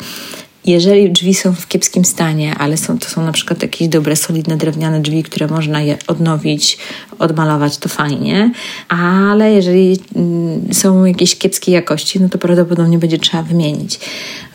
Jeżeli 0.67 1.11
drzwi 1.11 1.33
są 1.33 1.53
w 1.53 1.67
kiepskim 1.67 2.05
stanie, 2.05 2.55
ale 2.55 2.77
są, 2.77 2.99
to 2.99 3.09
są 3.09 3.25
na 3.25 3.31
przykład 3.31 3.61
jakieś 3.61 3.87
dobre, 3.87 4.15
solidne 4.15 4.57
drewniane 4.57 5.01
drzwi, 5.01 5.23
które 5.23 5.47
można 5.47 5.81
je 5.81 5.97
odnowić, 6.07 6.77
odmalować, 7.19 7.77
to 7.77 7.89
fajnie, 7.89 8.51
ale 8.87 9.51
jeżeli 9.51 9.99
mm, 10.15 10.73
są 10.73 11.05
jakieś 11.05 11.37
kiepskiej 11.37 11.73
jakości, 11.73 12.19
no 12.19 12.29
to 12.29 12.37
prawdopodobnie 12.37 12.97
będzie 12.97 13.17
trzeba 13.17 13.43
wymienić. 13.43 13.99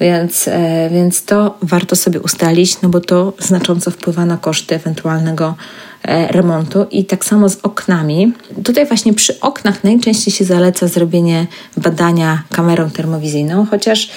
Więc, 0.00 0.48
e, 0.48 0.90
więc 0.92 1.24
to 1.24 1.58
warto 1.62 1.96
sobie 1.96 2.20
ustalić, 2.20 2.82
no 2.82 2.88
bo 2.88 3.00
to 3.00 3.32
znacząco 3.38 3.90
wpływa 3.90 4.26
na 4.26 4.36
koszty 4.36 4.74
ewentualnego 4.74 5.54
e, 6.02 6.28
remontu 6.28 6.86
i 6.90 7.04
tak 7.04 7.24
samo 7.24 7.48
z 7.48 7.56
oknami. 7.62 8.32
Tutaj 8.64 8.86
właśnie 8.86 9.14
przy 9.14 9.40
oknach 9.40 9.84
najczęściej 9.84 10.34
się 10.34 10.44
zaleca 10.44 10.88
zrobienie 10.88 11.46
badania 11.76 12.42
kamerą 12.50 12.90
termowizyjną, 12.90 13.66
chociaż 13.70 14.10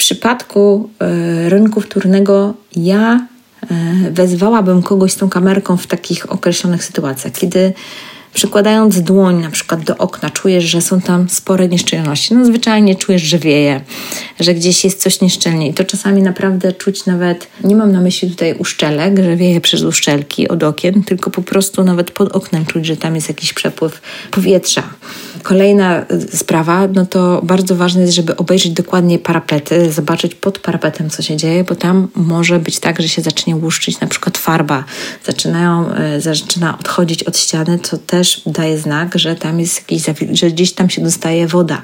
przypadku 0.00 0.90
e, 1.00 1.48
rynku 1.48 1.80
wtórnego 1.80 2.54
ja 2.76 3.26
e, 3.62 4.10
wezwałabym 4.10 4.82
kogoś 4.82 5.12
z 5.12 5.16
tą 5.16 5.28
kamerką 5.28 5.76
w 5.76 5.86
takich 5.86 6.32
określonych 6.32 6.84
sytuacjach, 6.84 7.32
kiedy 7.32 7.72
przykładając 8.34 9.00
dłoń 9.00 9.42
na 9.42 9.50
przykład 9.50 9.84
do 9.84 9.96
okna, 9.96 10.30
czujesz, 10.30 10.64
że 10.64 10.82
są 10.82 11.00
tam 11.00 11.28
spore 11.28 11.68
nieszczelności. 11.68 12.34
No 12.34 12.44
zwyczajnie 12.44 12.94
czujesz, 12.94 13.22
że 13.22 13.38
wieje, 13.38 13.80
że 14.40 14.54
gdzieś 14.54 14.84
jest 14.84 15.02
coś 15.02 15.20
nieszczelnie 15.20 15.68
i 15.68 15.74
to 15.74 15.84
czasami 15.84 16.22
naprawdę 16.22 16.72
czuć 16.72 17.06
nawet, 17.06 17.46
nie 17.64 17.76
mam 17.76 17.92
na 17.92 18.00
myśli 18.00 18.30
tutaj 18.30 18.54
uszczelek, 18.58 19.16
że 19.22 19.36
wieje 19.36 19.60
przez 19.60 19.82
uszczelki 19.82 20.48
od 20.48 20.62
okien, 20.62 21.02
tylko 21.02 21.30
po 21.30 21.42
prostu 21.42 21.84
nawet 21.84 22.10
pod 22.10 22.32
oknem 22.32 22.66
czuć, 22.66 22.86
że 22.86 22.96
tam 22.96 23.14
jest 23.14 23.28
jakiś 23.28 23.52
przepływ 23.52 24.00
powietrza. 24.30 24.82
Kolejna 25.42 26.06
y, 26.12 26.36
sprawa, 26.36 26.88
no 26.94 27.06
to 27.06 27.40
bardzo 27.42 27.76
ważne 27.76 28.00
jest, 28.00 28.14
żeby 28.14 28.36
obejrzeć 28.36 28.72
dokładnie 28.72 29.18
parapety, 29.18 29.92
zobaczyć 29.92 30.34
pod 30.34 30.58
parapetem, 30.58 31.10
co 31.10 31.22
się 31.22 31.36
dzieje, 31.36 31.64
bo 31.64 31.74
tam 31.74 32.08
może 32.14 32.58
być 32.58 32.78
tak, 32.78 33.02
że 33.02 33.08
się 33.08 33.22
zacznie 33.22 33.56
łuszczyć 33.56 34.00
na 34.00 34.06
przykład 34.06 34.38
farba, 34.38 34.84
zaczynają, 35.26 35.90
y, 36.16 36.20
zaczyna 36.20 36.78
odchodzić 36.78 37.22
od 37.22 37.38
ściany, 37.38 37.78
co 37.78 37.98
też 37.98 38.19
daje 38.46 38.78
znak, 38.78 39.18
że 39.18 39.36
tam 39.36 39.60
jest 39.60 39.76
jakiś, 39.76 40.02
że 40.32 40.50
gdzieś 40.50 40.72
tam 40.72 40.90
się 40.90 41.02
dostaje 41.02 41.46
woda, 41.46 41.82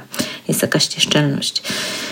jest 0.49 0.63
jakaś 0.63 0.97
nieszczelność. 0.97 1.63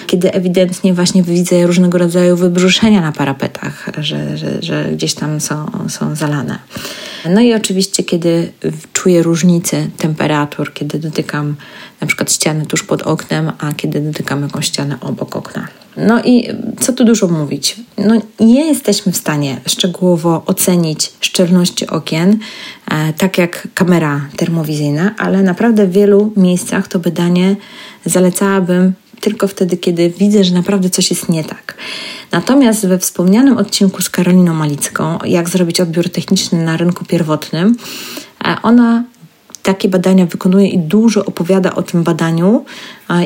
Kiedy 0.06 0.32
ewidentnie 0.32 0.94
właśnie 0.94 1.22
widzę 1.22 1.66
różnego 1.66 1.98
rodzaju 1.98 2.36
wybrzuszenia 2.36 3.00
na 3.00 3.12
parapetach, 3.12 3.90
że, 3.98 4.38
że, 4.38 4.62
że 4.62 4.84
gdzieś 4.92 5.14
tam 5.14 5.40
są, 5.40 5.66
są 5.88 6.14
zalane. 6.14 6.58
No 7.30 7.40
i 7.40 7.54
oczywiście, 7.54 8.02
kiedy 8.02 8.52
czuję 8.92 9.22
różnicę 9.22 9.86
temperatur, 9.98 10.74
kiedy 10.74 10.98
dotykam 10.98 11.56
na 12.00 12.06
przykład 12.06 12.32
ściany 12.32 12.66
tuż 12.66 12.82
pod 12.82 13.02
oknem, 13.02 13.52
a 13.58 13.72
kiedy 13.72 14.00
dotykam 14.00 14.42
jakąś 14.42 14.66
ścianę 14.66 14.96
obok 15.00 15.36
okna. 15.36 15.68
No 15.96 16.22
i 16.22 16.48
co 16.80 16.92
tu 16.92 17.04
dużo 17.04 17.28
mówić? 17.28 17.76
No, 17.98 18.14
nie 18.40 18.66
jesteśmy 18.66 19.12
w 19.12 19.16
stanie 19.16 19.60
szczegółowo 19.66 20.42
ocenić 20.46 21.12
szczelności 21.20 21.86
okien, 21.86 22.38
e, 22.90 23.12
tak 23.12 23.38
jak 23.38 23.68
kamera 23.74 24.28
termowizyjna, 24.36 25.14
ale 25.18 25.42
naprawdę 25.42 25.86
w 25.86 25.92
wielu 25.92 26.32
miejscach 26.36 26.88
to 26.88 26.98
badanie 26.98 27.56
zalecałabym 28.04 28.92
tylko 29.20 29.48
wtedy, 29.48 29.76
kiedy 29.76 30.10
widzę, 30.10 30.44
że 30.44 30.54
naprawdę 30.54 30.90
coś 30.90 31.10
jest 31.10 31.28
nie 31.28 31.44
tak. 31.44 31.74
Natomiast 32.32 32.86
we 32.86 32.98
wspomnianym 32.98 33.56
odcinku 33.56 34.02
z 34.02 34.10
Karoliną 34.10 34.54
Malicką, 34.54 35.18
jak 35.24 35.48
zrobić 35.48 35.80
odbiór 35.80 36.10
techniczny 36.10 36.64
na 36.64 36.76
rynku 36.76 37.04
pierwotnym, 37.04 37.76
e, 38.44 38.56
ona 38.62 39.04
takie 39.64 39.88
badania 39.88 40.26
wykonuje 40.26 40.68
i 40.68 40.78
dużo 40.78 41.24
opowiada 41.24 41.74
o 41.74 41.82
tym 41.82 42.02
badaniu 42.02 42.64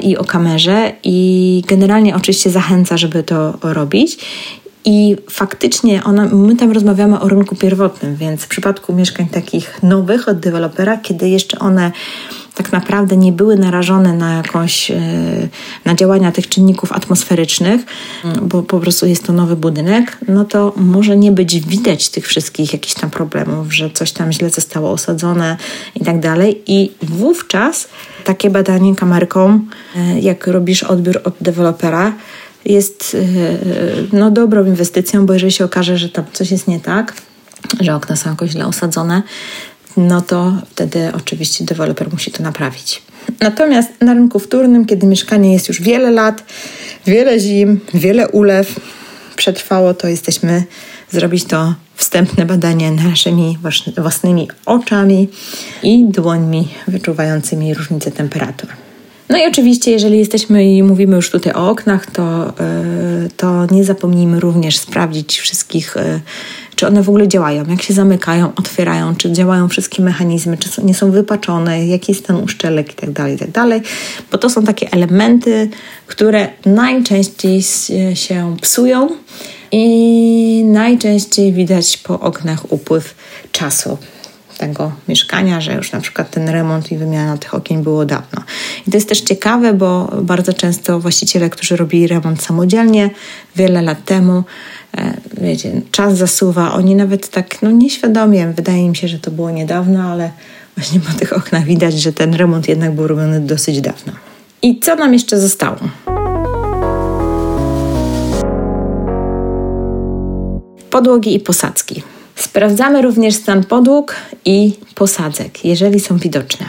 i 0.02 0.16
o 0.16 0.24
kamerze 0.24 0.92
i 1.04 1.62
generalnie 1.66 2.16
oczywiście 2.16 2.50
zachęca, 2.50 2.96
żeby 2.96 3.22
to 3.22 3.58
robić. 3.62 4.18
I 4.84 5.16
faktycznie 5.30 6.04
ona, 6.04 6.24
my 6.24 6.56
tam 6.56 6.72
rozmawiamy 6.72 7.20
o 7.20 7.28
rynku 7.28 7.56
pierwotnym, 7.56 8.16
więc 8.16 8.42
w 8.42 8.48
przypadku 8.48 8.94
mieszkań 8.94 9.26
takich 9.26 9.82
nowych 9.82 10.28
od 10.28 10.40
dewelopera, 10.40 10.96
kiedy 10.96 11.28
jeszcze 11.28 11.58
one 11.58 11.92
tak 12.58 12.72
naprawdę 12.72 13.16
nie 13.16 13.32
były 13.32 13.56
narażone 13.56 14.12
na 14.12 14.36
jakąś, 14.36 14.90
e, 14.90 15.00
na 15.84 15.94
działania 15.94 16.32
tych 16.32 16.48
czynników 16.48 16.92
atmosferycznych, 16.92 17.80
bo 18.42 18.62
po 18.62 18.80
prostu 18.80 19.06
jest 19.06 19.26
to 19.26 19.32
nowy 19.32 19.56
budynek, 19.56 20.18
no 20.28 20.44
to 20.44 20.72
może 20.76 21.16
nie 21.16 21.32
być 21.32 21.60
widać 21.60 22.08
tych 22.08 22.26
wszystkich 22.26 22.72
jakichś 22.72 22.94
tam 22.94 23.10
problemów, 23.10 23.74
że 23.74 23.90
coś 23.90 24.12
tam 24.12 24.32
źle 24.32 24.50
zostało 24.50 24.90
osadzone 24.90 25.56
i 25.94 26.04
tak 26.04 26.20
dalej. 26.20 26.62
I 26.66 26.90
wówczas 27.02 27.88
takie 28.24 28.50
badanie 28.50 28.96
kamerką, 28.96 29.60
e, 29.96 30.20
jak 30.20 30.46
robisz 30.46 30.82
odbiór 30.82 31.20
od 31.24 31.34
dewelopera, 31.40 32.12
jest 32.68 33.16
e, 34.12 34.16
no, 34.16 34.30
dobrą 34.30 34.66
inwestycją, 34.66 35.26
bo 35.26 35.32
jeżeli 35.32 35.52
się 35.52 35.64
okaże, 35.64 35.98
że 35.98 36.08
tam 36.08 36.24
coś 36.32 36.50
jest 36.50 36.68
nie 36.68 36.80
tak, 36.80 37.14
że 37.80 37.94
okna 37.94 38.16
są 38.16 38.30
jakoś 38.30 38.50
źle 38.50 38.66
osadzone, 38.66 39.22
no 39.96 40.20
to 40.20 40.52
wtedy 40.70 41.12
oczywiście 41.16 41.64
deweloper 41.64 42.12
musi 42.12 42.30
to 42.30 42.42
naprawić. 42.42 43.02
Natomiast 43.40 43.90
na 44.00 44.14
rynku 44.14 44.38
wtórnym, 44.38 44.86
kiedy 44.86 45.06
mieszkanie 45.06 45.52
jest 45.52 45.68
już 45.68 45.82
wiele 45.82 46.10
lat, 46.10 46.44
wiele 47.06 47.40
zim, 47.40 47.80
wiele 47.94 48.28
ulew 48.28 48.80
przetrwało, 49.36 49.94
to 49.94 50.08
jesteśmy 50.08 50.64
zrobić 51.10 51.44
to 51.44 51.74
wstępne 51.94 52.44
badanie 52.44 52.92
naszymi 52.92 53.58
własnymi 53.96 54.48
oczami 54.66 55.28
i 55.82 56.04
dłońmi 56.04 56.68
wyczuwającymi 56.88 57.74
różnicę 57.74 58.10
temperatur. 58.10 58.87
No 59.28 59.38
i 59.38 59.46
oczywiście, 59.46 59.90
jeżeli 59.90 60.18
jesteśmy 60.18 60.74
i 60.74 60.82
mówimy 60.82 61.16
już 61.16 61.30
tutaj 61.30 61.52
o 61.52 61.70
oknach, 61.70 62.10
to, 62.10 62.48
e, 62.48 62.52
to 63.36 63.66
nie 63.70 63.84
zapomnijmy 63.84 64.40
również 64.40 64.78
sprawdzić 64.78 65.38
wszystkich, 65.38 65.96
e, 65.96 66.20
czy 66.76 66.86
one 66.86 67.02
w 67.02 67.08
ogóle 67.08 67.28
działają, 67.28 67.64
jak 67.68 67.82
się 67.82 67.94
zamykają, 67.94 68.52
otwierają, 68.56 69.16
czy 69.16 69.32
działają 69.32 69.68
wszystkie 69.68 70.02
mechanizmy, 70.02 70.56
czy 70.56 70.84
nie 70.84 70.94
są 70.94 71.10
wypaczone, 71.10 71.86
jaki 71.86 72.12
jest 72.12 72.26
ten 72.26 72.36
uszczelek 72.36 72.88
itd., 72.88 73.12
tak 73.12 73.30
itd., 73.30 73.52
tak 73.52 73.82
bo 74.32 74.38
to 74.38 74.50
są 74.50 74.64
takie 74.64 74.92
elementy, 74.92 75.68
które 76.06 76.48
najczęściej 76.66 77.62
się 78.14 78.56
psują 78.60 79.08
i 79.72 80.64
najczęściej 80.66 81.52
widać 81.52 81.96
po 81.96 82.20
oknach 82.20 82.72
upływ 82.72 83.14
czasu 83.52 83.98
tego 84.58 84.92
mieszkania, 85.08 85.60
że 85.60 85.74
już 85.74 85.92
na 85.92 86.00
przykład 86.00 86.30
ten 86.30 86.48
remont 86.48 86.92
i 86.92 86.96
wymiana 86.96 87.38
tych 87.38 87.54
okien 87.54 87.82
było 87.82 88.04
dawno. 88.04 88.42
I 88.86 88.90
to 88.90 88.96
jest 88.96 89.08
też 89.08 89.20
ciekawe, 89.20 89.74
bo 89.74 90.10
bardzo 90.22 90.52
często 90.52 91.00
właściciele, 91.00 91.50
którzy 91.50 91.76
robili 91.76 92.06
remont 92.06 92.42
samodzielnie 92.42 93.10
wiele 93.56 93.82
lat 93.82 94.04
temu, 94.04 94.44
e, 94.98 95.14
wiecie, 95.40 95.80
czas 95.90 96.16
zasuwa, 96.16 96.72
oni 96.72 96.94
nawet 96.94 97.28
tak, 97.28 97.62
no 97.62 97.70
nieświadomie, 97.70 98.52
wydaje 98.56 98.84
im 98.84 98.94
się, 98.94 99.08
że 99.08 99.18
to 99.18 99.30
było 99.30 99.50
niedawno, 99.50 100.02
ale 100.02 100.30
właśnie 100.76 101.00
po 101.00 101.12
tych 101.18 101.32
oknach 101.32 101.64
widać, 101.64 101.94
że 102.00 102.12
ten 102.12 102.34
remont 102.34 102.68
jednak 102.68 102.94
był 102.94 103.06
robiony 103.06 103.40
dosyć 103.40 103.80
dawno. 103.80 104.12
I 104.62 104.80
co 104.80 104.94
nam 104.94 105.12
jeszcze 105.12 105.40
zostało? 105.40 105.76
Podłogi 110.90 111.34
i 111.34 111.40
posadzki. 111.40 112.02
Sprawdzamy 112.38 113.02
również 113.02 113.34
stan 113.34 113.64
podłóg 113.64 114.14
i 114.44 114.72
posadzek, 114.94 115.64
jeżeli 115.64 116.00
są 116.00 116.16
widoczne. 116.16 116.66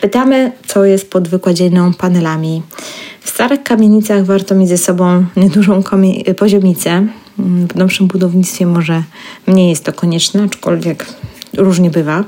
Pytamy, 0.00 0.52
co 0.66 0.84
jest 0.84 1.10
pod 1.10 1.28
wykładzieną 1.28 1.94
panelami. 1.94 2.62
W 3.20 3.30
starych 3.30 3.62
kamienicach 3.62 4.24
warto 4.24 4.54
mieć 4.54 4.68
ze 4.68 4.78
sobą 4.78 5.24
niedużą 5.36 5.82
poziomicę. 6.38 7.06
W 7.38 7.74
nowszym 7.74 8.06
budownictwie 8.06 8.66
może 8.66 9.02
mniej 9.46 9.70
jest 9.70 9.84
to 9.84 9.92
konieczne, 9.92 10.42
aczkolwiek 10.42 11.06
różnie 11.56 11.90
bywa, 11.90 12.24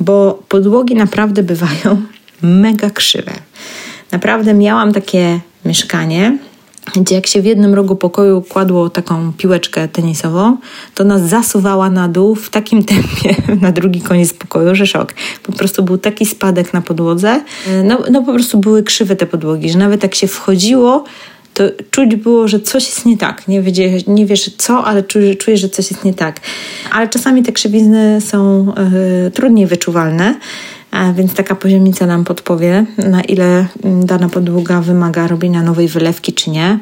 bo 0.00 0.42
podłogi 0.48 0.94
naprawdę 0.94 1.42
bywają 1.42 2.02
mega 2.42 2.90
krzywe. 2.90 3.32
Naprawdę 4.12 4.54
miałam 4.54 4.92
takie 4.92 5.40
mieszkanie, 5.64 6.38
gdzie 6.94 7.14
jak 7.14 7.26
się 7.26 7.42
w 7.42 7.44
jednym 7.44 7.74
rogu 7.74 7.96
pokoju 7.96 8.42
kładło 8.42 8.90
taką 8.90 9.32
piłeczkę 9.32 9.88
tenisową, 9.88 10.56
to 10.94 11.04
nas 11.04 11.22
zasuwała 11.22 11.90
na 11.90 12.08
dół 12.08 12.34
w 12.34 12.50
takim 12.50 12.84
tempie 12.94 13.34
na 13.60 13.72
drugi 13.72 14.00
koniec 14.00 14.32
pokoju, 14.32 14.74
że 14.74 14.86
szok. 14.86 15.14
Po 15.42 15.52
prostu 15.52 15.82
był 15.82 15.98
taki 15.98 16.26
spadek 16.26 16.72
na 16.72 16.80
podłodze. 16.80 17.40
No, 17.84 17.98
no 18.10 18.22
po 18.22 18.32
prostu 18.32 18.58
były 18.58 18.82
krzywe 18.82 19.16
te 19.16 19.26
podłogi, 19.26 19.70
że 19.70 19.78
nawet 19.78 20.02
jak 20.02 20.14
się 20.14 20.26
wchodziło, 20.26 21.04
to 21.54 21.64
czuć 21.90 22.16
było, 22.16 22.48
że 22.48 22.60
coś 22.60 22.86
jest 22.86 23.06
nie 23.06 23.18
tak. 23.18 23.48
Nie, 23.48 23.62
wiedzie, 23.62 23.98
nie 24.06 24.26
wiesz 24.26 24.50
co, 24.58 24.84
ale 24.84 25.02
czujesz, 25.02 25.36
czujesz, 25.36 25.60
że 25.60 25.68
coś 25.68 25.90
jest 25.90 26.04
nie 26.04 26.14
tak. 26.14 26.40
Ale 26.92 27.08
czasami 27.08 27.42
te 27.42 27.52
krzywizny 27.52 28.20
są 28.20 28.66
y, 29.26 29.30
trudniej 29.30 29.66
wyczuwalne 29.66 30.34
więc 31.14 31.34
taka 31.34 31.54
poziomica 31.54 32.06
nam 32.06 32.24
podpowie, 32.24 32.84
na 32.98 33.22
ile 33.22 33.66
mm, 33.84 34.06
dana 34.06 34.28
podłoga 34.28 34.80
wymaga 34.80 35.26
robienia 35.26 35.62
nowej 35.62 35.88
wylewki, 35.88 36.32
czy 36.32 36.50
nie. 36.50 36.78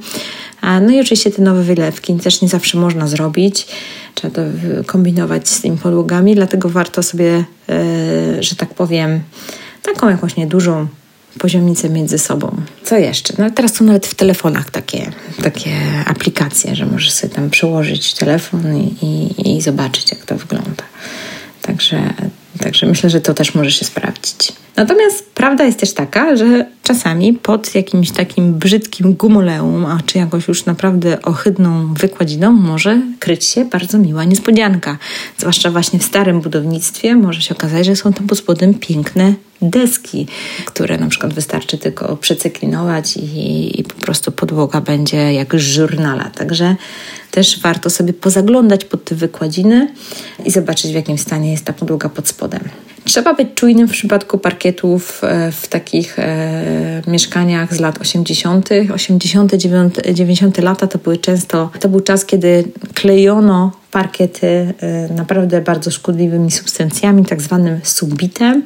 No 0.63 0.91
i 0.91 1.01
oczywiście 1.01 1.31
te 1.31 1.43
nowe 1.43 1.63
wylewki 1.63 2.15
też 2.15 2.43
nie 2.43 2.49
zawsze 2.49 2.79
można 2.79 3.07
zrobić. 3.07 3.67
Trzeba 4.15 4.35
to 4.35 4.43
kombinować 4.87 5.49
z 5.49 5.61
tymi 5.61 5.79
podłogami, 5.79 6.35
dlatego 6.35 6.69
warto 6.69 7.03
sobie, 7.03 7.45
e, 7.69 8.43
że 8.43 8.57
tak 8.57 8.75
powiem, 8.75 9.21
taką 9.83 10.09
jakąś 10.09 10.37
niedużą 10.37 10.87
poziomicę 11.39 11.91
między 11.91 12.19
sobą. 12.19 12.57
Co 12.85 12.97
jeszcze? 12.97 13.35
No 13.39 13.51
teraz 13.51 13.75
są 13.75 13.85
nawet 13.85 14.07
w 14.07 14.15
telefonach 14.15 14.71
takie, 14.71 15.11
takie 15.43 15.71
aplikacje, 16.07 16.77
że 16.77 16.87
możesz 16.87 17.13
sobie 17.13 17.35
tam 17.35 17.51
przełożyć 17.51 18.15
telefon 18.15 18.77
i, 18.77 18.95
i, 19.03 19.57
i 19.57 19.63
zobaczyć, 19.63 20.11
jak 20.11 20.25
to 20.25 20.37
wygląda. 20.37 20.85
Także 21.63 22.15
Także 22.59 22.87
myślę, 22.87 23.11
że 23.11 23.21
to 23.21 23.35
też 23.35 23.55
może 23.55 23.71
się 23.71 23.85
sprawdzić. 23.85 24.53
Natomiast 24.77 25.31
prawda 25.35 25.65
jest 25.65 25.79
też 25.79 25.93
taka, 25.95 26.37
że 26.37 26.67
czasami 26.83 27.33
pod 27.33 27.75
jakimś 27.75 28.11
takim 28.11 28.55
brzydkim 28.55 29.15
gumoleum, 29.15 29.87
a 29.87 29.99
czy 30.07 30.19
jakąś 30.19 30.49
już 30.49 30.65
naprawdę 30.65 31.23
ohydną 31.23 31.95
wykładziną 31.95 32.53
może 32.53 33.03
kryć 33.19 33.45
się 33.45 33.65
bardzo 33.65 33.99
miła 33.99 34.25
niespodzianka. 34.25 34.99
Zwłaszcza 35.39 35.71
właśnie 35.71 35.99
w 35.99 36.05
starym 36.05 36.41
budownictwie 36.41 37.17
może 37.17 37.41
się 37.43 37.55
okazać, 37.55 37.87
że 37.87 37.97
są 37.97 38.13
tam 38.13 38.27
pod 38.27 38.39
spodem 38.39 38.75
piękne 38.75 39.35
deski, 39.63 40.27
które 40.65 40.99
na 40.99 41.09
przykład 41.09 41.35
wystarczy 41.35 41.79
tylko 41.79 42.17
przecyklinować 42.17 43.17
i, 43.17 43.81
i 43.81 43.85
po 43.85 43.95
prostu 43.95 44.33
podłoga 44.33 44.81
będzie 44.81 45.33
jak 45.33 45.55
z 45.55 45.59
żurnala. 45.59 46.31
Także 46.31 46.77
też 47.31 47.61
warto 47.61 47.91
sobie 47.91 48.13
pozaglądać 48.13 48.85
pod 48.85 49.05
te 49.05 49.15
wykładziny 49.15 49.89
i 50.45 50.51
zobaczyć 50.51 50.93
w 50.93 50.95
jakim 50.95 51.19
stanie 51.19 51.53
jest 51.53 51.65
ta 51.65 51.73
podłoga 51.73 52.09
pod 52.09 52.29
spodem. 52.29 52.61
Trzeba 53.05 53.35
być 53.35 53.49
czujnym 53.55 53.89
w 53.89 53.91
przypadku 53.91 54.39
parkietów 54.39 55.21
e, 55.25 55.53
w 55.53 55.69
takich 55.69 56.19
e, 56.19 57.03
mieszkaniach 57.07 57.75
z 57.75 57.81
lat 57.81 58.01
80., 58.01 58.69
80., 58.95 59.53
90. 60.13 60.59
lata 60.59 60.87
to 60.87 60.99
były 60.99 61.17
często, 61.17 61.71
to 61.81 61.89
był 61.89 62.01
czas, 62.01 62.25
kiedy 62.25 62.65
klejono 62.95 63.73
parkiety 63.91 64.47
e, 64.47 65.09
naprawdę 65.15 65.61
bardzo 65.61 65.91
szkodliwymi 65.91 66.51
substancjami, 66.51 67.25
tak 67.25 67.43
zwanym 67.43 67.81
subitem. 67.83 68.63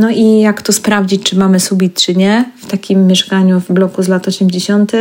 No 0.00 0.10
i 0.10 0.40
jak 0.40 0.62
to 0.62 0.72
sprawdzić, 0.72 1.22
czy 1.22 1.36
mamy 1.36 1.60
subit, 1.60 2.00
czy 2.02 2.14
nie 2.14 2.44
w 2.62 2.66
takim 2.66 3.06
mieszkaniu 3.06 3.60
w 3.60 3.72
bloku 3.72 4.02
z 4.02 4.08
lat 4.08 4.28
80., 4.28 4.92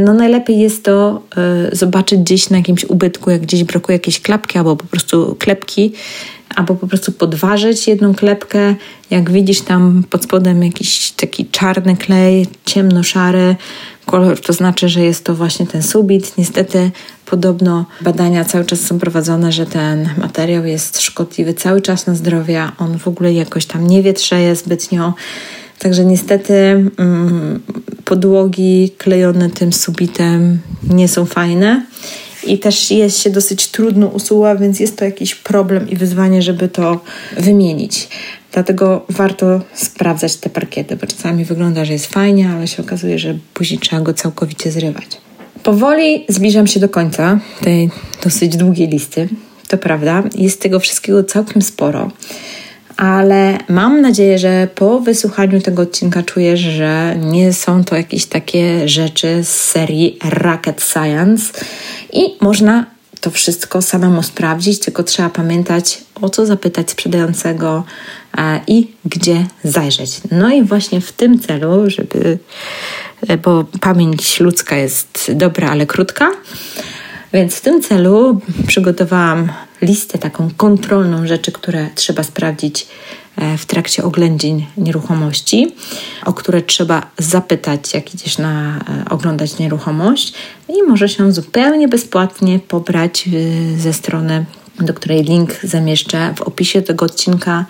no 0.00 0.14
najlepiej 0.14 0.58
jest 0.58 0.84
to 0.84 1.22
zobaczyć 1.72 2.20
gdzieś 2.20 2.50
na 2.50 2.56
jakimś 2.56 2.84
ubytku, 2.84 3.30
jak 3.30 3.40
gdzieś 3.40 3.64
brakuje 3.64 3.96
jakiejś 3.96 4.20
klapki 4.20 4.58
albo 4.58 4.76
po 4.76 4.86
prostu 4.86 5.36
klepki, 5.38 5.92
albo 6.60 6.74
po 6.74 6.86
prostu 6.86 7.12
podważyć 7.12 7.88
jedną 7.88 8.14
klepkę. 8.14 8.74
Jak 9.10 9.30
widzisz 9.30 9.60
tam 9.60 10.04
pod 10.10 10.24
spodem 10.24 10.64
jakiś 10.64 11.10
taki 11.10 11.46
czarny 11.46 11.96
klej, 11.96 12.46
ciemno-szary 12.64 13.56
kolor, 14.06 14.40
to 14.40 14.52
znaczy, 14.52 14.88
że 14.88 15.00
jest 15.00 15.24
to 15.24 15.34
właśnie 15.34 15.66
ten 15.66 15.82
subit. 15.82 16.38
Niestety 16.38 16.90
podobno 17.26 17.86
badania 18.00 18.44
cały 18.44 18.64
czas 18.64 18.80
są 18.80 18.98
prowadzone, 18.98 19.52
że 19.52 19.66
ten 19.66 20.08
materiał 20.18 20.64
jest 20.64 21.00
szkodliwy 21.00 21.54
cały 21.54 21.80
czas 21.82 22.06
na 22.06 22.14
zdrowie, 22.14 22.68
on 22.78 22.98
w 22.98 23.08
ogóle 23.08 23.32
jakoś 23.32 23.66
tam 23.66 23.86
nie 23.86 24.02
wietrzeje 24.02 24.56
zbytnio. 24.56 25.14
Także 25.78 26.04
niestety 26.04 26.54
mm, 26.54 27.60
podłogi 28.04 28.90
klejone 28.98 29.50
tym 29.50 29.72
subitem 29.72 30.58
nie 30.90 31.08
są 31.08 31.26
fajne 31.26 31.82
i 32.44 32.58
też 32.58 32.90
jest 32.90 33.18
się 33.18 33.30
dosyć 33.30 33.68
trudno 33.68 34.06
usuwa, 34.06 34.56
więc 34.56 34.80
jest 34.80 34.98
to 34.98 35.04
jakiś 35.04 35.34
problem 35.34 35.90
i 35.90 35.96
wyzwanie, 35.96 36.42
żeby 36.42 36.68
to 36.68 37.00
wymienić. 37.36 38.08
Dlatego 38.52 39.04
warto 39.08 39.60
sprawdzać 39.74 40.36
te 40.36 40.50
parkiety, 40.50 40.96
bo 40.96 41.06
czasami 41.06 41.44
wygląda, 41.44 41.84
że 41.84 41.92
jest 41.92 42.06
fajnie, 42.06 42.48
ale 42.48 42.68
się 42.68 42.82
okazuje, 42.82 43.18
że 43.18 43.38
później 43.54 43.80
trzeba 43.80 44.02
go 44.02 44.14
całkowicie 44.14 44.72
zrywać. 44.72 45.06
Powoli 45.62 46.24
zbliżam 46.28 46.66
się 46.66 46.80
do 46.80 46.88
końca 46.88 47.40
tej 47.60 47.90
dosyć 48.24 48.56
długiej 48.56 48.88
listy. 48.88 49.28
To 49.68 49.78
prawda, 49.78 50.22
jest 50.34 50.60
tego 50.60 50.80
wszystkiego 50.80 51.24
całkiem 51.24 51.62
sporo 51.62 52.10
ale 53.00 53.58
mam 53.68 54.00
nadzieję, 54.00 54.38
że 54.38 54.68
po 54.74 55.00
wysłuchaniu 55.00 55.60
tego 55.60 55.82
odcinka 55.82 56.22
czujesz, 56.22 56.60
że 56.60 57.16
nie 57.20 57.52
są 57.52 57.84
to 57.84 57.96
jakieś 57.96 58.26
takie 58.26 58.88
rzeczy 58.88 59.44
z 59.44 59.48
serii 59.48 60.18
Rocket 60.24 60.82
Science 60.82 61.52
i 62.12 62.36
można 62.40 62.86
to 63.20 63.30
wszystko 63.30 63.82
samemu 63.82 64.22
sprawdzić, 64.22 64.80
tylko 64.80 65.02
trzeba 65.02 65.30
pamiętać, 65.30 65.98
o 66.20 66.28
co 66.28 66.46
zapytać 66.46 66.90
sprzedającego 66.90 67.84
e, 68.38 68.60
i 68.66 68.88
gdzie 69.04 69.46
zajrzeć. 69.64 70.20
No 70.30 70.50
i 70.50 70.62
właśnie 70.62 71.00
w 71.00 71.12
tym 71.12 71.38
celu, 71.38 71.90
żeby, 71.90 72.38
e, 73.28 73.38
bo 73.38 73.64
pamięć 73.80 74.40
ludzka 74.40 74.76
jest 74.76 75.30
dobra, 75.34 75.70
ale 75.70 75.86
krótka, 75.86 76.30
więc 77.32 77.54
w 77.54 77.60
tym 77.60 77.82
celu 77.82 78.40
przygotowałam 78.66 79.48
listę 79.82 80.18
taką 80.18 80.50
kontrolną 80.56 81.26
rzeczy, 81.26 81.52
które 81.52 81.88
trzeba 81.94 82.22
sprawdzić 82.22 82.86
e, 83.36 83.58
w 83.58 83.66
trakcie 83.66 84.04
oględzin 84.04 84.66
nieruchomości, 84.76 85.74
o 86.26 86.32
które 86.32 86.62
trzeba 86.62 87.06
zapytać, 87.18 87.94
jak 87.94 88.14
idziesz 88.14 88.38
na 88.38 88.78
e, 88.78 89.04
oglądać 89.10 89.58
nieruchomość 89.58 90.32
i 90.68 90.82
może 90.88 91.08
się 91.08 91.32
zupełnie 91.32 91.88
bezpłatnie 91.88 92.58
pobrać 92.58 93.28
e, 93.28 93.30
ze 93.78 93.92
strony, 93.92 94.44
do 94.80 94.94
której 94.94 95.24
link 95.24 95.54
zamieszczę 95.62 96.34
w 96.36 96.42
opisie 96.42 96.82
tego 96.82 97.04
odcinka. 97.04 97.64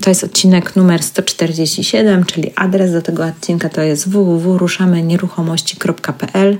To 0.00 0.10
jest 0.10 0.24
odcinek 0.24 0.76
numer 0.76 1.02
147, 1.02 2.24
czyli 2.24 2.50
adres 2.56 2.92
do 2.92 3.02
tego 3.02 3.24
odcinka 3.24 3.68
to 3.68 3.82
jest 3.82 4.08
www.ruszamenieruchomości.pl 4.08 6.58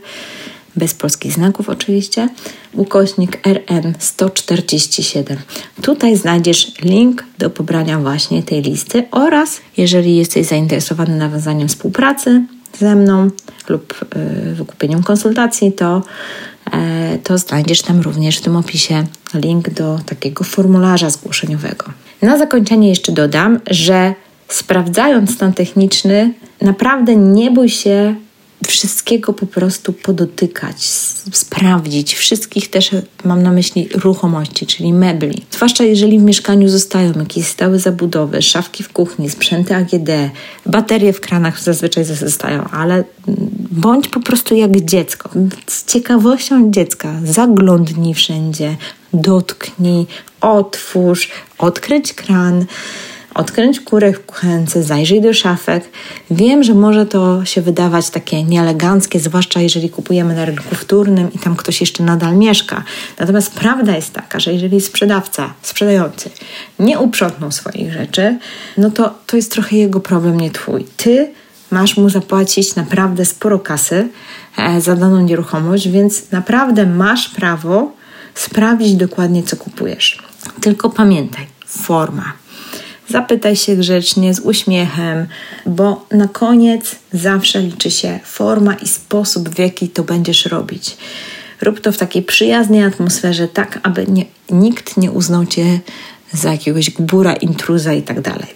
bez 0.77 0.95
polskich 0.95 1.33
znaków 1.33 1.69
oczywiście, 1.69 2.29
ukośnik 2.73 3.47
RN 3.47 3.95
147. 3.99 5.39
Tutaj 5.83 6.17
znajdziesz 6.17 6.73
link 6.83 7.25
do 7.39 7.51
pobrania 7.51 7.99
właśnie 7.99 8.43
tej 8.43 8.63
listy 8.63 9.05
oraz 9.11 9.61
jeżeli 9.77 10.17
jesteś 10.17 10.47
zainteresowany 10.47 11.17
nawiązaniem 11.17 11.69
współpracy 11.69 12.43
ze 12.79 12.97
mną 12.97 13.31
lub 13.69 13.95
y, 14.51 14.55
wykupieniem 14.55 15.03
konsultacji, 15.03 15.73
to, 15.73 16.03
e, 16.73 17.19
to 17.19 17.39
znajdziesz 17.39 17.83
tam 17.83 18.01
również 18.01 18.39
w 18.39 18.41
tym 18.41 18.57
opisie 18.57 19.07
link 19.35 19.71
do 19.71 19.99
takiego 20.07 20.45
formularza 20.45 21.11
zgłoszeniowego. 21.11 21.85
Na 22.23 22.39
zakończenie 22.39 22.89
jeszcze 22.89 23.13
dodam, 23.13 23.61
że 23.71 24.15
sprawdzając 24.49 25.35
stan 25.35 25.53
techniczny, 25.53 26.33
naprawdę 26.63 27.17
nie 27.17 27.51
bój 27.51 27.69
się 27.69 28.15
wszystkiego 28.69 29.33
po 29.33 29.47
prostu 29.47 29.93
podotykać, 29.93 30.85
sprawdzić, 31.33 32.15
wszystkich 32.15 32.71
też 32.71 32.91
mam 33.25 33.43
na 33.43 33.53
myśli 33.53 33.89
ruchomości, 33.95 34.67
czyli 34.67 34.93
mebli. 34.93 35.43
Zwłaszcza 35.51 35.85
jeżeli 35.85 36.19
w 36.19 36.23
mieszkaniu 36.23 36.69
zostają 36.69 37.13
jakieś 37.19 37.47
stałe 37.47 37.79
zabudowy, 37.79 38.43
szafki 38.43 38.83
w 38.83 38.93
kuchni, 38.93 39.31
sprzęty 39.31 39.75
AGD, 39.77 40.11
baterie 40.67 41.13
w 41.13 41.21
kranach 41.21 41.61
zazwyczaj 41.61 42.05
zostają, 42.05 42.65
ale 42.65 43.05
bądź 43.71 44.09
po 44.09 44.21
prostu 44.21 44.55
jak 44.55 44.81
dziecko. 44.81 45.31
Z 45.67 45.85
ciekawością 45.85 46.71
dziecka 46.71 47.15
zaglądnij 47.25 48.15
wszędzie, 48.15 48.77
dotknij, 49.13 50.07
otwórz, 50.41 51.29
odkryć 51.59 52.13
kran 52.13 52.65
odkręć 53.35 53.81
kurek 53.81 54.19
w 54.19 54.27
kuchence, 54.27 54.83
zajrzyj 54.83 55.21
do 55.21 55.35
szafek. 55.35 55.85
Wiem, 56.31 56.63
że 56.63 56.75
może 56.75 57.07
to 57.07 57.45
się 57.45 57.63
wydawać 57.63 58.11
takie 58.11 58.45
nieeleganckie, 58.45 59.21
zwłaszcza 59.21 59.61
jeżeli 59.61 59.91
kupujemy 59.91 60.35
na 60.35 60.45
rynku 60.45 60.75
wtórnym 60.75 61.33
i 61.33 61.39
tam 61.39 61.57
ktoś 61.57 61.81
jeszcze 61.81 62.03
nadal 62.03 62.37
mieszka. 62.37 62.85
Natomiast 63.19 63.53
prawda 63.53 63.97
jest 63.97 64.13
taka, 64.13 64.41
że 64.41 64.53
jeżeli 64.53 64.81
sprzedawca, 64.81 65.55
sprzedający 65.63 66.31
nie 66.79 66.99
uprzątnął 66.99 67.53
swoich 67.53 67.93
rzeczy, 67.93 68.39
no 68.77 68.91
to 68.91 69.15
to 69.27 69.37
jest 69.37 69.53
trochę 69.53 69.77
jego 69.77 70.01
problem, 70.01 70.41
nie 70.41 70.51
twój. 70.51 70.87
Ty 70.97 71.31
masz 71.71 71.97
mu 71.97 72.11
zapłacić 72.11 72.75
naprawdę 72.75 73.25
sporo 73.25 73.59
kasy 73.59 74.09
e, 74.57 74.81
za 74.81 74.97
daną 74.97 75.21
nieruchomość, 75.21 75.89
więc 75.89 76.31
naprawdę 76.31 76.87
masz 76.87 77.29
prawo 77.29 77.93
sprawdzić 78.35 78.95
dokładnie, 78.95 79.43
co 79.43 79.57
kupujesz. 79.57 80.23
Tylko 80.61 80.91
pamiętaj, 80.91 81.47
forma 81.67 82.40
Zapytaj 83.11 83.57
się 83.57 83.77
grzecznie, 83.77 84.35
z 84.35 84.41
uśmiechem, 84.41 85.27
bo 85.67 86.07
na 86.11 86.29
koniec 86.29 86.97
zawsze 87.13 87.61
liczy 87.61 87.91
się 87.91 88.21
forma 88.25 88.75
i 88.75 88.89
sposób, 88.89 89.49
w 89.49 89.59
jaki 89.59 89.89
to 89.89 90.03
będziesz 90.03 90.47
robić. 90.47 90.97
Rób 91.63 91.81
to 91.81 91.93
w 91.93 91.99
takiej 91.99 92.23
przyjaznej 92.23 92.83
atmosferze, 92.83 93.49
tak 93.49 93.81
aby 93.83 94.07
nie, 94.07 94.25
nikt 94.51 94.97
nie 94.97 95.11
uznał 95.11 95.47
cię 95.47 95.81
za 96.33 96.53
jakiegoś 96.53 96.91
gbura, 96.91 97.33
intruza 97.33 97.93
i 97.93 98.03
tak 98.03 98.21
dalej. 98.21 98.49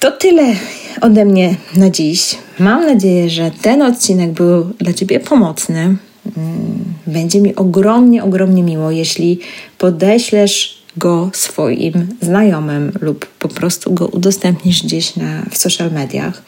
To 0.00 0.10
tyle 0.10 0.54
ode 1.00 1.24
mnie 1.24 1.56
na 1.76 1.90
dziś. 1.90 2.38
Mam 2.58 2.86
nadzieję, 2.86 3.30
że 3.30 3.50
ten 3.62 3.82
odcinek 3.82 4.30
był 4.30 4.64
dla 4.64 4.92
Ciebie 4.92 5.20
pomocny. 5.20 5.80
Mm, 5.80 6.84
będzie 7.06 7.40
mi 7.40 7.56
ogromnie, 7.56 8.24
ogromnie 8.24 8.62
miło, 8.62 8.90
jeśli 8.90 9.40
podeślesz 9.78 10.79
go 11.00 11.30
swoim 11.32 12.06
znajomym 12.20 12.92
lub 13.00 13.26
po 13.26 13.48
prostu 13.48 13.94
go 13.94 14.06
udostępnisz 14.06 14.82
gdzieś 14.82 15.16
na, 15.16 15.42
w 15.50 15.58
social 15.58 15.92
mediach, 15.92 16.42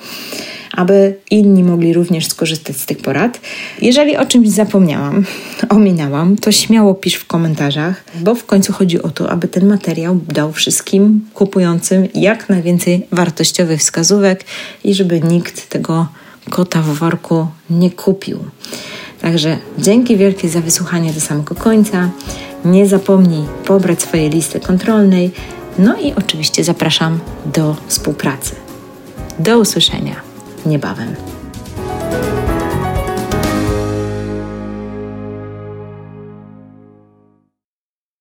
aby 0.73 1.17
inni 1.31 1.65
mogli 1.65 1.93
również 1.93 2.27
skorzystać 2.27 2.77
z 2.77 2.87
tych 2.87 2.99
porad. 2.99 3.41
Jeżeli 3.83 4.17
o 4.17 4.27
czymś 4.27 4.49
zapomniałam, 4.49 5.25
ominęłam, 5.77 6.37
to 6.37 6.53
śmiało 6.53 6.95
pisz 6.95 7.15
w 7.15 7.27
komentarzach, 7.27 8.05
bo 8.21 8.35
w 8.35 8.45
końcu 8.45 8.73
chodzi 8.73 9.03
o 9.03 9.11
to, 9.11 9.31
aby 9.31 9.49
ten 9.49 9.69
materiał 9.69 10.21
dał 10.29 10.53
wszystkim 10.53 11.27
kupującym 11.35 12.09
jak 12.15 12.49
najwięcej 12.49 13.07
wartościowych 13.13 13.81
wskazówek 13.81 14.45
i 14.85 14.95
żeby 14.95 15.21
nikt 15.21 15.69
tego 15.69 16.09
kota 16.51 16.83
w 16.83 16.87
worku 16.87 17.47
nie 17.71 17.91
kupił. 17.91 18.39
Także 19.21 19.59
dzięki 19.79 20.17
wielkie 20.17 20.49
za 20.49 20.61
wysłuchanie 20.61 21.13
do 21.13 21.21
samego 21.21 21.55
końca. 21.55 22.11
Nie 22.65 22.89
zapomnij 22.89 23.45
pobrać 23.65 24.03
swojej 24.03 24.31
listy 24.31 24.61
kontrolnej. 24.61 25.31
No 25.79 25.97
i 26.01 26.13
oczywiście 26.15 26.65
zapraszam 26.65 27.21
do 27.47 27.77
współpracy. 27.87 28.55
Do 29.39 29.59
usłyszenia 29.59 30.17
niebawem. 30.67 31.15